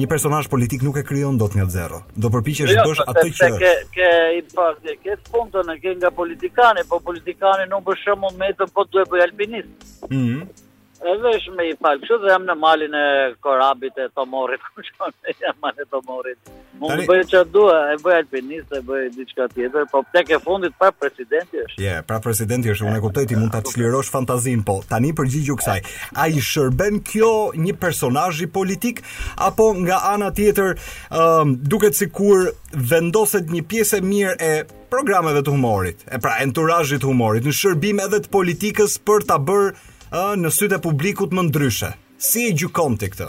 një 0.00 0.06
personazh 0.08 0.48
politik 0.48 0.82
nuk 0.86 0.96
e 0.96 1.02
krijon 1.04 1.36
dot 1.38 1.52
nga 1.56 1.66
zero. 1.68 2.00
Do 2.16 2.30
përpiqesh 2.32 2.70
të 2.70 2.76
jo, 2.78 2.84
bësh 2.90 3.02
atë 3.04 3.26
që 3.38 3.48
ke 3.60 3.72
ke 3.96 4.10
i 4.38 4.42
pastë, 4.56 4.94
ke 5.04 5.16
fundon 5.28 5.72
e 5.74 5.78
ke 5.82 5.92
nga 6.00 6.10
politikanë, 6.20 6.86
po 6.88 7.00
politikani 7.08 7.68
nuk 7.70 7.84
bëshëm 7.90 8.22
mund 8.24 8.40
me 8.40 8.52
të 8.56 8.68
po 8.74 8.86
duhet 8.88 9.08
po 9.12 9.20
alpinist. 9.26 9.88
Mhm. 10.10 10.68
Edhe 11.02 11.30
është 11.36 11.52
me 11.58 11.64
i 11.66 11.72
falë, 11.82 11.98
kështë 12.04 12.18
dhe 12.22 12.30
jam 12.30 12.44
në 12.46 12.54
malin 12.62 12.92
e 12.94 13.02
korabit 13.42 13.96
e 13.98 14.04
të 14.14 14.24
morit, 14.30 14.62
kështë 14.76 15.08
dhe 15.10 15.32
jam 15.40 15.56
në 15.56 15.62
malin 15.66 15.82
e 15.82 15.88
të 15.94 16.00
morit. 16.06 16.50
të 16.82 16.90
më 16.98 17.04
bëjë 17.10 17.24
që 17.32 17.40
duhe, 17.54 17.74
e 17.90 17.96
bëjë 18.04 18.18
alpinist, 18.22 18.72
e 18.78 18.80
bëjë 18.86 19.08
diçka 19.16 19.44
tjetër, 19.52 19.84
po 19.90 20.00
tek 20.14 20.30
e 20.34 20.38
fundit 20.42 20.74
pra 20.78 20.92
presidenti 20.94 21.58
është. 21.62 21.82
Ja, 21.82 21.96
yeah, 21.98 22.04
pra 22.06 22.20
presidenti 22.24 22.70
është, 22.72 22.86
unë 22.88 23.00
e 23.00 23.02
kuptoj 23.04 23.24
ti 23.30 23.38
mund 23.38 23.50
të 23.54 23.60
atëslirosh 23.62 24.10
fantazin, 24.14 24.62
po 24.66 24.78
tani 24.90 25.10
përgjigju 25.18 25.56
kësaj, 25.58 25.78
a 26.22 26.26
i 26.32 26.42
shërben 26.42 27.00
kjo 27.06 27.32
një 27.64 27.74
personajji 27.82 28.48
politik, 28.54 29.02
apo 29.50 29.68
nga 29.84 30.00
ana 30.14 30.30
tjetër 30.34 30.72
um, 31.10 31.54
duket 31.72 31.98
si 31.98 32.10
kur 32.14 32.46
vendoset 32.74 33.50
një 33.52 33.64
piesë 33.70 34.00
mirë 34.06 34.36
e 34.38 34.52
programeve 34.92 35.40
të 35.46 35.54
humorit, 35.54 36.02
e 36.10 36.18
pra 36.22 36.38
enturajjit 36.44 37.02
humorit, 37.08 37.46
në 37.46 37.54
shërbim 37.62 38.02
edhe 38.08 38.22
të 38.26 38.30
politikës 38.38 38.98
për 39.06 39.26
të 39.30 39.38
bërë 39.50 39.70
ë 40.12 40.34
në 40.36 40.50
sytë 40.52 40.76
e 40.76 40.82
publikut 40.84 41.30
më 41.36 41.42
ndryshe. 41.46 41.88
Si 42.28 42.42
e 42.44 42.50
gjykon 42.62 42.98
ti 43.00 43.08
këtë? 43.14 43.28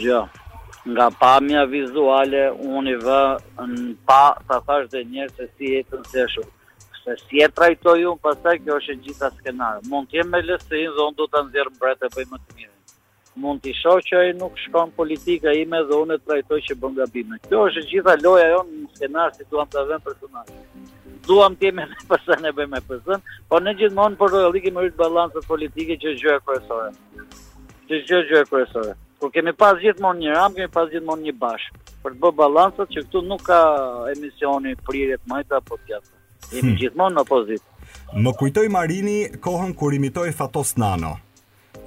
Gjë, 0.00 0.20
nga 0.94 1.08
pamja 1.20 1.66
vizuale 1.68 2.46
unë 2.54 2.94
i 2.94 3.00
vë 3.04 3.20
në 3.74 3.86
pa 4.08 4.22
të 4.48 4.60
thash 4.70 4.88
dhe 4.96 5.04
njerë 5.12 5.36
se 5.36 5.50
si 5.52 5.74
jetën 5.74 6.08
të 6.08 6.24
shumë 6.34 6.58
se 7.02 7.16
si 7.26 7.44
e 7.44 7.50
trajtoj 7.58 7.98
unë 8.12 8.22
pasaj 8.28 8.56
kjo 8.64 8.80
është 8.80 8.98
gjitha 9.04 9.32
skenarë 9.36 9.82
mund 9.92 10.08
t'jem 10.14 10.30
me 10.36 10.40
lësin 10.48 10.88
dhe 10.96 11.08
unë 11.08 11.18
du 11.20 11.26
të 11.28 11.42
nëzirë 11.48 11.74
mbretë 11.76 12.08
e 12.10 12.14
bëjmë 12.16 12.38
të 12.38 12.58
mirë 12.58 12.71
mund 13.40 13.60
t'i 13.64 13.72
shoqaj, 13.74 14.32
nuk 14.36 14.58
shkon 14.66 14.90
politika 14.96 15.52
ime 15.56 15.78
dhe 15.88 15.98
unë 16.04 16.16
të 16.20 16.26
trajtoj 16.28 16.58
që 16.68 16.74
bën 16.82 16.96
gabime. 16.98 17.38
Kjo 17.48 17.62
është 17.68 17.84
gjitha 17.90 18.14
loja 18.24 18.48
jo 18.52 18.58
në 18.68 18.88
skenar 18.96 19.32
si 19.36 19.46
duham 19.50 19.70
të 19.72 19.84
vëmë 19.92 20.16
në 20.32 20.44
Duam 21.26 21.54
të 21.54 21.68
jemi 21.68 21.84
me 21.86 22.00
pësën 22.10 22.48
e 22.48 22.52
bëjmë 22.56 22.72
me 22.72 22.80
pësën, 22.88 23.20
po 23.48 23.58
në 23.62 23.72
gjithmonë 23.78 24.16
për 24.18 24.28
po 24.28 24.36
rëllë 24.36 24.60
i 24.66 24.72
më 24.74 24.82
rritë 24.82 24.98
balansët 24.98 25.46
politike 25.46 25.94
që 26.02 26.14
gjë 26.18 26.32
e 26.34 26.40
kërësore. 26.48 26.88
Që 27.86 28.00
gjë 28.08 28.20
gjë 28.30 28.40
e 28.40 28.48
kërësore. 28.50 28.96
Kur 29.22 29.30
kemi 29.36 29.54
pas 29.54 29.78
gjithmonë 29.84 30.24
një 30.24 30.34
ramë, 30.34 30.56
kemi 30.58 30.72
pas 30.74 30.90
gjithmonë 30.90 31.28
një 31.28 31.36
bashkë. 31.44 31.94
Për 32.02 32.16
të 32.16 32.20
bërë 32.24 32.38
balansët 32.42 32.90
që 32.96 33.06
këtu 33.06 33.22
nuk 33.30 33.44
ka 33.46 33.60
emisioni 34.16 34.74
prirët 34.90 35.22
majta 35.30 35.62
apo 35.62 35.78
tjatë. 35.86 36.10
Jemi 36.56 36.72
hmm. 36.72 36.78
gjithmonë 36.82 37.14
në 37.20 37.24
opozitë. 37.28 37.88
Më 38.18 38.34
kujtoj 38.42 38.66
Marini 38.74 39.20
kohën 39.46 39.76
kur 39.78 39.94
imitoj 40.00 40.26
Fatos 40.40 40.74
Nano 40.82 41.14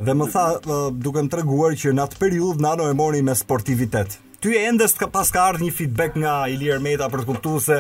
dhe 0.05 0.13
më 0.19 0.25
tha 0.33 0.45
uh, 0.57 0.91
duke 0.91 1.23
më 1.23 1.31
treguar 1.36 1.75
që 1.79 1.93
në 1.95 2.05
atë 2.07 2.19
periudhë 2.21 2.63
Nano 2.65 2.88
e 2.91 2.97
mori 2.97 3.21
me 3.23 3.36
sportivitet. 3.38 4.17
Ty 4.43 4.53
e 4.57 4.65
endes 4.69 4.93
ka 4.99 5.07
pas 5.09 5.29
ka 5.33 5.45
ardhë 5.49 5.65
një 5.65 5.73
feedback 5.73 6.17
nga 6.21 6.33
Ilir 6.51 6.81
Meta 6.83 7.07
për 7.09 7.23
të 7.23 7.29
kuptu 7.29 7.53
se 7.65 7.79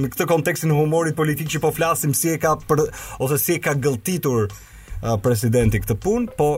në 0.00 0.10
këtë 0.14 0.28
kontekstin 0.30 0.72
humorit 0.72 1.16
politik 1.18 1.50
që 1.52 1.60
po 1.64 1.72
flasim 1.76 2.14
si 2.16 2.30
e 2.32 2.38
ka 2.40 2.54
për, 2.64 2.86
ose 3.20 3.38
si 3.42 3.56
e 3.58 3.62
ka 3.66 3.74
gëltitur 3.74 4.46
uh, 4.46 5.16
presidenti 5.22 5.82
këtë 5.84 5.98
punë, 6.06 6.32
po 6.38 6.54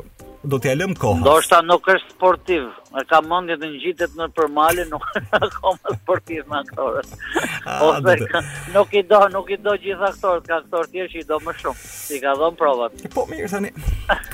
do 0.46 0.58
t'ja 0.58 0.74
lëm 0.76 0.92
kohën. 0.94 1.22
shta 1.42 1.62
nuk 1.66 1.86
është 1.88 2.10
sportiv, 2.14 2.62
e 2.94 3.02
ka 3.10 3.18
mendje 3.26 3.56
të 3.58 3.66
ngjitet 3.72 4.12
në 4.18 4.26
përmale, 4.36 4.84
nuk 4.90 5.02
është 5.16 5.34
akoma 5.42 5.94
sportiv 6.02 6.44
në 6.52 6.56
aktorët. 6.62 7.10
Ose 7.88 8.14
nuk 8.76 8.94
i 8.94 9.02
do, 9.10 9.20
nuk 9.34 9.50
i 9.50 9.56
do 9.66 9.74
gjithë 9.82 10.06
aktorët, 10.12 10.46
ka 10.46 10.60
aktor 10.62 10.86
tjerë 10.92 11.10
që 11.14 11.18
i 11.18 11.26
do 11.32 11.40
më 11.48 11.56
shumë. 11.62 11.84
Ti 12.08 12.20
ka 12.22 12.36
dhënë 12.38 12.60
provat. 12.62 13.02
Po 13.14 13.26
mirë 13.30 13.50
tani. 13.54 13.72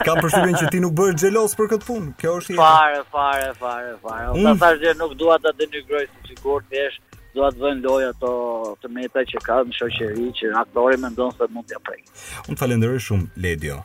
Kam 0.04 0.20
përshtypjen 0.20 0.60
që 0.60 0.68
ti 0.74 0.82
nuk 0.84 0.94
bëhesh 0.98 1.18
xhelos 1.24 1.56
për 1.58 1.72
këtë 1.72 1.88
punë. 1.88 2.12
Kjo 2.20 2.36
është 2.42 2.54
i 2.54 2.60
fare, 2.60 3.00
fare, 3.16 3.48
fare, 3.64 3.96
fare. 4.04 4.28
Ota 4.36 4.54
mm. 4.54 4.84
dhe 4.84 4.94
nuk 5.00 5.16
dua 5.20 5.40
ta 5.42 5.54
denigroj 5.58 6.04
si 6.06 6.34
sigurt 6.34 6.68
thjesht 6.70 7.00
do 7.34 7.42
të 7.50 7.64
vënë 7.64 7.82
lojë 7.82 8.12
ato 8.14 8.30
të 8.84 8.90
meta 8.94 9.24
që 9.26 9.40
ka 9.42 9.56
në 9.66 9.74
shoqëri 9.80 10.28
që 10.38 10.52
aktori 10.62 11.00
mendon 11.02 11.32
se 11.34 11.48
mund 11.50 11.66
t'ia 11.66 11.82
prek. 11.82 12.06
Unë 12.46 12.60
falenderoj 12.60 13.02
shumë 13.08 13.32
Ledio. 13.46 13.80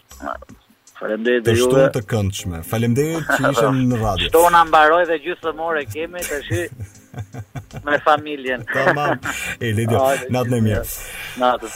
Faleminderit 0.99 1.45
dhe 1.47 1.53
juve. 1.55 1.75
Të 1.75 1.89
shtu 1.89 1.99
të 1.99 2.07
këndshme. 2.13 2.59
Faleminderit 2.71 3.31
që 3.37 3.49
ishëm 3.53 3.79
në 3.93 3.99
radio. 4.03 4.27
Shtona 4.31 4.63
mbaroi 4.71 5.01
dhe 5.13 5.19
gjithë 5.27 5.53
të 5.59 5.85
kemi 5.95 6.25
tash. 6.27 6.55
me 7.86 7.99
familjen. 8.05 8.66
Tamam. 8.74 9.18
e 9.64 9.68
Lidio, 9.78 10.01
natën 10.34 10.55
e 10.57 10.62
mirë. 10.66 10.84
Natën. 11.39 11.76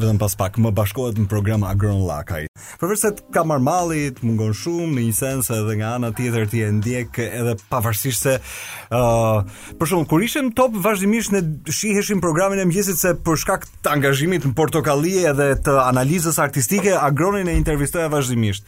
Vetëm 0.00 0.18
pas 0.20 0.34
pak 0.38 0.58
më 0.60 0.72
bashkohet 0.78 1.18
në 1.20 1.26
program 1.30 1.64
Agron 1.68 2.02
Lakaj. 2.08 2.46
Përveçse 2.80 3.10
ka 3.34 3.44
marr 3.48 3.62
malli, 3.64 4.02
mungon 4.24 4.54
shumë 4.56 4.88
në 4.96 5.06
një 5.08 5.16
sens 5.18 5.50
edhe 5.54 5.76
nga 5.80 5.94
ana 5.98 6.10
tjetër 6.16 6.48
ti 6.52 6.62
e 6.66 6.70
ndjek 6.78 7.20
edhe 7.24 7.56
pavarësisht 7.70 8.28
se 8.28 8.38
ë 8.38 9.00
uh, 9.00 9.42
për 9.80 9.90
shkakun 9.92 10.08
kur 10.10 10.26
ishim 10.26 10.52
top 10.56 10.76
vazhdimisht 10.86 11.34
ne 11.36 11.42
shiheshim 11.70 12.22
programin 12.24 12.62
e 12.62 12.68
mëngjesit 12.68 13.00
se 13.00 13.14
për 13.24 13.40
shkak 13.44 13.68
të 13.84 13.94
angazhimit 13.98 14.48
në 14.48 14.54
portokalli 14.58 15.20
edhe 15.30 15.52
të 15.66 15.78
analizës 15.86 16.40
artistike 16.42 16.96
Agronin 16.98 17.48
e 17.52 17.56
intervistoja 17.60 18.10
vazhdimisht. 18.12 18.66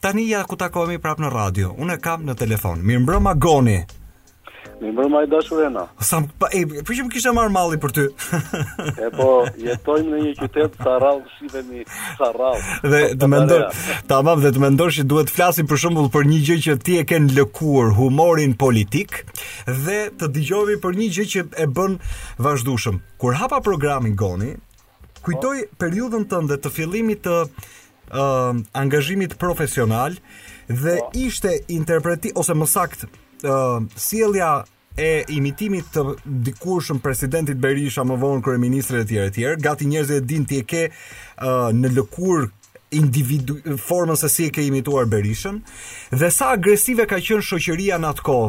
Tani 0.00 0.24
ja 0.30 0.46
ku 0.48 0.56
takohemi 0.56 0.96
prapë 1.02 1.26
në 1.26 1.32
radio. 1.34 1.74
Unë 1.76 1.98
kam 2.00 2.22
në 2.24 2.38
telefon. 2.40 2.80
Mirëmbrëma 2.88 3.34
Goni. 3.36 3.80
Mi 4.80 4.88
mërë 4.96 5.10
maj 5.12 5.20
dashur 5.28 5.58
e 5.66 5.68
na. 5.74 5.82
e, 6.00 6.60
për 6.88 6.94
që 6.96 7.02
më 7.04 7.10
kisha 7.12 7.32
marë 7.36 7.50
mali 7.52 7.78
për 7.82 7.92
ty? 7.96 8.04
e 9.04 9.10
po, 9.12 9.26
jetojmë 9.60 10.08
në 10.14 10.20
një 10.26 10.30
qytet 10.38 10.78
të 10.80 10.94
shive 11.34 11.62
një, 11.66 11.82
të 12.20 12.30
rallë. 12.36 12.78
Dhe 12.94 13.02
të 13.20 13.28
më 13.32 13.40
ndorë, 13.48 13.66
të 14.08 14.16
amam 14.16 14.40
dhe 14.40 14.52
të 14.56 14.62
më 14.64 14.70
ndorë 14.78 14.96
që 14.98 15.04
duhet 15.12 15.34
flasim 15.34 15.68
për 15.68 15.80
shumë 15.84 16.06
për 16.16 16.28
një 16.32 16.40
gjë 16.48 16.58
që 16.66 16.78
ti 16.86 16.96
e 16.96 17.04
ken 17.12 17.28
lëkuar 17.36 17.92
humorin 18.00 18.56
politik 18.64 19.20
dhe 19.68 20.00
të 20.16 20.30
digjovi 20.38 20.78
për 20.84 20.98
një 21.02 21.10
gjë 21.18 21.28
që 21.34 21.44
e 21.66 21.68
bën 21.76 21.98
vazhdushëm. 22.48 23.00
Kur 23.20 23.36
hapa 23.42 23.60
programin 23.60 24.16
Goni, 24.16 24.54
kujtoj 25.26 25.56
oh. 25.60 25.72
periudën 25.76 26.24
tënde 26.32 26.56
të 26.56 26.72
fillimit 26.78 27.20
të 27.28 27.40
uh, 27.44 28.56
angazhimit 28.72 29.36
profesional 29.36 30.16
dhe 30.72 30.96
oh. 31.04 31.12
ishte 31.28 31.58
interpreti 31.76 32.32
ose 32.32 32.56
më 32.56 32.70
sakt 32.80 33.06
sjellja 33.98 34.64
e 34.98 35.24
imitimit 35.28 35.86
të 35.94 36.02
dikushëm 36.48 36.98
presidentit 37.00 37.56
Berisha 37.62 38.02
më 38.04 38.16
vonë 38.20 38.56
ministrë 38.58 39.04
e 39.04 39.06
tjerë 39.08 39.28
e 39.30 39.34
tjerë, 39.36 39.60
gati 39.62 39.86
njerëzit 39.86 40.18
e 40.22 40.26
din 40.26 40.44
ti 40.44 40.58
e 40.60 40.64
ke 40.64 40.82
uh, 40.90 41.70
në 41.72 41.92
lëkur 41.98 42.48
individu 42.90 43.54
formën 43.78 44.18
se 44.18 44.26
si 44.28 44.48
e 44.48 44.50
ke 44.50 44.62
imituar 44.66 45.06
Berishën 45.06 45.60
dhe 46.10 46.30
sa 46.34 46.48
agresive 46.56 47.04
ka 47.06 47.20
qenë 47.22 47.42
shoqëria 47.46 47.98
në 48.02 48.08
atë 48.10 48.24
kohë. 48.26 48.48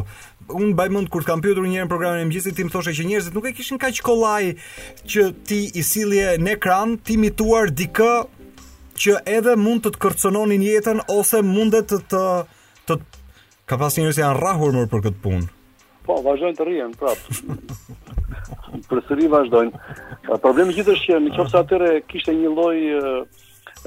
Un 0.58 0.72
mbaj 0.74 0.88
kur 1.14 1.22
të 1.22 1.28
kam 1.30 1.42
pyetur 1.46 1.64
një 1.70 1.78
herë 1.78 1.86
në 1.86 1.89
programin 1.92 2.24
e 2.26 2.26
mëngjesit 2.26 2.58
tim 2.58 2.70
thoshe 2.74 2.92
që 2.98 3.06
njerëzit 3.06 3.36
nuk 3.38 3.46
e 3.46 3.54
kishin 3.54 3.78
kaq 3.80 4.02
kollaj 4.04 4.56
që 5.06 5.28
ti 5.46 5.62
i 5.78 5.84
sillje 5.86 6.36
në 6.42 6.58
ekran 6.58 6.98
ti 7.06 7.14
imituar 7.20 7.70
dikë 7.70 8.12
që 9.02 9.20
edhe 9.38 9.54
mund 9.62 9.86
të 9.86 9.94
të 9.96 10.02
kërcënonin 10.04 10.66
jetën 10.66 11.06
ose 11.20 11.46
mundet 11.46 11.94
të, 12.10 12.26
të 12.89 12.98
Ka 13.72 13.78
pas 13.80 13.94
njerëz 13.96 14.18
janë 14.20 14.36
rahur 14.36 14.74
më 14.76 14.82
për 14.92 15.02
këtë 15.06 15.18
punë. 15.24 15.46
Po, 16.04 16.18
vazhdojnë 16.26 16.56
të 16.58 16.66
rrihen 16.68 16.96
prapë. 17.00 17.38
Përsëri 18.90 19.30
vazhdojnë. 19.32 19.80
Problemi 20.44 20.74
gjithë 20.76 20.96
është 20.98 21.06
që 21.14 21.20
në 21.24 21.32
qofë 21.38 21.58
atyre 21.62 21.92
kishte 22.12 22.36
një 22.36 22.52
loj 22.52 23.00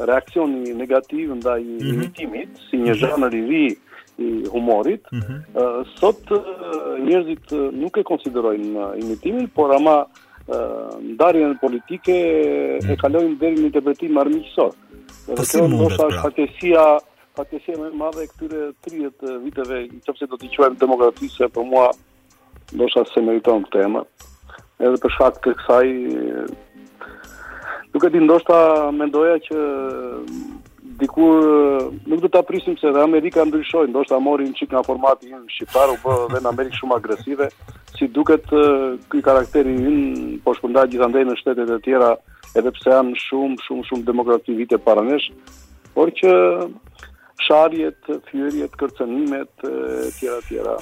reakcioni 0.08 0.72
negativ 0.80 1.34
nda 1.36 1.58
i 1.60 1.66
mm 1.66 1.78
-hmm. 1.82 1.92
imitimit, 1.92 2.56
si 2.70 2.80
një 2.86 2.96
zhanër 3.02 3.36
i 3.40 3.44
ri 3.50 3.64
i 4.28 4.48
humorit, 4.54 5.04
mm 5.12 5.20
-hmm. 5.20 5.86
sot 6.00 6.32
njerëzit 7.04 7.50
nuk 7.82 7.96
e 8.00 8.08
konsiderojnë 8.12 8.86
imitimin, 9.02 9.48
por 9.54 9.68
ama 9.76 9.96
ndarjen 11.12 11.58
politike 11.60 12.16
mm 12.22 12.44
-hmm. 12.44 12.90
e 12.90 12.92
mhm. 12.94 13.00
kalojnë 13.02 13.36
dhe 13.40 13.48
një 13.52 13.64
interpretim 13.68 14.16
armiqësor. 14.22 14.70
Po 15.36 15.44
si 15.44 15.60
mundet, 15.62 15.98
pra? 15.98 16.08
Kjo 16.22 16.28
është 16.28 17.00
fakti 17.36 17.58
se 17.66 17.74
më 17.80 17.88
madhe 17.98 18.24
këtyre 18.30 18.60
30 18.86 19.38
viteve, 19.44 19.78
nëse 19.98 20.28
do 20.30 20.38
t'i 20.38 20.50
quajmë 20.54 21.28
se 21.36 21.48
për 21.56 21.64
mua 21.70 21.88
ndoshta 22.74 23.02
se 23.12 23.20
meriton 23.22 23.64
këtë 23.66 23.80
emër. 23.86 24.04
Edhe 24.78 24.98
për 25.02 25.12
shkak 25.16 25.36
të 25.44 25.52
kësaj, 25.58 25.88
duke 27.94 28.10
di 28.10 28.20
ndoshta 28.24 28.56
mendoja 28.94 29.36
që 29.46 29.58
mm, 29.58 30.44
dikur 31.02 31.98
nuk 32.08 32.20
do 32.24 32.28
ta 32.36 32.42
prisim 32.42 32.76
se 32.78 32.90
dhe 32.94 33.02
Amerika 33.02 33.42
ndryshoi, 33.44 33.88
ndoshta 33.90 34.18
morin 34.22 34.54
çik 34.54 34.70
nga 34.72 34.82
formati 34.86 35.30
i 35.30 35.38
shqiptar 35.56 35.90
u 35.94 35.98
bë 36.04 36.14
dhe 36.36 36.40
në 36.42 36.50
Amerikë 36.52 36.78
shumë 36.80 36.98
agresive, 37.00 37.48
si 37.98 38.06
duket 38.08 38.46
ky 39.10 39.22
karakteri 39.26 39.74
i 39.74 40.36
po 40.44 40.54
shpërndaj 40.58 40.86
gjithandej 40.94 41.26
në 41.28 41.34
shtetet 41.42 41.74
e 41.74 41.80
tjera, 41.86 42.12
edhe 42.58 42.74
pse 42.78 42.94
janë 42.94 43.18
shumë 43.26 43.58
shumë 43.66 43.88
shumë 43.90 44.08
demokratike 44.12 44.78
para 44.88 45.02
nesh, 45.10 45.30
por 45.94 46.14
që 46.20 46.30
sharjet, 47.44 47.98
fyerjet, 48.30 48.72
kërcënimet 48.80 49.64
e 49.66 49.74
tjera 50.16 50.40
të 50.40 50.48
tjera. 50.48 50.74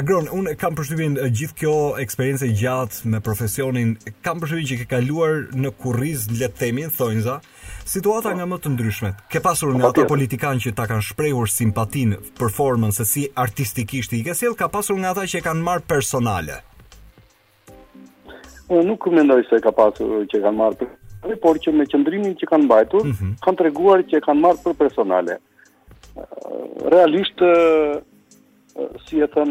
Agron, 0.00 0.28
unë 0.34 0.54
kam 0.60 0.74
përshtypjen 0.78 1.16
gjithë 1.38 1.56
kjo 1.62 1.74
eksperiencë 2.04 2.48
gjatë 2.60 3.10
me 3.12 3.20
profesionin, 3.24 3.92
kam 4.24 4.40
përshtypjen 4.42 4.68
që 4.70 4.78
ke 4.82 4.88
kaluar 4.94 5.42
në 5.62 5.72
kurriz 5.82 6.26
le 6.34 6.48
të 6.48 6.58
themi, 6.64 6.86
thonjza, 6.96 7.38
situata 7.90 8.32
nga 8.36 8.48
më 8.50 8.58
të 8.64 8.72
ndryshmet. 8.74 9.20
Ke 9.30 9.42
pasur 9.44 9.74
nga 9.76 9.90
ata 9.92 10.06
politikan 10.10 10.60
që 10.62 10.74
ta 10.78 10.88
kanë 10.90 11.06
shprehur 11.10 11.50
simpatinë, 11.54 12.20
performancën 12.40 13.08
si 13.12 13.28
artistikisht 13.44 14.14
i 14.18 14.24
ke 14.26 14.34
sjell, 14.36 14.56
ka 14.58 14.68
pasur 14.72 14.98
nga 15.00 15.12
ata 15.14 15.28
që 15.30 15.40
e 15.42 15.46
kanë 15.46 15.66
marrë 15.68 15.86
personale. 15.94 16.60
Unë 18.70 18.86
nuk 18.86 19.06
mendoj 19.10 19.42
se 19.50 19.58
ka 19.62 19.72
pasur 19.74 20.24
që 20.30 20.42
kanë 20.46 20.60
marrë 20.62 20.96
por 21.42 21.58
që 21.60 21.74
me 21.76 21.84
qëndrimin 21.90 22.32
që 22.40 22.46
kanë 22.48 22.68
bajtur, 22.70 23.02
mm 23.06 23.14
-hmm. 23.16 23.32
kanë 23.44 23.58
treguar 23.60 23.98
që 24.10 24.20
kanë 24.26 24.40
marrë 24.40 24.60
për 24.66 24.76
personale 24.84 25.34
realisht 26.90 27.38
si 29.08 29.20
e 29.20 29.26
thën 29.28 29.50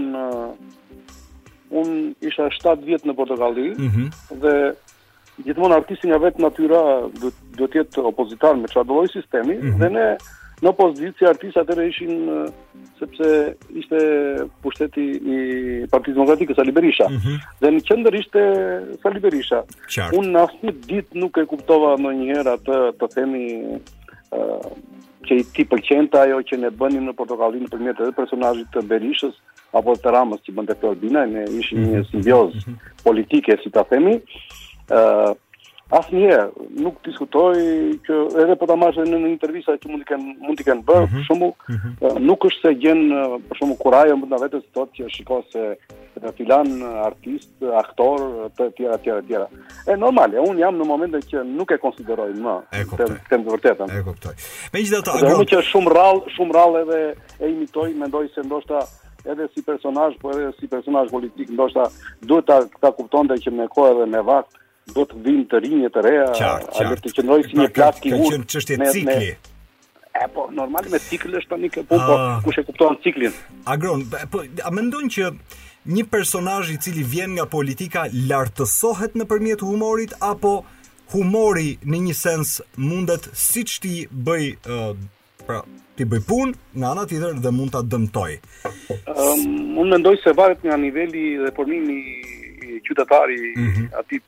un 1.80 1.90
isha 2.26 2.50
7 2.50 2.84
vjet 2.88 3.04
në 3.06 3.14
Portokalli 3.16 3.70
mm 3.78 3.90
-hmm. 3.94 4.42
dhe 4.44 4.54
gjithmonë 5.46 5.76
artisti 5.78 6.08
nga 6.10 6.18
vetë 6.24 6.42
natyra 6.42 6.80
do 7.60 7.66
të 7.68 7.76
jetë 7.80 8.04
opozitar 8.12 8.56
me 8.58 8.68
çfarë 8.68 8.90
lloj 8.90 9.08
sistemi 9.14 9.56
mm 9.56 9.62
-hmm. 9.62 9.80
dhe 9.84 9.90
ne 9.90 10.08
në 10.64 10.68
opozicë 10.76 11.28
artistat 11.28 11.70
atëre 11.70 11.88
ishin 11.88 12.16
sepse 13.00 13.56
ishte 13.80 14.00
pushteti 14.64 15.06
i 15.36 15.38
Partisë 15.92 16.14
Demokratike 16.16 16.54
Sali 16.56 16.72
Berisha 16.72 17.08
mm 17.10 17.16
-hmm. 17.18 17.36
dhe 17.62 17.68
në 17.72 17.80
qendër 17.90 18.16
ishte 18.22 18.42
Sali 19.04 19.20
Berisha. 19.20 19.64
Un 20.18 20.26
në 20.36 20.40
asnjë 20.46 20.72
ditë 20.90 21.14
nuk 21.22 21.38
e 21.38 21.46
kuptova 21.46 21.96
ndonjëherë 22.00 22.52
atë 22.56 22.78
të 23.00 23.06
themi 23.14 23.46
që 25.28 25.36
i 25.40 25.44
ti 25.54 25.64
pëlqente 25.68 26.20
ajo 26.22 26.40
që 26.50 26.60
ne 26.64 26.72
bënim 26.80 27.08
në 27.10 27.14
portokallin 27.18 27.68
përmjet 27.72 28.00
edhe 28.06 28.14
personazhit 28.20 28.70
të 28.76 28.84
Berishës 28.92 29.36
apo 29.76 29.96
të 30.04 30.14
Ramës 30.16 30.46
që 30.48 30.56
bënte 30.60 30.78
Florbina, 30.82 31.26
ne 31.34 31.44
ishë 31.60 31.76
mhm. 31.78 31.90
një 31.92 32.04
simbioz 32.12 32.56
mhm. 32.62 32.78
politike, 33.04 33.60
si 33.64 33.72
ta 33.76 33.84
themi. 33.92 34.16
ë 34.90 35.36
Asë 35.90 36.14
një, 36.14 36.34
nuk 36.86 37.00
diskutoj 37.02 37.50
që 38.06 38.16
edhe 38.38 38.54
për 38.56 38.60
po 38.62 38.68
ta 38.70 38.76
marrë 38.78 39.08
në 39.10 39.20
një 39.24 39.30
intervisa 39.32 39.74
që 39.82 39.90
mundi 39.90 40.06
kënë 40.06 40.34
mund 40.46 40.60
kën 40.68 40.84
bërë, 40.86 41.06
mm 41.08 41.08
-hmm. 41.08 41.16
për 41.16 41.24
shumë, 41.30 41.48
mm 41.48 41.78
-hmm. 41.80 42.20
nuk 42.30 42.46
është 42.46 42.62
se 42.66 42.74
gjenë, 42.84 43.22
për 43.50 43.60
shumë, 43.60 43.78
kurajë 43.80 44.18
më 44.20 44.30
të 44.34 44.40
vetë 44.44 44.60
të 44.60 44.70
thotë 44.76 44.94
që 45.00 45.08
shiko 45.16 45.40
se 45.54 45.64
të 46.20 46.34
filan 46.38 46.70
artist, 47.08 47.50
aktor, 47.82 48.22
të 48.60 48.68
tjera, 48.78 49.00
tjera, 49.04 49.24
tjera. 49.30 49.48
E 49.90 49.98
normal, 49.98 50.30
unë 50.52 50.60
jam 50.62 50.78
në 50.78 50.86
momente 50.92 51.24
që 51.32 51.42
nuk 51.58 51.72
e 51.74 51.82
konsideroj 51.82 52.30
më, 52.46 52.56
të 52.94 53.10
kemë 53.30 53.44
të 53.46 53.50
vërtetën. 53.56 53.90
E 53.98 54.04
koptoj. 54.06 54.34
Me 54.74 54.80
gjithë 54.86 55.02
të 55.02 55.12
agon... 55.18 55.46
që 55.50 55.62
shumë 55.72 55.94
rallë, 55.98 56.22
shumë 56.36 56.54
rallë 56.60 56.82
edhe 56.86 57.00
e 57.40 57.46
imitoj, 57.50 57.90
mendoj 58.04 58.30
se 58.36 58.46
ndoshta 58.46 58.86
edhe 59.32 59.50
si 59.56 59.66
personaj, 59.66 60.10
po 60.22 60.30
edhe 60.38 60.54
si 60.60 60.68
personaj 60.68 61.10
politik, 61.16 61.50
ndoshta 61.58 61.90
duhet 62.30 62.46
ta, 62.46 62.58
ta 62.82 62.90
kuptonde 62.92 63.34
që 63.42 63.50
me 63.58 63.66
kohë 63.68 63.92
edhe 63.96 64.06
me 64.14 64.22
vakë, 64.30 64.54
do 64.96 65.06
të 65.06 65.20
vinë 65.26 65.46
të 65.52 65.60
rinjë 65.66 65.90
të 65.96 66.04
reja, 66.06 66.26
a 66.42 66.90
do 66.92 66.98
të 67.04 67.12
qëndrojë 67.20 67.48
si 67.50 67.58
një 67.60 67.70
plak 67.76 68.02
i 68.10 68.14
vurë. 68.14 68.24
Ka 68.24 68.32
qenë 68.34 68.50
çështje 68.54 68.92
cikli. 68.94 69.32
E 70.20 70.28
po 70.36 70.48
normal 70.52 70.88
me 70.92 71.00
cikli 71.00 71.38
është 71.40 71.54
tani 71.54 71.70
ke 71.72 71.84
po 71.88 72.00
po 72.04 72.16
kush 72.44 72.60
e 72.60 72.64
kupton 72.68 72.98
ciklin? 73.04 73.36
Agron, 73.72 74.02
po 74.34 74.42
a 74.68 74.72
mendon 74.74 75.08
që 75.14 75.30
një 75.96 76.06
personazh 76.12 76.74
i 76.74 76.80
cili 76.82 77.06
vjen 77.08 77.38
nga 77.38 77.46
politika 77.50 78.08
lartësohet 78.28 79.14
nëpërmjet 79.22 79.62
humorit 79.64 80.16
apo 80.32 80.58
humori 81.14 81.72
në 81.88 82.02
një 82.08 82.16
sens 82.24 82.56
mundet 82.78 83.30
siç 83.34 83.78
ti 83.86 83.94
bëj 84.12 84.50
ë 84.66 84.82
pra 85.46 85.62
ti 85.98 86.06
bëj 86.10 86.24
punë 86.28 86.58
në 86.82 86.90
anën 86.90 87.10
tjetër 87.12 87.40
dhe 87.46 87.54
mund 87.56 87.72
ta 87.76 87.82
dëmtoj. 87.84 88.34
Ëm 88.34 89.22
um, 89.22 89.48
unë 89.84 89.94
mendoj 89.96 90.18
se 90.24 90.36
varet 90.38 90.62
nga 90.68 90.76
niveli 90.78 91.38
dhe 91.46 91.54
formimi 91.56 91.96
i 92.00 92.82
qytetarit 92.86 93.56
mm 93.58 93.72
-hmm. 93.72 93.88
aty 94.00 94.20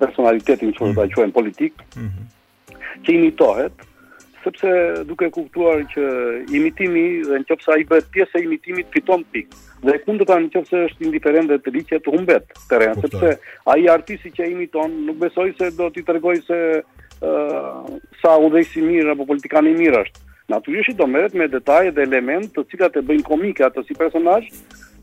personalitetin 0.00 0.72
që 0.76 0.84
mm. 0.90 0.94
të 1.00 1.08
quajmë 1.16 1.34
politik, 1.34 1.82
mm 1.96 2.06
-hmm. 2.06 2.80
që 3.06 3.14
imitohet, 3.18 3.88
sepse 4.44 4.70
duke 5.08 5.28
kuptuar 5.34 5.84
që 5.92 6.06
imitimi 6.58 7.04
dhe 7.28 7.38
në 7.42 7.46
qëpësa 7.50 7.76
i 7.82 7.86
bëhet 7.92 8.08
pjesë 8.16 8.40
e 8.40 8.44
imitimit 8.48 8.88
fiton 8.96 9.22
pik, 9.32 9.52
dhe 9.86 9.98
kundë 10.04 10.24
të 10.24 10.26
ta 10.32 10.38
në 10.42 10.50
qëpëse 10.54 10.80
është 10.88 11.06
indiferent 11.06 11.52
dhe 11.52 11.60
të 11.62 11.74
liqe 11.76 11.98
të 12.02 12.14
humbet 12.16 12.50
të 12.70 12.80
rejnë, 12.82 13.04
sepse 13.04 13.30
aji 13.74 13.88
artisi 13.94 14.32
që 14.38 14.48
imiton 14.54 14.98
nuk 15.06 15.20
besoj 15.22 15.48
se 15.58 15.70
do 15.78 15.90
t'i 15.94 16.02
tërgoj 16.02 16.34
se 16.48 16.58
uh, 16.82 17.86
sa 18.22 18.34
u 18.38 18.50
dhej 18.50 18.64
si 18.72 18.82
mirë 18.82 19.12
apo 19.14 19.26
politikan 19.30 19.66
i 19.66 19.76
mirë 19.78 20.02
është. 20.02 20.18
Naturisht 20.48 20.98
do 20.98 21.06
merret 21.06 21.34
me 21.38 21.46
detaje 21.48 21.90
dhe 21.94 22.02
element 22.02 22.50
të 22.54 22.66
cilat 22.70 22.96
e 22.96 23.02
bëjnë 23.08 23.24
komike 23.28 23.62
atës 23.64 23.86
si 23.86 23.94
personazh, 23.94 24.50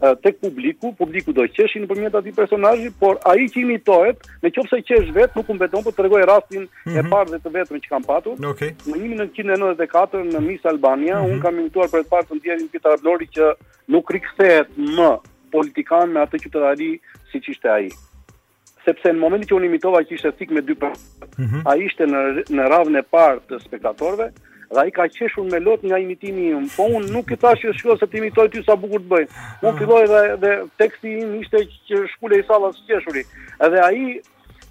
Eh, 0.03 0.15
tek 0.23 0.39
publiku, 0.39 0.93
publiku 0.95 1.33
do 1.35 1.43
qeshi 1.51 1.81
në 1.83 1.87
përmjet 1.89 2.13
ati 2.15 2.31
personajit, 2.31 2.93
por 3.01 3.17
ai 3.27 3.49
që 3.51 3.59
imitohet, 3.65 4.21
nëse 4.45 4.79
qesh 4.87 5.09
vetë, 5.11 5.35
nuk 5.41 5.49
unë 5.51 5.59
beton, 5.65 5.83
për 5.83 5.91
po 5.91 5.95
të 5.97 6.05
regoj 6.05 6.21
rastin 6.29 6.61
mm 6.61 6.69
-hmm. 6.85 6.99
e 6.99 7.01
mhm. 7.01 7.09
parë 7.13 7.31
dhe 7.33 7.39
të 7.43 7.49
vetëm 7.57 7.81
që 7.83 7.89
kam 7.93 8.05
patur. 8.07 8.37
Okay. 8.51 8.71
Në 8.87 8.95
1994 9.27 10.31
në 10.31 10.39
Miss 10.47 10.65
Albania, 10.71 11.19
mm 11.19 11.23
-hmm. 11.23 11.33
unë 11.33 11.41
kam 11.43 11.59
imituar 11.59 11.89
për 11.91 12.05
e 12.05 12.09
parë 12.13 12.27
të 12.29 12.39
ndjerin 12.39 12.67
Pitar 12.71 12.95
Blori 13.03 13.27
që 13.35 13.45
nuk 13.91 14.13
rikthehet 14.15 14.67
më 14.97 15.09
politikan 15.53 16.05
me 16.15 16.19
atë 16.23 16.37
qytetari 16.43 16.91
siç 17.31 17.31
si 17.31 17.41
që 17.43 17.51
ishte 17.53 17.69
ai. 17.75 17.89
Sepse 18.85 19.11
në 19.11 19.19
momentin 19.19 19.49
që 19.49 19.55
unë 19.59 19.69
imitova 19.71 19.99
që 20.07 20.11
ishte 20.15 20.31
thik 20.37 20.49
me 20.55 20.61
dy 20.61 20.75
për, 20.83 20.93
mm 21.39 21.45
-hmm. 21.49 21.63
ishte 21.87 22.03
në, 22.11 22.19
në 22.57 22.63
radhën 22.73 22.95
e 22.99 23.03
parë 23.15 23.39
të 23.49 23.55
spektatorve, 23.67 24.25
dhe 24.73 24.79
ai 24.81 24.91
ka 24.91 25.05
qeshur 25.07 25.45
me 25.51 25.57
lot 25.59 25.81
nga 25.83 25.97
imitimi 26.01 26.45
im, 26.53 26.67
po 26.77 26.85
unë 26.97 27.09
nuk 27.13 27.31
i 27.33 27.37
thashë 27.41 27.67
që 27.67 27.75
shkoj 27.79 27.95
se 28.01 28.07
ti 28.11 28.19
imitoj 28.21 28.47
ty 28.53 28.61
sa 28.67 28.75
bukur 28.81 29.01
të 29.01 29.09
bëj. 29.13 29.23
Unë 29.65 29.77
filloj 29.81 30.03
dhe 30.13 30.19
dhe 30.43 30.51
teksti 30.81 31.13
im 31.23 31.33
ishte 31.41 31.63
që 31.89 32.03
shkule 32.13 32.37
i 32.37 32.45
sallas 32.49 32.77
qeshuri. 32.89 33.23
Edhe 33.65 33.79
ai 33.87 34.03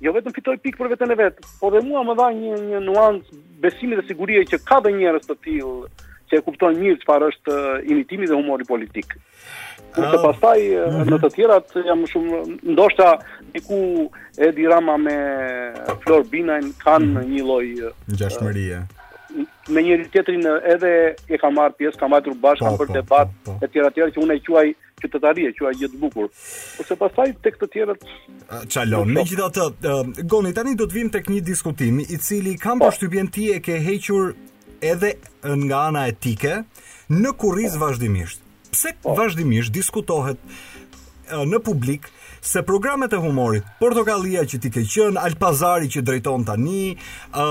jo 0.07 0.12
vetëm 0.14 0.34
fitoi 0.36 0.57
pikë 0.62 0.78
për 0.82 0.90
veten 0.94 1.14
e 1.14 1.18
vet, 1.18 1.40
po 1.61 1.70
dhe 1.74 1.82
mua 1.88 2.05
më 2.07 2.14
dha 2.20 2.28
një 2.42 2.59
një 2.70 2.82
nuancë 2.86 3.38
besimi 3.64 3.99
dhe 3.99 4.07
sigurie 4.12 4.44
që 4.53 4.61
ka 4.68 4.78
dhe 4.86 4.94
njerëz 5.01 5.26
të 5.32 5.36
tillë 5.46 6.07
që 6.30 6.38
e 6.38 6.42
kupton 6.44 6.76
mirë 6.78 7.01
çfarë 7.03 7.30
është 7.32 7.55
uh, 7.55 7.90
imitimi 7.90 8.26
dhe 8.30 8.36
humori 8.36 8.64
politik. 8.70 9.14
kur 9.96 10.05
oh. 10.05 10.22
pastaj 10.22 10.61
uh, 10.76 10.92
mhm. 10.92 11.09
në 11.14 11.18
të 11.22 11.30
tjerat 11.34 11.72
jam 11.86 12.03
shumë 12.11 12.40
ndoshta 12.74 13.07
diku 13.55 13.80
Edi 14.49 14.68
Rama 14.68 14.99
me 15.07 15.16
Flor 16.05 16.28
Binajn 16.30 16.68
kanë 16.84 17.11
mhm. 17.11 17.26
një 17.32 17.42
lloj 17.49 17.66
uh, 17.88 17.94
ngjashmërie 18.12 18.82
me 19.68 19.82
njëri 19.84 20.08
tjetrin 20.12 20.44
edhe 20.74 20.92
e 21.34 21.38
ka 21.40 21.50
marrë 21.52 21.76
pjesë, 21.80 22.00
ka 22.00 22.08
marrë 22.10 22.34
bashkë, 22.40 22.64
ka 22.64 22.72
po, 22.72 22.78
bërë 22.78 22.90
po, 22.90 22.98
debat, 22.98 23.32
po, 23.44 23.54
e 23.64 23.68
tjera 23.72 23.90
tjera 23.94 24.12
që 24.14 24.22
unë 24.24 24.36
e 24.38 24.42
quaj 24.46 24.66
që 25.02 25.10
të 25.12 25.20
tarije, 25.24 25.52
që 25.58 25.66
a 25.68 25.72
gjithë 25.82 26.00
bukur. 26.02 26.30
Ose 26.82 26.96
pasaj 26.98 27.28
të 27.44 27.52
këtë 27.54 27.68
tjerët... 27.74 28.04
Qalon, 28.74 29.12
me 29.14 29.22
gjitha 29.28 29.48
të, 29.54 29.66
uh, 29.68 30.24
Goni, 30.32 30.54
tani 30.56 30.74
do 30.80 30.88
të 30.90 30.98
vim 30.98 31.10
të 31.14 31.22
një 31.30 31.42
diskutim, 31.52 32.00
i 32.02 32.16
cili 32.24 32.56
kam 32.58 32.80
për 32.82 32.96
shtybjen 32.96 33.28
ti 33.34 33.50
e 33.54 33.60
ke 33.62 33.78
hequr 33.84 34.32
edhe 34.92 35.12
nga 35.68 35.84
ana 35.92 36.06
etike, 36.10 36.62
në 37.12 37.34
kuriz 37.38 37.76
vazhdimisht. 37.78 38.42
Pse 38.72 38.94
vazhdimisht 39.04 39.74
diskutohet 39.74 40.40
uh, 40.46 41.44
në 41.46 41.60
publik, 41.66 42.08
uh, 42.10 42.17
se 42.51 42.62
programet 42.62 43.12
e 43.12 43.16
humorit, 43.20 43.64
Portokallia 43.78 44.40
që 44.49 44.57
ti 44.62 44.70
ke 44.72 44.80
qen, 44.88 45.18
Alpazari 45.20 45.88
që 45.92 46.01
drejton 46.01 46.46
tani, 46.49 46.94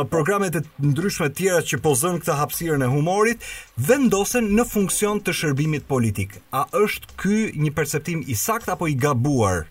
programet 0.10 0.58
e 0.58 0.62
ndryshme 0.82 1.30
të 1.30 1.36
tjera 1.38 1.60
që 1.70 1.80
pozon 1.86 2.18
këtë 2.20 2.38
hapësirën 2.40 2.86
e 2.86 2.88
humorit, 2.90 3.46
vendosen 3.90 4.50
në 4.58 4.66
funksion 4.66 5.22
të 5.22 5.36
shërbimit 5.38 5.86
politik. 5.92 6.40
A 6.50 6.64
është 6.82 7.14
ky 7.22 7.38
një 7.62 7.72
perceptim 7.78 8.26
i 8.26 8.36
sakt 8.46 8.70
apo 8.74 8.90
i 8.92 8.96
gabuar? 9.04 9.66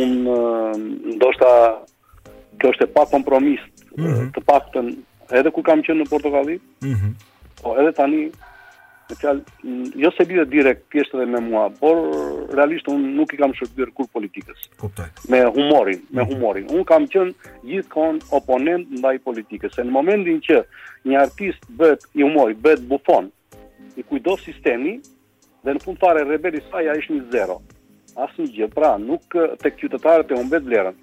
un 0.00 0.12
ndoshta 1.10 1.48
kjo 2.60 2.68
është 2.72 2.86
e 2.86 2.92
pa 2.94 3.02
kompromis, 3.10 3.58
mm 3.98 4.04
-hmm. 4.04 4.28
të 4.34 4.40
paktën 4.50 4.86
edhe 5.38 5.50
kur 5.50 5.64
kam 5.66 5.82
qenë 5.86 6.00
në 6.02 6.06
Portokalli, 6.12 6.56
mm 6.90 7.10
po 7.60 7.74
edhe 7.80 7.92
tani 7.98 8.22
me 9.22 9.34
mm, 9.62 9.82
jo 10.00 10.10
se 10.16 10.24
bide 10.28 10.44
direkt 10.50 10.82
pjeshtë 10.92 11.18
dhe 11.20 11.26
me 11.30 11.40
mua, 11.46 11.66
por 11.80 11.98
realisht 12.54 12.88
unë 12.92 13.10
nuk 13.16 13.32
i 13.34 13.38
kam 13.40 13.52
shërbjër 13.56 13.90
kur 13.96 14.08
politikës. 14.14 14.66
Kuptoj. 14.80 15.06
Me 15.32 15.40
humorin, 15.56 16.02
me 16.18 16.26
humorin. 16.30 16.68
Unë 16.74 16.86
kam 16.90 17.06
qënë 17.10 17.52
gjithë 17.70 18.06
oponent 18.38 18.90
në 18.94 19.02
daj 19.06 19.18
politikës. 19.26 19.78
E 19.82 19.86
në 19.88 19.94
momentin 19.96 20.40
që 20.48 20.60
një 21.10 21.18
artist 21.22 21.66
bët 21.80 22.06
i 22.18 22.22
humori, 22.24 22.56
bët 22.66 22.84
bufon, 22.90 23.30
i 24.00 24.04
kujdo 24.06 24.36
sistemi, 24.40 24.96
dhe 25.64 25.74
në 25.76 25.82
punëtare 25.84 26.26
rebeli 26.28 26.62
saj 26.70 26.86
ishë 27.00 27.16
një 27.16 27.24
zero. 27.34 27.58
Asë 28.24 28.44
një 28.44 28.52
gjë, 28.56 28.70
pra 28.74 28.94
nuk 29.00 29.38
të 29.60 29.74
kjutëtare 29.78 30.26
të 30.28 30.38
unë 30.38 30.52
betë 30.54 30.72
lërën. 30.74 30.96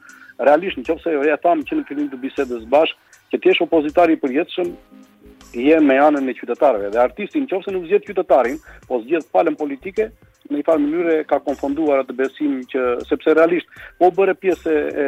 Realisht 0.47 0.77
në 0.79 0.85
qëpëse 0.87 1.11
e 1.11 1.15
jo, 1.17 1.21
vëja 1.25 1.39
tamë 1.41 1.65
që 1.67 1.75
në 1.79 1.83
këllim 1.89 2.09
të 2.11 2.17
bisedës 2.23 2.65
bashkë, 2.71 2.99
që 3.31 3.37
tjesh 3.43 3.61
opozitari 3.65 4.15
për 4.21 4.33
jetëshëm, 4.35 4.67
je 5.53 5.79
me 5.79 5.97
anën 5.99 6.27
e 6.31 6.35
qytetarëve 6.37 6.89
dhe 6.93 6.99
artisti 7.01 7.39
nëse 7.43 7.71
nuk 7.71 7.87
zgjedh 7.87 8.05
qytetarin, 8.09 8.57
po 8.87 8.99
zgjedh 9.03 9.27
palën 9.31 9.55
politike, 9.59 10.09
në 10.47 10.59
një 10.61 10.65
farë 10.67 10.81
mënyrë 10.83 11.15
ka 11.27 11.39
konfunduar 11.43 12.03
atë 12.05 12.15
besim 12.15 12.57
që 12.71 12.83
sepse 13.09 13.33
realisht 13.35 13.67
po 13.99 14.07
bëre 14.15 14.35
pjesë 14.39 14.75
e, 15.05 15.07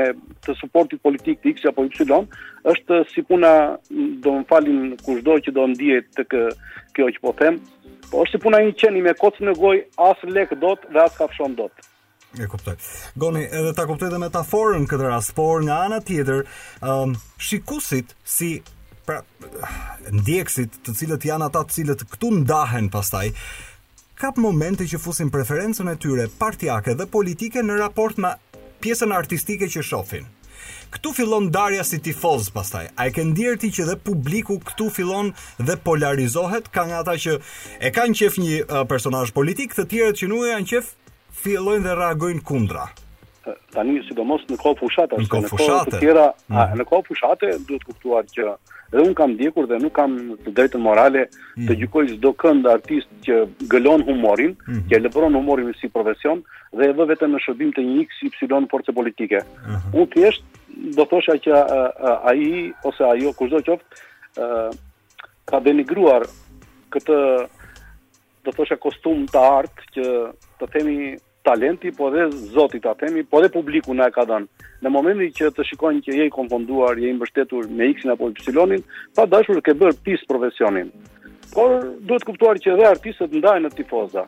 e 0.00 0.02
të 0.46 0.54
suportit 0.60 1.02
politik 1.02 1.40
të 1.42 1.50
X 1.56 1.64
apo 1.72 1.86
Y, 1.86 2.28
është 2.72 3.00
si 3.10 3.24
puna 3.26 3.50
do 3.90 4.30
të 4.36 4.46
falin 4.52 4.92
kushdo 5.02 5.38
që 5.46 5.54
do 5.56 5.66
ndihet 5.72 6.06
të 6.18 6.28
kë, 6.30 6.44
kjo 6.94 7.10
që 7.16 7.24
po 7.24 7.34
them, 7.40 7.58
po 8.12 8.22
është 8.26 8.36
si 8.38 8.44
puna 8.46 8.62
një 8.62 8.76
qeni 8.78 9.02
me 9.02 9.16
kocë 9.18 9.48
në 9.50 9.56
gojë, 9.58 9.84
as 10.10 10.22
lek 10.30 10.54
dot 10.62 10.86
dhe 10.94 11.02
as 11.02 11.18
kafshon 11.18 11.58
dot. 11.58 11.74
E 12.38 12.46
kuptoj. 12.50 12.76
Goni, 13.18 13.42
edhe 13.50 13.72
ta 13.74 13.88
kuptoj 13.90 14.12
dhe 14.12 14.22
metaforën 14.22 14.86
këtë 14.90 15.10
rast, 15.10 15.34
por 15.38 15.62
nga 15.66 15.82
ana 15.88 15.98
tjetër, 16.04 16.44
um, 16.86 17.16
shikuesit 17.42 18.14
si 18.22 18.60
pra 19.08 19.22
ndjekësit 20.12 20.80
të 20.86 20.94
cilët 21.00 21.24
janë 21.28 21.48
ata 21.48 21.62
të 21.66 21.76
cilët 21.78 22.04
këtu 22.10 22.32
ndahen 22.42 22.90
pastaj 22.94 23.28
kap 24.18 24.38
momente 24.40 24.86
që 24.90 25.00
fusin 25.02 25.30
preferencën 25.34 25.90
e 25.92 25.96
tyre 26.02 26.26
partijake 26.40 26.94
dhe 26.98 27.06
politike 27.16 27.62
në 27.62 27.78
raport 27.82 28.18
me 28.22 28.34
pjesën 28.82 29.12
artistike 29.16 29.68
që 29.74 29.82
shohin. 29.84 30.26
Ktu 30.94 31.10
fillon 31.14 31.48
ndarja 31.50 31.82
si 31.84 31.98
tifoz 32.02 32.48
pastaj. 32.54 32.86
A 32.96 33.08
e 33.08 33.12
ke 33.14 33.22
ndier 33.28 33.56
ti 33.60 33.68
që 33.74 33.86
dhe 33.90 33.96
publiku 34.08 34.56
këtu 34.68 34.86
fillon 34.96 35.32
dhe 35.58 35.76
polarizohet 35.88 36.68
ka 36.74 36.84
nga 36.88 37.00
ata 37.04 37.16
që 37.22 37.34
e 37.86 37.90
kanë 37.94 38.16
qef 38.20 38.38
një 38.42 38.52
uh, 38.64 38.84
personazh 38.90 39.34
politik, 39.36 39.74
të 39.76 39.84
tjerët 39.90 40.22
që 40.22 40.28
nuk 40.30 40.46
e 40.54 40.60
qef 40.72 40.92
fillojnë 41.42 41.84
dhe 41.84 41.96
reagojnë 42.00 42.40
kundra. 42.48 42.86
Tani 43.74 44.00
sidomos 44.08 44.46
në 44.50 44.58
kohë 44.62 44.80
fushatash, 44.80 45.26
në 45.26 45.32
kohë 45.34 45.82
të 45.90 46.00
mm. 46.48 46.78
në 46.80 46.86
kohë 46.90 47.06
fushate 47.10 47.52
duhet 47.68 47.84
kuptuar 47.86 48.24
që 48.32 48.48
dhe 48.90 49.00
un 49.02 49.12
kam 49.14 49.30
ndjekur 49.34 49.66
dhe 49.68 49.76
nuk 49.82 49.94
kam 49.98 50.14
të 50.44 50.52
drejtën 50.58 50.82
morale 50.84 51.24
të 51.30 51.60
mhm. 51.62 51.78
gjykoj 51.80 52.04
çdo 52.12 52.32
kënd 52.42 52.68
artist 52.70 53.10
që 53.26 53.40
gëlon 53.72 54.04
humorin, 54.08 54.54
mhm. 54.68 54.84
që 54.90 54.98
e 54.98 55.02
lëbron 55.06 55.34
humorin 55.36 55.72
si 55.80 55.88
profesion 55.92 56.42
dhe 56.76 56.88
e 56.90 56.94
vë 56.98 57.08
vetëm 57.12 57.34
në 57.34 57.40
shërbim 57.46 57.72
të 57.76 57.84
një 57.86 58.06
xy 58.14 58.30
force 58.72 58.92
politike. 58.92 59.42
Uh 59.44 59.76
-huh. 59.76 60.00
Un 60.00 60.06
thjesht 60.06 60.42
do 60.96 61.04
thosha 61.04 61.34
që 61.44 61.50
ai 62.30 62.72
ose 62.84 63.02
ajo 63.04 63.32
kushdo 63.38 63.58
qoftë 63.58 63.92
ë 64.36 64.76
ka 65.50 65.60
denigruar 65.64 66.22
këtë 66.92 67.16
do 68.44 68.50
thosha 68.52 68.76
kostum 68.76 69.26
të 69.32 69.38
art 69.58 69.76
që 69.94 70.02
të 70.58 70.66
themi 70.72 71.16
talenti, 71.50 71.90
po 71.98 72.06
dhe 72.12 72.24
zotit 72.56 72.84
atemi, 72.92 73.10
themi, 73.22 73.30
po 73.32 73.40
dhe 73.42 73.48
publiku 73.56 73.94
na 73.94 74.10
e 74.10 74.14
ka 74.16 74.24
dhënë. 74.30 74.66
Në 74.82 74.92
momentin 74.96 75.30
që 75.38 75.52
të 75.54 75.66
shikojnë 75.70 76.02
që 76.06 76.16
je 76.18 76.26
i 76.28 76.32
konfunduar, 76.38 76.98
je 76.98 77.10
i 77.12 77.16
mbështetur 77.16 77.68
me 77.78 77.86
X-in 77.94 78.10
apo 78.16 78.32
Y-in, 78.34 78.82
pa 79.16 79.28
dashur 79.34 79.62
ke 79.66 79.76
bërë 79.80 80.00
pis 80.06 80.26
profesionin. 80.30 80.90
Por 81.54 81.78
duhet 82.08 82.26
kuptuar 82.26 82.58
që 82.62 82.74
edhe 82.74 82.88
artistët 82.92 83.34
ndajnë 83.38 83.68
në 83.68 83.76
tifoza. 83.78 84.26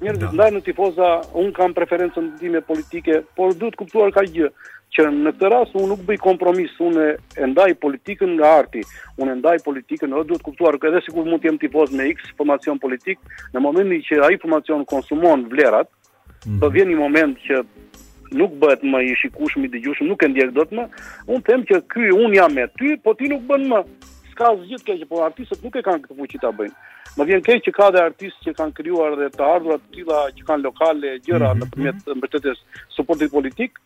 Njerëzit 0.00 0.36
ndajnë 0.38 0.58
në 0.60 0.66
tifoza, 0.70 1.08
un 1.42 1.50
kam 1.58 1.74
preferencën 1.78 2.30
time 2.42 2.62
politike, 2.70 3.18
por 3.36 3.52
duhet 3.58 3.76
kuptuar 3.80 4.14
ka 4.14 4.22
gjë 4.36 4.48
që 4.94 5.04
në 5.14 5.30
këtë 5.36 5.48
rast 5.52 5.74
unë 5.78 5.88
nuk 5.92 6.00
bëj 6.06 6.16
kompromis, 6.22 6.70
unë 6.86 7.04
e 7.44 7.48
ndaj 7.52 7.74
politikën 7.84 8.30
nga 8.38 8.48
arti, 8.62 8.80
unë 9.22 9.34
e 9.34 9.36
ndaj 9.42 9.58
politikën, 9.66 10.10
edhe 10.14 10.28
duhet 10.32 10.46
kuptuar 10.46 10.78
që 10.82 10.88
edhe 10.90 11.02
sikur 11.06 11.26
mund 11.28 11.42
të 11.44 11.50
jem 11.50 11.60
tifoz 11.62 11.92
me 11.94 12.08
X 12.14 12.30
formacion 12.38 12.80
politik, 12.82 13.20
në 13.54 13.62
momentin 13.62 14.00
që 14.08 14.18
ai 14.26 14.38
formacion 14.42 14.82
konsumon 14.94 15.44
vlerat, 15.52 15.90
Mhm. 16.46 16.60
Do 16.62 16.70
vjen 16.72 16.88
një 16.88 16.96
moment 17.00 17.36
që 17.46 17.60
nuk 18.40 18.54
bëhet 18.62 18.84
më 18.94 19.00
i 19.10 19.14
shikushëm 19.20 19.64
i 19.66 19.72
dëgjueshëm, 19.72 20.08
nuk 20.08 20.22
e 20.24 20.28
ndjek 20.30 20.52
dot 20.56 20.72
më. 20.78 20.84
Un 21.28 21.42
them 21.46 21.64
që 21.68 21.80
ky 21.92 22.12
un 22.16 22.32
jam 22.36 22.54
me 22.56 22.64
ty, 22.80 22.94
po 23.04 23.14
ti 23.18 23.28
nuk 23.28 23.42
bën 23.50 23.66
më. 23.72 23.80
S'ka 24.30 24.52
asgjë 24.54 24.78
të 24.80 24.86
keq, 25.02 25.10
po 25.10 25.20
artistët 25.26 25.64
nuk 25.66 25.76
e 25.76 25.82
kanë 25.88 26.04
këtë 26.06 26.16
fuqi 26.20 26.40
ta 26.40 26.52
bëjnë. 26.56 26.76
Më 27.16 27.26
vjen 27.28 27.42
keq 27.48 27.64
që 27.66 27.74
ka 27.76 27.88
dhe 27.96 28.02
artistë 28.08 28.46
që 28.48 28.54
kanë 28.60 28.76
krijuar 28.78 29.16
dhe 29.20 29.28
të 29.34 29.42
ardhurat 29.48 29.82
të 29.84 29.94
tilla 29.98 30.20
që 30.38 30.44
kanë 30.50 30.64
lokale 30.68 31.14
gjëra 31.26 31.48
mm 31.50 31.52
-hmm. 31.52 31.64
nëpërmjet 31.66 32.02
mhm. 32.06 32.18
mbështetjes 32.20 32.60
suportit 32.96 33.32
politik, 33.34 33.82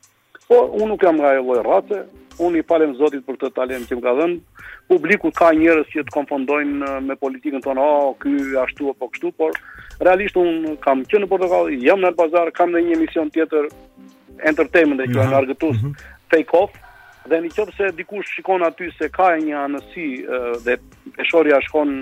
Po, 0.49 0.59
unë 0.77 0.89
nuk 0.93 1.05
jam 1.07 1.17
nga 1.21 1.33
e 1.33 1.41
loj 1.41 1.63
unë 2.35 2.59
i 2.59 2.65
palem 2.67 2.97
zotit 2.99 3.23
për 3.25 3.37
të 3.39 3.49
talent 3.55 3.87
që 3.89 3.95
më 3.97 4.03
ka 4.05 4.13
dhenë, 4.19 4.63
publiku 4.91 5.29
ka 5.37 5.53
njërës 5.55 5.93
që 5.93 6.03
të 6.09 6.15
konfondojnë 6.17 6.81
uh, 6.89 6.97
me 7.07 7.15
politikën 7.21 7.63
tonë, 7.63 7.81
o, 7.81 8.09
oh, 8.11 8.17
ky, 8.19 8.33
ashtu, 8.59 8.89
apo 8.91 9.07
kështu, 9.13 9.31
por 9.39 9.55
realisht 10.03 10.35
unë 10.41 10.73
kam 10.83 11.05
që 11.07 11.21
në 11.23 11.29
portokallë, 11.31 11.79
jam 11.87 12.03
në 12.03 12.09
Elbazar, 12.11 12.51
kam 12.57 12.75
dhe 12.75 12.83
një 12.89 12.97
emision 12.97 13.31
tjetër 13.37 13.69
entertainment 14.51 15.05
e 15.05 15.07
që 15.13 15.15
e 15.15 15.23
mhm, 15.23 15.31
nërgëtus 15.37 15.79
fake 16.35 16.51
mhm. 16.51 16.59
off, 16.59 17.07
dhe 17.31 17.41
një 17.45 17.53
qëpë 17.55 17.77
se 17.79 17.93
dikush 18.01 18.35
shikon 18.35 18.67
aty 18.67 18.91
se 18.99 19.09
ka 19.15 19.29
e 19.37 19.39
një 19.47 19.55
anësi 19.61 20.09
uh, 20.27 20.51
dhe 20.67 20.75
peshorja 21.15 21.63
shkon 21.69 21.95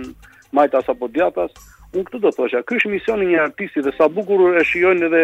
majtas 0.56 0.88
apo 0.94 1.10
djatas, 1.12 1.52
unë 1.92 2.08
këtë 2.08 2.22
do 2.24 2.32
të 2.32 2.40
thosha, 2.40 2.64
kësh 2.72 2.86
është 2.86 2.94
misioni 2.96 3.28
një 3.34 3.44
artisti 3.50 3.84
dhe 3.84 3.92
sa 4.00 4.08
bukur 4.08 4.56
e 4.56 4.64
shijojnë 4.72 5.06
edhe 5.12 5.22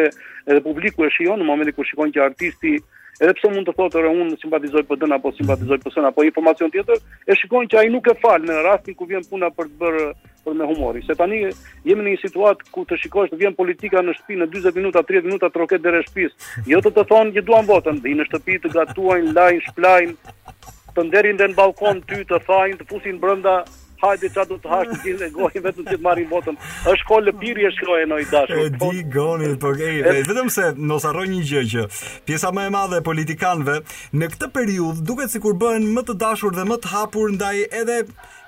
edhe 0.52 0.60
publiku 0.68 1.08
e 1.08 1.12
shijon 1.16 1.40
në 1.40 1.48
momentin 1.48 1.80
kur 1.80 1.88
shikon 1.88 2.12
që 2.12 2.26
artisti 2.28 2.76
edhe 3.22 3.34
pse 3.38 3.48
mund 3.50 3.66
të 3.66 3.72
thotë 3.76 3.98
edhe 4.00 4.10
unë 4.22 4.36
simpatizoj 4.42 4.82
PD-n 4.88 5.14
apo 5.16 5.32
simpatizoj 5.34 5.78
PS-n 5.82 6.06
apo 6.10 6.24
informacion 6.26 6.70
tjetër, 6.74 7.00
e 7.26 7.36
shikojnë 7.38 7.70
që 7.72 7.80
ai 7.80 7.90
nuk 7.92 8.10
e 8.10 8.14
fal 8.22 8.38
në 8.44 8.60
rastin 8.66 8.94
ku 8.98 9.08
vjen 9.10 9.26
puna 9.30 9.50
për 9.54 9.70
të 9.72 9.80
bërë 9.80 10.04
për 10.46 10.56
me 10.60 10.68
humor. 10.70 10.98
Se 11.08 11.16
tani 11.18 11.40
jemi 11.88 12.04
në 12.04 12.12
një 12.14 12.20
situatë 12.22 12.70
ku 12.74 12.84
të 12.88 12.98
shikosh 13.02 13.32
të 13.32 13.40
vjen 13.42 13.58
politika 13.58 14.04
në 14.06 14.14
shtëpi 14.18 14.38
në 14.38 14.48
40 14.54 14.78
minuta, 14.78 15.02
30 15.10 15.28
minuta 15.30 15.50
të 15.50 15.62
roket 15.64 15.82
dhe 15.84 16.04
shtëpis. 16.06 16.38
Jo 16.70 16.80
të 16.86 16.94
të 16.98 17.06
thonë 17.10 17.34
që 17.38 17.46
duan 17.50 17.66
votën, 17.70 17.98
dhe 18.04 18.12
i 18.12 18.16
në 18.20 18.28
shtëpi 18.30 18.60
të 18.64 18.74
gatuajnë, 18.78 19.34
lajnë, 19.38 19.66
shplajnë, 19.66 20.32
të 20.94 21.08
nderin 21.10 21.42
dhe 21.42 21.50
në 21.52 21.58
balkon 21.58 22.00
ty, 22.08 22.22
të 22.30 22.38
thajnë, 22.48 22.78
të 22.82 22.88
fusin 22.92 23.18
brenda 23.22 23.58
hajde 24.02 24.28
qa 24.34 24.44
du 24.48 24.56
të 24.62 24.70
hash 24.70 25.00
ti 25.02 25.14
dhe 25.20 25.28
gojë 25.34 25.62
vetëm 25.64 25.86
që 25.88 25.96
të 25.96 26.04
marim 26.04 26.28
botën. 26.30 26.58
Është 26.92 27.06
kohë 27.08 27.24
lëpirje 27.28 27.68
e 27.70 27.74
shkroje 27.78 28.04
i 28.22 28.26
dashur. 28.32 28.60
E 28.62 28.70
di 28.76 29.00
goni, 29.14 29.48
po 29.62 29.72
e, 29.74 29.92
vetëm 30.28 30.50
se 30.54 30.70
nësaroj 30.74 31.06
harroj 31.08 31.28
një 31.32 31.44
gjë 31.50 31.62
që 31.72 31.84
pjesa 32.28 32.50
më 32.54 32.66
e 32.68 32.72
madhe 32.74 33.00
e 33.00 33.04
politikanëve 33.06 33.78
në 34.18 34.28
këtë 34.34 34.50
periudhë 34.58 35.04
duket 35.08 35.32
sikur 35.34 35.56
bëhen 35.62 35.86
më 35.96 36.02
të 36.10 36.18
dashur 36.22 36.52
dhe 36.54 36.66
më 36.68 36.76
të 36.82 36.92
hapur 36.92 37.32
ndaj 37.34 37.54
edhe 37.82 37.96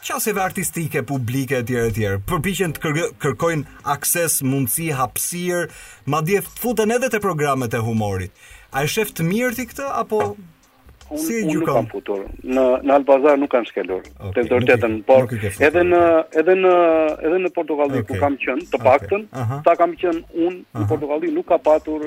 qasjeve 0.05 0.40
artistike, 0.44 1.03
publike, 1.09 1.59
etj. 1.62 1.74
etj. 1.88 2.07
Përpiqen 2.28 2.72
të 2.76 3.11
kërkojnë 3.20 3.82
akses, 3.96 4.38
mundësi, 4.46 4.90
hapësirë, 4.98 5.64
madje 6.14 6.40
futen 6.61 6.94
edhe 6.98 7.11
te 7.16 7.20
programet 7.24 7.74
e 7.76 7.82
humorit. 7.88 8.30
A 8.72 8.84
e 8.86 8.88
sheft 8.92 9.20
mirë 9.26 9.57
ti 9.59 9.66
këtë 9.70 9.88
apo 10.05 10.22
unë 11.11 11.22
si 11.22 11.40
nuk 11.48 11.66
kam 11.68 11.88
futur. 11.90 12.20
Në 12.44 12.64
në 12.86 12.94
Albazar 13.00 13.40
nuk 13.42 13.50
kanë 13.52 13.70
skelur. 13.70 14.04
Okay. 14.16 14.44
Të 14.44 14.58
vërtetën, 14.58 14.94
por 15.08 15.30
edhe 15.70 15.82
në 15.88 16.00
edhe 16.42 16.56
në 16.62 16.72
edhe 17.30 17.42
në 17.44 17.52
Portokalli 17.56 18.00
okay. 18.00 18.06
ku 18.12 18.20
kam 18.22 18.38
qenë, 18.44 18.68
të 18.72 18.82
paktën, 18.84 19.26
okay. 19.26 19.32
uh 19.42 19.48
-huh. 19.50 19.62
ta 19.68 19.74
kam 19.82 19.96
qenë 20.02 20.44
unë 20.46 20.80
në 20.84 20.86
Portokalli 20.92 21.34
nuk 21.36 21.50
ka 21.52 21.58
patur 21.66 22.06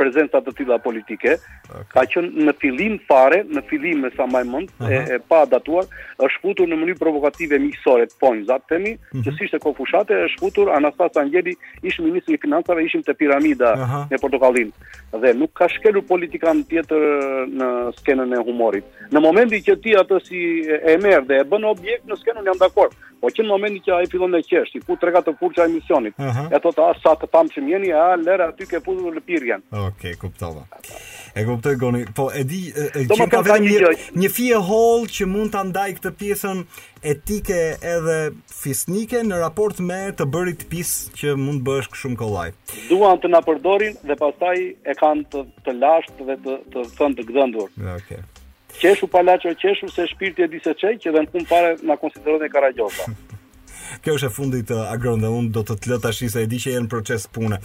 prezenca 0.00 0.40
të 0.42 0.52
tilla 0.60 0.76
politike. 0.82 1.34
Okay. 1.68 1.84
Ka 1.92 2.04
qenë 2.12 2.46
në 2.48 2.54
fillim 2.62 2.94
fare, 3.08 3.42
në 3.46 3.64
fillim 3.68 4.04
me 4.06 4.12
sa 4.14 4.26
më 4.30 4.44
mend, 4.48 4.70
uh 4.78 4.86
-huh. 4.86 4.94
e, 4.94 5.16
e 5.16 5.18
pa 5.30 5.40
datuar, 5.54 5.84
është 6.24 6.40
futur 6.44 6.66
në 6.70 6.76
mënyrë 6.80 7.00
provokative 7.04 7.58
miqësore 7.64 8.04
të 8.08 8.16
Ponza, 8.22 8.56
themi, 8.70 8.92
uh 8.94 9.08
mhm. 9.08 9.24
-huh. 9.24 9.38
që 9.42 9.50
si 9.50 9.62
kohë 9.64 9.78
fushate, 9.80 10.12
është 10.28 10.40
futur 10.44 10.66
Anastas 10.78 11.18
Angeli, 11.22 11.54
ish 11.88 11.98
ministri 12.06 12.34
i 12.36 12.42
financave, 12.44 12.78
ishim 12.86 13.02
te 13.06 13.12
piramida 13.20 13.70
uh 13.74 13.78
-huh. 13.90 14.02
në 14.12 14.16
Portokallin. 14.22 14.70
Dhe 15.22 15.30
nuk 15.40 15.52
ka 15.58 15.66
shkelur 15.74 16.04
politikan 16.12 16.56
tjetër 16.70 17.02
në 17.58 17.68
skenën 17.98 18.30
e 18.38 18.44
humorit. 18.48 18.84
Në 19.14 19.18
momentin 19.26 19.60
që 19.66 19.74
ti 19.82 19.90
atë 20.00 20.16
si 20.26 20.40
e 20.94 20.96
merr 21.04 21.24
dhe 21.28 21.36
e 21.42 21.48
bën 21.50 21.64
objekt 21.72 22.04
në 22.10 22.14
skenën 22.20 22.46
jam 22.48 22.58
dakord, 22.64 22.92
Po 23.20 23.30
që 23.34 23.44
në 23.44 23.50
momenti 23.50 23.80
që 23.88 23.94
ai 23.96 24.08
fillon 24.12 24.34
të 24.36 24.40
qesh, 24.46 24.76
i 24.78 24.82
ku 24.86 24.94
tregat 25.02 25.26
të 25.26 25.32
furçë 25.40 25.64
emisionit. 25.68 26.14
Uh 26.22 26.28
-huh. 26.30 26.52
E 26.54 26.60
thotë 26.62 26.84
as 26.88 26.98
ah, 27.00 27.00
sa 27.02 27.14
të 27.18 27.26
pam 27.32 27.50
që 27.50 27.64
mjeni, 27.66 27.90
a 27.92 28.04
lera 28.20 28.46
aty 28.52 28.66
ke 28.70 28.78
futur 28.84 29.14
lëpirjen. 29.16 29.64
Okej, 29.70 29.86
okay, 29.90 30.12
kuptova. 30.20 30.62
E 31.38 31.44
kuptoj 31.46 31.74
goni. 31.80 32.04
Po 32.14 32.28
e 32.40 32.44
di 32.44 32.60
e, 32.68 33.04
që 33.10 33.28
ka 33.30 33.42
vetëm 33.46 33.66
një 33.66 33.74
gjoj. 33.82 33.96
një 34.22 34.30
fije 34.36 34.60
hall 34.70 35.02
që 35.18 35.26
mund 35.34 35.52
ta 35.52 35.64
ndaj 35.66 35.90
këtë 35.98 36.14
pjesën 36.22 36.58
etike 37.12 37.58
edhe 37.94 38.18
fisnike 38.62 39.22
në 39.26 39.36
raport 39.42 39.78
me 39.88 40.00
të 40.18 40.24
bërit 40.34 40.60
pis 40.70 40.88
që 41.18 41.34
mund 41.36 41.62
bësh 41.66 41.90
shumë 42.00 42.16
kollaj. 42.22 42.48
Duan 42.90 43.18
të 43.18 43.28
na 43.34 43.42
përdorin 43.48 43.98
dhe 44.06 44.14
pastaj 44.22 44.56
e 44.90 44.98
kanë 45.02 45.26
të, 45.32 45.42
të 45.66 45.76
lashtë 45.82 46.28
dhe 46.30 46.38
të 46.46 46.56
të 46.72 46.86
thënë 46.98 47.16
të 47.18 47.28
gdhëndur. 47.32 47.68
Okej. 47.70 47.94
Okay. 47.98 48.26
Qeshu 48.82 49.08
palaqo 49.10 49.50
qeshu 49.62 49.88
se 49.94 50.04
shpirti 50.12 50.42
e 50.44 50.46
disa 50.52 50.70
qej 50.80 50.94
që 51.02 51.12
dhe 51.14 51.20
në 51.24 51.30
punë 51.34 51.46
pare 51.50 51.70
nga 51.86 51.94
konsiderot 51.98 52.42
e 52.46 52.50
karajosa. 52.52 53.08
Kjo 54.04 54.14
është 54.18 54.28
e 54.28 54.34
fundit 54.34 54.70
eh, 54.70 54.82
agron 54.94 55.22
dhe 55.22 55.30
unë 55.34 55.50
do 55.56 55.64
të 55.66 55.74
të 55.82 55.90
lëtë 55.94 56.10
ashtë 56.12 56.28
se 56.34 56.44
e 56.46 56.50
di 56.52 56.60
që 56.62 56.74
e 56.78 56.82
në 56.84 56.90
proces 56.92 57.24
pune. 57.34 57.58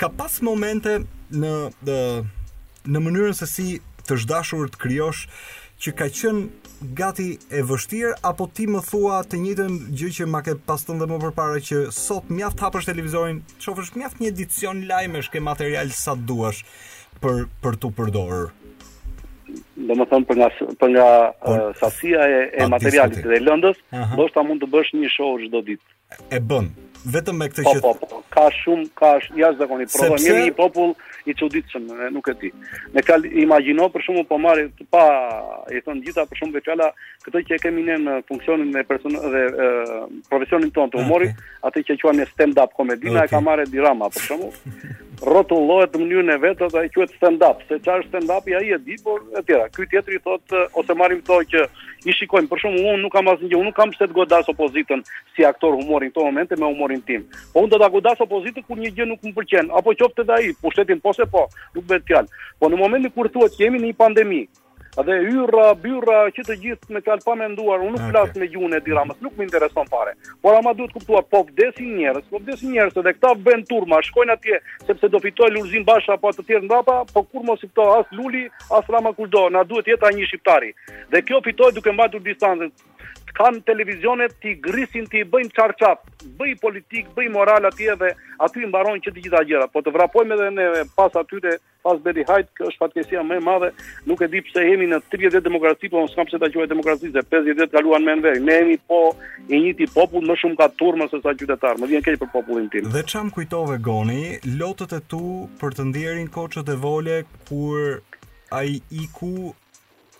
Ka 0.00 0.10
pas 0.12 0.36
momente 0.44 0.98
në, 1.40 1.52
dhe, 1.88 1.98
eh, 2.00 2.26
në 2.92 3.02
mënyrën 3.06 3.38
se 3.38 3.48
si 3.48 3.68
të 4.06 4.18
zhdashur 4.26 4.68
të 4.74 4.80
kryosh 4.82 5.22
që 5.82 5.96
ka 5.98 6.10
qënë 6.20 6.84
gati 7.00 7.28
e 7.56 7.64
vështirë 7.70 8.12
apo 8.30 8.50
ti 8.56 8.68
më 8.68 8.84
thua 8.90 9.22
të 9.28 9.40
njëjtën 9.40 9.80
gjë 9.96 10.12
që 10.18 10.28
ma 10.34 10.44
ke 10.44 10.58
pas 10.68 10.84
të 10.84 10.98
ndëmë 10.98 11.32
për 11.40 11.58
që 11.70 11.80
sot 11.96 12.28
mjaft 12.36 12.60
hapër 12.64 12.86
televizorin 12.90 13.40
që 13.62 13.76
mjaft 14.02 14.20
një 14.20 14.28
edicion 14.34 14.84
lajmesh 14.90 15.32
ke 15.32 15.40
material 15.48 15.92
sa 15.96 16.14
duash 16.16 16.60
për, 17.24 17.46
për 17.64 17.80
tu 17.82 17.92
përdorur 17.98 18.52
do 19.88 19.92
më 19.98 20.06
thëmë 20.10 20.26
për 20.28 20.38
nga, 20.40 20.48
për 20.80 20.90
nga 20.96 21.06
Por, 21.44 21.62
sasia 21.80 22.26
e, 22.30 22.38
e 22.60 22.64
a, 22.64 22.68
materialit 22.72 23.22
dhe 23.22 23.40
lëndës, 23.42 23.80
do 24.16 24.28
shta 24.30 24.44
mund 24.48 24.64
të 24.64 24.68
bësh 24.72 24.94
një 24.98 25.12
show 25.14 25.36
gjithdo 25.40 25.60
ditë. 25.68 26.20
E 26.36 26.40
bën, 26.42 26.68
vetëm 27.14 27.38
me 27.42 27.48
këtë 27.52 27.66
po, 27.68 27.76
që... 27.76 27.84
Po, 27.84 27.92
po, 28.10 28.22
ka 28.34 28.48
shumë, 28.62 28.88
ka 29.00 29.12
shumë, 29.26 29.42
jashtë 29.44 29.62
zakoni, 29.62 29.88
provo, 29.92 30.16
Sepse... 30.16 30.24
njëri 30.26 30.46
një 30.48 30.56
popull 30.58 30.92
i 31.26 31.34
qëditëshëm, 31.34 31.86
nuk 32.14 32.28
e 32.30 32.34
ti. 32.40 32.50
Me 32.94 33.02
kal, 33.06 33.24
imagino 33.44 33.88
për 33.94 34.04
shumë, 34.08 34.26
po 34.30 34.38
marë, 34.42 34.66
pa, 34.94 35.04
e 35.74 35.80
thënë 35.86 36.02
gjitha 36.08 36.24
për 36.30 36.40
shumë 36.42 36.58
veçala, 36.60 36.90
këtë 37.26 37.44
që 37.48 37.56
e 37.58 37.62
kemi 37.66 37.86
në 37.88 37.96
në 38.06 38.16
funksionin 38.30 38.70
dhe, 38.76 38.84
person, 38.86 39.14
dhe 39.18 39.46
uh, 39.52 40.06
profesionin 40.30 40.70
tonë 40.76 40.94
të 40.94 41.02
humorit, 41.02 41.34
okay. 41.34 41.82
atë 41.82 41.86
që 41.98 41.98
e 42.12 42.16
një 42.20 42.28
stand-up 42.32 42.74
komedina, 42.78 43.18
okay. 43.24 43.34
e 43.34 43.34
ka 43.34 43.42
marë 43.42 43.66
dirama, 43.74 44.10
për 44.14 44.28
shumë, 44.30 44.78
rrotullohet 45.24 45.94
në 45.96 46.00
mënyrën 46.02 46.32
e 46.32 46.36
vet, 46.42 46.60
atë 46.62 46.82
i 46.84 46.90
quhet 46.92 47.12
stand 47.16 47.42
up, 47.42 47.62
se 47.68 47.78
çfarë 47.80 48.04
është 48.04 48.10
stand 48.12 48.30
up 48.34 48.48
ja 48.50 48.60
i 48.64 48.72
e 48.74 48.78
di, 48.84 48.96
por 49.02 49.22
etj. 49.38 49.54
Ky 49.72 49.86
tjetri 49.90 50.18
thot 50.24 50.52
ose 50.76 50.94
marrim 50.98 51.22
to 51.24 51.38
që 51.52 51.62
i 52.08 52.12
shikojmë, 52.14 52.48
për 52.50 52.60
shkakun 52.62 52.84
unë 52.90 53.00
nuk 53.04 53.14
kam 53.16 53.30
asgjë, 53.32 53.52
unë 53.56 53.70
nuk 53.70 53.76
kam 53.78 53.94
pse 53.94 54.08
të 54.10 54.16
godas 54.16 54.50
opozitën 54.52 55.04
si 55.36 55.46
aktor 55.48 55.78
humorin 55.78 56.12
këto 56.12 56.26
momente 56.28 56.58
me 56.60 56.68
humorin 56.68 57.00
tim. 57.08 57.24
Po 57.54 57.64
unë 57.64 57.72
do 57.76 57.80
ta 57.82 57.88
godas 57.96 58.20
opozitën 58.26 58.66
kur 58.68 58.80
një 58.82 58.92
gjë 58.98 59.08
nuk 59.12 59.24
më 59.24 59.34
pëlqen, 59.38 59.72
apo 59.80 59.96
qoftë 60.00 60.26
edhe 60.26 60.36
ai, 60.36 60.52
pushtetin 60.60 61.00
po 61.00 61.16
se 61.16 61.28
po, 61.32 61.46
nuk 61.74 61.88
bëhet 61.88 62.06
fjalë. 62.10 62.44
Po 62.60 62.68
në 62.70 62.80
momentin 62.82 63.14
kur 63.16 63.28
thuhet 63.32 63.56
që 63.56 63.66
jemi 63.68 63.82
në 63.82 63.92
një 63.92 64.00
pandemi, 64.04 64.44
A 64.98 65.02
dhe 65.04 65.12
hyrra, 65.26 65.68
byrra, 65.84 66.20
që 66.32 66.42
të 66.48 66.54
gjithë 66.62 66.94
me 66.96 67.02
kalpa 67.04 67.34
me 67.36 67.44
nduar, 67.52 67.82
unë 67.84 67.90
nuk 67.98 68.00
okay. 68.00 68.12
flasë 68.14 68.40
me 68.40 68.46
gjune 68.54 68.78
e 68.78 68.82
diramës, 68.86 69.18
nuk 69.20 69.34
më 69.36 69.44
intereson 69.44 69.90
pare. 69.92 70.14
Por 70.40 70.56
ama 70.56 70.72
duhet 70.78 70.94
kuptuar, 70.96 71.26
po 71.28 71.42
vdesi 71.50 71.84
njerës, 71.98 72.24
po 72.30 72.40
vdesi 72.40 72.70
njerës, 72.70 72.96
dhe 73.04 73.12
këta 73.18 73.34
bën 73.48 73.66
turma, 73.68 73.98
shkojnë 74.08 74.36
atje, 74.38 74.62
sepse 74.88 75.10
do 75.12 75.20
fitoj 75.24 75.50
lulzin 75.52 75.84
basha, 75.90 76.16
po 76.22 76.32
atë 76.32 76.46
tjerë 76.48 76.64
ndapa, 76.70 76.96
po 77.12 77.26
kur 77.28 77.44
mos 77.44 77.66
i 77.68 77.68
këto, 77.68 77.88
as 77.98 78.16
luli, 78.16 78.46
as 78.78 78.88
rama 78.94 79.12
kuldo, 79.20 79.44
na 79.58 79.66
duhet 79.68 79.92
jetë 79.92 80.08
a 80.10 80.14
një 80.16 80.30
shqiptari. 80.32 80.72
Dhe 81.12 81.24
kjo 81.28 81.44
fitoj 81.44 81.74
duke 81.76 81.92
mbajtur 81.92 82.24
distanzën, 82.30 82.72
kanë 83.34 83.62
televizionet 83.66 84.34
ti 84.42 84.54
grisin 84.62 85.06
ti 85.10 85.22
bëjnë 85.26 85.54
çarçap, 85.56 86.04
bëj 86.38 86.54
politik, 86.62 87.08
bëj 87.16 87.28
moral 87.34 87.66
atje 87.68 87.94
dhe 88.00 88.12
aty 88.44 88.66
mbaron 88.68 89.00
që 89.02 89.12
të 89.16 89.24
gjitha 89.26 89.42
gjërat. 89.48 89.72
Po 89.74 89.82
të 89.84 89.92
vrapojmë 89.94 90.36
edhe 90.36 90.48
ne 90.54 90.66
pas 90.96 91.16
atyre, 91.20 91.56
pas 91.86 92.00
Betty 92.02 92.24
Hyde, 92.26 92.48
kjo 92.58 92.68
është 92.70 92.80
fatkeqësia 92.82 93.22
më 93.26 93.38
e 93.40 93.44
madhe. 93.48 93.70
Nuk 94.10 94.22
e 94.24 94.28
di 94.32 94.40
pse 94.46 94.64
jemi 94.66 94.88
në 94.90 94.98
30 95.12 95.44
demokraci, 95.44 95.90
po 95.92 96.02
s'kam 96.12 96.26
pse 96.28 96.40
ta 96.42 96.50
quaj 96.54 96.66
demokraci 96.70 97.12
se 97.14 97.22
50 97.32 97.60
vjet 97.60 97.76
kaluan 97.76 98.06
me 98.06 98.16
anë. 98.16 98.32
Ne 98.46 98.58
jemi 98.60 98.78
po 98.90 99.00
i 99.48 99.60
njëjti 99.62 99.88
popull 99.96 100.26
më 100.28 100.38
shumë 100.42 100.58
ka 100.62 100.70
turma 100.80 101.06
se 101.12 101.20
sa 101.24 101.34
qytetar. 101.38 101.78
Më 101.82 101.90
vjen 101.92 102.06
keq 102.08 102.18
për 102.22 102.32
popullin 102.34 102.70
tim. 102.72 102.90
Dhe 102.94 103.04
çam 103.12 103.30
kujtove 103.34 103.78
Goni, 103.86 104.38
lotët 104.60 104.96
e 104.98 105.02
tu 105.12 105.22
për 105.62 105.78
të 105.80 105.88
ndjerin 105.92 106.30
koçët 106.34 106.72
e 106.74 106.78
vole 106.82 107.20
kur 107.50 108.00
ai 108.54 108.80
iku 109.02 109.52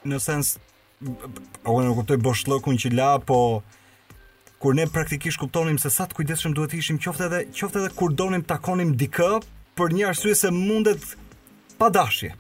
në 0.06 0.22
sens 0.22 0.56
o 1.02 1.30
po, 1.74 1.82
ne 1.82 1.92
kuptoj 1.96 2.18
boshllokun 2.24 2.78
që 2.80 2.90
la 2.96 3.10
po 3.18 3.40
kur 4.62 4.74
ne 4.78 4.86
praktikisht 4.88 5.38
kuptonim 5.40 5.76
se 5.80 5.90
sa 5.92 6.06
të 6.08 6.16
kujdesshëm 6.16 6.54
duhet 6.56 6.72
të 6.72 6.78
ishim 6.80 7.00
qoftë 7.04 7.26
edhe 7.28 7.40
qoftë 7.58 7.82
edhe 7.82 7.90
kur 7.98 8.14
donim 8.20 8.44
takonim 8.48 8.94
dikë 9.02 9.28
për 9.76 9.94
një 9.98 10.06
arsye 10.10 10.34
se 10.40 10.50
mundet 10.56 11.04
pa 11.78 11.90
dashje 11.92 12.32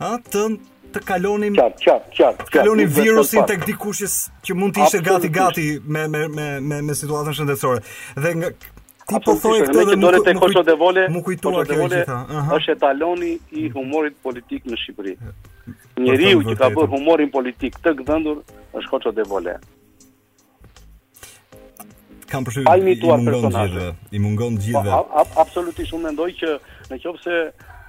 ha 0.00 0.14
të 0.32 0.46
të 0.94 1.02
kalonim 1.10 1.58
çaq 1.60 1.76
çaq 1.84 2.06
çaq 2.20 2.40
të 2.46 2.54
kalonim 2.56 2.88
qat, 2.88 3.02
virusin 3.02 3.44
tek 3.52 3.68
dikush 3.68 4.02
që 4.48 4.56
mund 4.58 4.74
të 4.78 4.86
ishte 4.86 5.02
gati 5.10 5.32
gati 5.36 5.66
me 5.96 6.08
me 6.16 6.24
me 6.38 6.80
me 6.88 7.00
situatën 7.02 7.36
shëndetësore 7.40 7.84
dhe 8.24 8.34
nga 8.40 8.54
ti 9.10 9.20
po 9.26 9.34
thoje 9.42 9.60
këtë 9.66 9.84
dhe 9.90 9.96
nuk 10.00 10.18
të 10.26 10.34
koqo 10.38 10.62
de 10.70 10.76
vole, 10.80 11.08
Është 12.56 12.76
etaloni 12.76 13.32
i 13.62 13.68
humorit 13.74 14.16
politik 14.22 14.64
në 14.66 14.78
Shqipëri. 14.82 15.16
Njeriu 16.04 16.42
që 16.48 16.56
ka 16.60 16.68
bërë 16.76 16.90
humorin 16.94 17.30
politik 17.32 17.78
të 17.84 17.96
gdhëndur 18.00 18.40
është 18.80 18.90
koqo 18.92 19.12
de 19.18 19.24
vole. 19.32 19.56
Kam 22.30 22.46
përshtyr 22.46 22.62
i 22.62 22.82
mungon 22.86 23.26
gjithë, 23.26 23.84
i 24.14 24.18
mungon 24.22 24.56
po, 24.56 24.62
gjithë. 24.64 24.98
Absolutisht 25.42 25.94
unë 25.96 26.06
mendoj 26.08 26.28
që 26.40 26.52
në 26.92 26.98
qoftë 27.02 27.22
se 27.24 27.40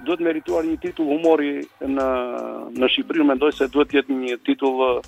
duhet 0.06 0.24
merituar 0.26 0.66
një 0.66 0.80
titull 0.82 1.12
humori 1.14 1.52
në 1.86 2.08
në 2.80 2.92
Shqipëri, 2.96 3.26
mendoj 3.32 3.52
se 3.60 3.70
duhet 3.70 3.92
të 3.92 4.00
jetë 4.02 4.18
një 4.22 4.40
titull 4.46 5.02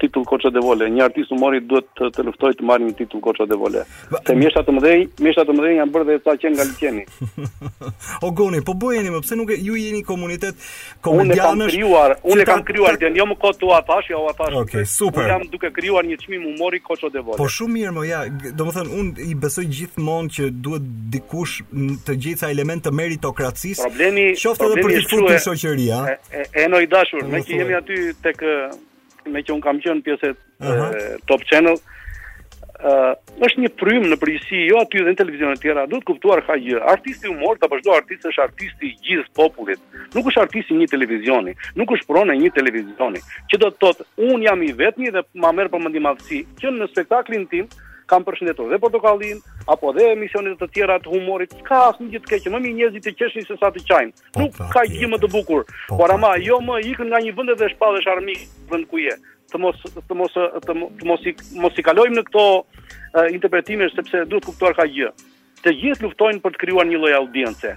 titull 0.00 0.24
koça 0.28 0.50
de 0.54 0.60
vole. 0.62 0.86
Një 0.92 1.04
artist 1.08 1.30
humori 1.32 1.60
duhet 1.64 1.86
të, 1.96 2.08
të 2.16 2.24
luftojë 2.28 2.56
të 2.60 2.66
marrë 2.68 2.88
një 2.88 2.94
titull 2.98 3.20
koça 3.24 3.46
de 3.48 3.56
vole. 3.58 3.84
Te 4.26 4.34
të 4.36 4.72
mëdhenj, 4.74 5.04
mjeshta 5.24 5.44
të 5.48 5.56
mëdhenj 5.56 5.78
janë 5.78 5.92
bërë 5.94 6.06
dhe 6.10 6.16
sa 6.24 6.34
që 6.40 6.50
nga 6.52 6.66
liçeni. 6.68 7.04
o 8.28 8.30
goni, 8.38 8.60
po 8.66 8.74
bujeni 8.74 9.12
më, 9.14 9.22
pse 9.24 9.38
nuk 9.40 9.52
e, 9.54 9.58
ju 9.64 9.78
jeni 9.80 10.02
komunitet 10.06 10.58
komedianësh? 11.02 11.40
Unë 11.40 11.44
kam 11.44 11.70
krijuar, 11.80 12.16
unë 12.34 12.46
kam 12.50 12.64
krijuar 12.68 13.00
ta... 13.00 13.10
jo 13.20 13.26
më 13.30 13.38
kot 13.44 13.64
u 13.68 13.72
atash, 13.78 14.10
jo 14.12 14.22
atash. 14.30 14.58
Okej, 14.62 14.84
super. 14.86 15.24
Unë 15.24 15.32
jam 15.32 15.48
duke 15.54 15.72
krijuar 15.78 16.06
një 16.08 16.18
çmim 16.26 16.44
humori 16.50 16.82
koça 16.84 17.08
de 17.14 17.24
vole. 17.24 17.40
Po 17.40 17.48
shumë 17.54 17.76
mirë 17.78 17.94
më, 17.98 18.06
ja, 18.10 18.22
domethënë 18.60 19.00
unë 19.00 19.24
i 19.30 19.36
besoj 19.46 19.64
gjithmonë 19.66 20.34
që 20.36 20.50
duhet 20.68 20.84
dikush 21.16 21.58
të 22.06 22.18
gjejë 22.26 22.42
ca 22.44 22.52
element 22.54 22.84
të 22.86 22.92
meritokracisë. 23.02 23.88
Problemi, 23.88 24.28
për 24.34 25.02
të 25.08 26.86
dashur, 26.94 27.20
po, 27.20 27.28
me 27.32 27.40
që 27.46 27.56
jemi 27.58 27.74
aty 27.78 27.96
tek 28.24 28.40
me 29.32 29.44
që 29.44 29.54
unë 29.56 29.64
kam 29.64 29.78
qënë 29.84 30.04
pjeset 30.06 30.36
uh 30.36 30.68
-huh. 30.68 30.90
e, 30.90 31.16
Top 31.30 31.44
Channel, 31.50 31.76
e, 31.78 32.92
është 33.46 33.64
një 33.64 33.70
prym 33.80 34.06
në 34.10 34.18
përgjësi, 34.22 34.60
jo 34.70 34.80
aty 34.82 35.02
dhe 35.02 35.12
në 35.14 35.20
televizion 35.20 35.52
e 35.56 35.60
tjera, 35.62 35.86
duhet 35.90 36.06
kuptuar 36.08 36.40
ka 36.46 36.56
gjë 36.60 36.82
artisti 36.94 37.30
humor 37.30 37.58
të 37.60 37.70
përshdo 37.72 37.96
artisti 37.96 38.30
është 38.32 38.44
artisti 38.46 38.94
gjithë 39.08 39.32
popullit, 39.40 39.80
nuk 40.14 40.30
është 40.30 40.42
artisti 40.46 40.78
një 40.80 40.88
televizioni, 40.94 41.54
nuk 41.74 41.92
është 41.96 42.10
prone 42.12 42.38
një 42.40 42.50
televizioni, 42.58 43.20
që 43.52 43.56
do 43.64 43.68
të 43.70 43.78
thotë, 43.84 44.08
unë 44.32 44.44
jam 44.48 44.62
i 44.62 44.72
vetëni 44.82 45.12
dhe 45.14 45.22
ma 45.42 45.52
merë 45.52 45.70
për 45.74 45.84
mëndimatësi, 45.86 46.40
që 46.60 46.74
në 46.74 46.90
spektaklin 46.94 47.46
tim, 47.46 47.68
kam 48.08 48.24
përshëndetur 48.24 48.70
dhe 48.72 48.78
portokallin, 48.80 49.36
apo 49.68 49.92
dhe 49.96 50.04
emisionet 50.16 50.58
të 50.62 50.68
tjera 50.74 50.96
të 51.02 51.10
humorit, 51.12 51.52
ka 51.66 51.80
asnjë 51.90 52.08
gjë 52.14 52.20
të 52.24 52.28
keq, 52.30 52.46
më 52.54 52.60
mirë 52.64 52.76
njerëzit 52.78 53.06
të 53.06 53.12
qeshin 53.18 53.46
se 53.48 53.56
sa 53.60 53.70
të 53.74 53.82
çajnë. 53.90 54.14
Po 54.36 54.42
Nuk 54.44 54.54
pra, 54.56 54.68
ka 54.72 54.84
gjë 54.94 55.10
më 55.12 55.18
të 55.22 55.30
bukur. 55.34 55.66
Po 55.90 55.98
Por 56.00 56.08
pra, 56.08 56.16
ama 56.16 56.30
jo 56.42 56.58
më 56.70 56.78
ikën 56.92 57.10
nga 57.12 57.20
një 57.26 57.34
vend 57.36 57.54
edhe 57.54 57.68
shpallesh 57.74 58.08
armik 58.14 58.46
vend 58.72 58.88
ku 58.92 59.02
je. 59.02 59.16
Të 59.52 59.60
mos 59.64 59.84
të 60.08 60.16
mos 60.22 60.38
të 60.64 60.78
mos 60.78 60.90
të 61.00 61.08
mos 61.08 61.28
i 61.28 61.34
mos 61.66 61.80
i 61.80 61.84
kalojmë 61.88 62.18
në 62.20 62.24
këto 62.30 62.46
uh, 62.56 62.64
interpretime 63.36 63.88
sepse 63.92 64.24
duhet 64.32 64.48
kuptuar 64.48 64.76
ka 64.80 64.88
gjë. 64.94 65.12
Të 65.64 65.74
gjithë 65.82 66.06
luftojnë 66.06 66.42
për 66.44 66.54
të 66.56 66.62
krijuar 66.64 66.88
një 66.88 67.00
lloj 67.02 67.14
audiencë. 67.20 67.74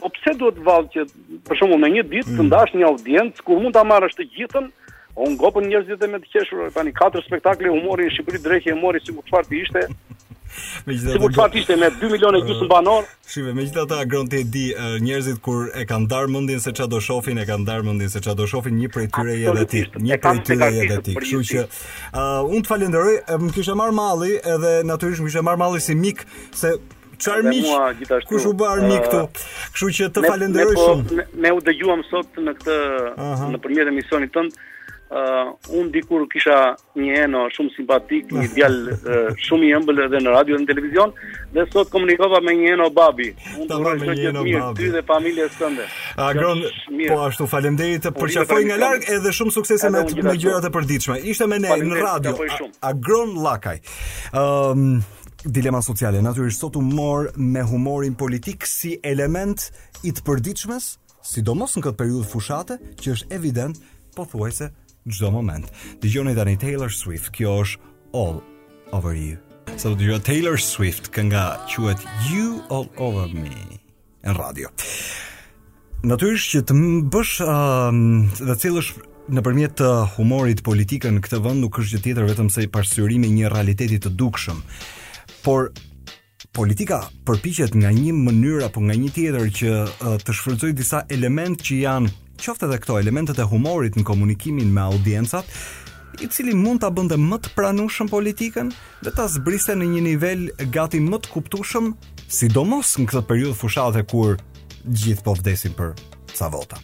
Po 0.00 0.08
pse 0.16 0.36
duhet 0.40 0.60
vallë 0.68 0.92
që 0.94 1.06
për 1.48 1.60
shembull 1.60 1.80
në 1.84 1.92
një 1.96 2.06
ditë 2.12 2.34
mm. 2.34 2.40
të 2.40 2.48
ndash 2.50 2.76
një 2.80 2.86
audiencë 2.92 3.44
ku 3.48 3.56
mund 3.60 3.76
ta 3.76 3.84
marrësh 3.92 4.16
të 4.20 4.28
gjithën? 4.36 4.70
O 5.10 5.24
po 5.26 5.30
ngopën 5.36 5.66
njerëzit 5.68 6.00
dhe 6.00 6.08
me 6.08 6.20
të 6.22 6.30
qeshur, 6.32 6.68
tani 6.76 6.92
katër 6.96 7.24
spektakle 7.26 7.68
humori 7.74 8.06
në 8.08 8.12
Shqipëri 8.14 8.40
drejtë 8.44 8.70
e 8.72 8.76
humori 8.78 9.00
sikur 9.04 9.26
çfarë 9.28 9.48
të 9.50 9.56
ishte. 9.64 9.82
me 10.86 10.94
gjithë 10.96 11.16
ato. 11.16 11.30
Sigurisht 11.30 11.56
ishte 11.62 11.76
me 11.80 11.88
2 11.94 12.12
milionë 12.14 12.40
gjysmë 12.46 12.68
banor. 12.70 13.08
Shive, 13.30 13.54
me 13.56 13.64
gjithë 13.66 13.84
ato 13.84 13.98
agron 14.02 14.30
ti 14.32 14.42
di 14.54 14.66
njerëzit 15.06 15.40
kur 15.44 15.70
e 15.74 15.84
kanë 15.88 16.06
ndar 16.08 16.30
mendin 16.32 16.60
se 16.62 16.72
çfarë 16.74 16.92
do 16.94 17.00
shohin, 17.06 17.40
e 17.44 17.48
kanë 17.48 17.64
ndar 17.66 17.84
mendin 17.86 18.10
se 18.12 18.22
çfarë 18.24 18.38
do 18.42 18.46
shohin 18.52 18.78
një 18.82 18.92
prej 18.94 19.10
tyre 19.16 19.36
je 19.40 19.50
edhe 19.54 19.66
ti, 19.74 19.82
një 20.08 20.20
prej 20.24 20.42
tyre 20.48 20.70
je 20.78 20.86
edhe 20.86 21.00
ti. 21.08 21.16
Kështu 21.18 21.42
që 21.50 21.60
uh, 21.64 22.22
un 22.50 22.62
të 22.64 22.72
falenderoj, 22.72 23.18
më 23.44 23.52
kishe 23.58 23.76
marr 23.78 23.94
malli 23.98 24.36
edhe 24.38 24.74
natyrisht 24.90 25.24
më 25.24 25.30
kishe 25.32 25.44
marr 25.50 25.60
malli 25.64 25.82
si 25.84 25.98
mik 26.04 26.26
se 26.62 26.78
Çfarë 27.20 27.50
miq? 27.52 28.28
Kush 28.30 28.46
u 28.48 28.54
bë 28.56 28.64
armi 28.64 28.94
këtu? 29.04 29.18
Kështu 29.74 29.88
që 29.98 30.06
të 30.16 30.22
falenderoj 30.24 30.72
po- 30.78 30.86
shumë. 30.86 31.16
Ne, 31.18 31.26
ne 31.44 31.50
u 31.52 31.58
dëgjuam 31.66 32.00
sot 32.08 32.38
në 32.40 32.54
këtë 32.56 32.76
uh 33.10 33.20
-huh. 33.20 33.50
nëpërmjet 33.52 33.90
emisionit 33.92 34.32
tonë 34.32 34.54
uh, 35.10 35.18
eh, 35.18 35.80
un 35.80 35.90
dikur 35.94 36.22
kisha 36.30 36.56
një 36.98 37.16
eno 37.26 37.42
shumë 37.54 37.72
simpatik, 37.76 38.30
një 38.34 38.48
djal 38.54 38.76
uh, 38.78 38.94
eh, 38.94 39.28
shumë 39.46 39.66
i 39.66 39.70
ëmbël 39.78 40.02
edhe 40.06 40.20
në 40.24 40.34
radio 40.36 40.56
dhe 40.58 40.64
në 40.64 40.68
televizion 40.70 41.14
dhe 41.54 41.64
sot 41.72 41.90
komunikova 41.92 42.40
me 42.46 42.54
një 42.58 42.74
eno 42.76 42.88
babi. 42.94 43.30
Unë 43.56 43.68
të 43.70 43.80
uroj 43.82 43.94
një 44.00 44.28
eno 44.32 44.44
mirë 44.46 44.64
babi. 44.64 44.80
ty 44.80 44.90
dhe 44.96 45.02
familjes 45.10 45.58
tënde. 45.60 45.86
Agron, 46.30 46.64
po 47.08 47.20
ashtu, 47.28 47.46
faleminderit. 47.50 48.10
Përqafoj 48.20 48.64
nga 48.70 48.76
larg 48.80 49.08
edhe 49.16 49.34
shumë 49.38 49.54
suksese 49.58 49.90
me 49.92 50.04
me 50.22 50.36
gjërat 50.38 50.68
e 50.70 50.74
përditshme. 50.78 51.16
Ishte 51.32 51.48
me 51.50 51.58
ne 51.62 51.76
në 51.82 52.02
radio. 52.02 52.36
Agron 52.92 53.34
Llakaj. 53.42 53.80
Ëm 54.32 54.76
um, 54.76 54.92
ehm, 55.00 55.18
dilema 55.44 55.80
sociale. 55.82 56.20
Natyrisht 56.22 56.60
sot 56.60 56.74
u 56.76 56.82
morë 56.84 57.30
me 57.54 57.62
humorin 57.64 58.12
politik 58.14 58.66
si 58.68 58.98
element 59.02 59.70
i 60.04 60.12
të 60.12 60.22
përdiqmes 60.26 60.98
sidomos 61.24 61.74
në 61.78 61.82
këtë 61.86 61.96
periudhë 62.00 62.28
fushate, 62.30 62.76
që 63.00 63.12
është 63.14 63.30
evident 63.36 63.76
pothuajse 64.16 64.68
gjdo 65.06 65.30
moment. 65.30 65.64
Dëgjoni 66.02 66.34
tani 66.36 66.56
Taylor 66.60 66.92
Swift, 66.92 67.30
kjo 67.34 67.54
është 67.64 67.90
All 68.16 68.40
Over 68.92 69.14
You. 69.16 69.38
Sa 69.80 69.92
do 69.94 70.18
Taylor 70.20 70.58
Swift, 70.60 71.10
kënga 71.14 71.44
quet 71.72 72.02
You 72.30 72.60
All 72.70 72.88
Over 73.00 73.28
Me, 73.32 73.54
në 74.26 74.36
radio. 74.36 74.70
Natyrisht 76.04 76.54
që 76.54 76.62
të 76.70 76.78
bësh 77.12 77.38
um, 77.44 77.48
uh, 77.48 78.44
dhe 78.50 78.56
cilësh 78.60 78.92
në 79.30 79.42
përmjet 79.46 79.74
të 79.78 79.88
humorit 80.16 80.62
politikën 80.66 81.20
këtë 81.22 81.42
vënd 81.44 81.62
nuk 81.64 81.76
është 81.78 81.92
gjithë 81.96 82.06
tjetër 82.08 82.26
vetëm 82.32 82.48
se 82.50 82.64
i 82.64 82.70
parsyrimi 82.72 83.28
një 83.34 83.50
realitetit 83.52 84.06
të 84.06 84.14
dukshëm. 84.18 84.62
Por 85.44 85.68
politika 86.56 87.02
përpiqet 87.28 87.76
nga 87.78 87.92
një 87.94 88.14
mënyrë 88.16 88.64
apo 88.66 88.82
nga 88.88 88.96
një 88.96 89.12
tjetër 89.14 89.52
që 89.60 89.70
uh, 89.76 90.16
të 90.24 90.36
shfrytëzojë 90.40 90.78
disa 90.80 91.04
elementë 91.14 91.68
që 91.68 91.78
janë 91.84 92.16
qoftë 92.40 92.68
edhe 92.70 92.78
këto 92.80 92.94
elementet 93.00 93.38
e 93.38 93.44
humorit 93.50 93.96
në 93.98 94.04
komunikimin 94.08 94.70
me 94.72 94.82
audiencat, 94.86 95.48
i 96.24 96.28
cili 96.32 96.54
mund 96.56 96.80
ta 96.82 96.88
bënte 96.92 97.18
më 97.20 97.36
të 97.44 97.50
pranueshëm 97.56 98.08
politikën, 98.10 98.70
dhe 99.04 99.12
ta 99.16 99.28
zbriste 99.30 99.76
në 99.76 99.86
një 99.94 100.02
nivel 100.08 100.46
gati 100.74 101.00
më 101.04 101.20
të 101.24 101.32
kuptueshëm, 101.34 101.92
sidomos 102.32 102.94
në 103.00 103.06
këtë 103.10 103.26
periudhë 103.28 103.58
fushatë 103.60 104.06
kur 104.10 104.40
gjithë 104.88 105.24
po 105.26 105.36
vdesin 105.38 105.76
për 105.76 105.92
ca 106.36 106.48
vota. 106.52 106.80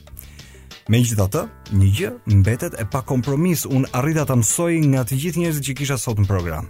Me 0.88 1.00
gjithë 1.02 1.24
atë, 1.24 1.40
një 1.74 1.88
gjë 1.98 2.10
mbetet 2.38 2.76
e 2.78 2.84
pa 2.86 3.00
kompromis 3.02 3.64
unë 3.66 3.88
arrita 3.98 4.22
të 4.28 4.36
mësoj 4.38 4.70
nga 4.92 5.02
të 5.08 5.16
gjithë 5.22 5.40
njëzë 5.42 5.64
që 5.66 5.74
kisha 5.80 5.96
sot 5.98 6.20
në 6.22 6.28
program. 6.30 6.68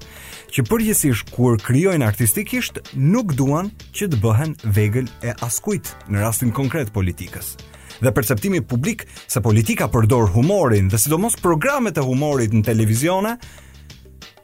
Që 0.55 0.65
përgjësish 0.71 1.27
kur 1.37 1.59
kryojnë 1.61 2.07
artistikisht, 2.07 2.81
nuk 2.97 3.35
duan 3.37 3.69
që 3.93 4.09
të 4.15 4.23
bëhen 4.25 4.55
vegël 4.73 5.11
e 5.21 5.37
askuit 5.45 5.93
në 6.09 6.23
rastin 6.25 6.55
konkret 6.57 6.95
politikës 6.97 7.57
dhe 8.01 8.13
perceptimi 8.13 8.61
publik 8.63 9.05
se 9.29 9.41
politika 9.43 9.89
përdor 9.93 10.29
humorin 10.35 10.89
dhe 10.93 10.99
sidomos 11.01 11.37
programet 11.43 11.99
e 11.99 12.05
humorit 12.05 12.53
në 12.53 12.65
televizione, 12.71 13.37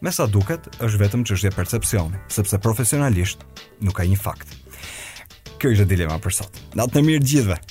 me 0.02 0.10
sa 0.14 0.26
duket 0.26 0.68
është 0.82 1.02
vetëm 1.04 1.26
që 1.28 1.36
është 1.36 1.50
dhe 1.50 1.56
percepcioni, 1.56 2.22
sepse 2.32 2.58
profesionalisht 2.62 3.44
nuk 3.84 3.98
ka 4.00 4.06
një 4.08 4.18
fakt. 4.18 4.56
Kjo 5.58 5.76
është 5.76 5.88
dilema 5.94 6.18
për 6.22 6.40
sot. 6.40 6.62
Natë 6.78 6.98
në 7.00 7.08
mirë 7.10 7.28
gjithve! 7.32 7.62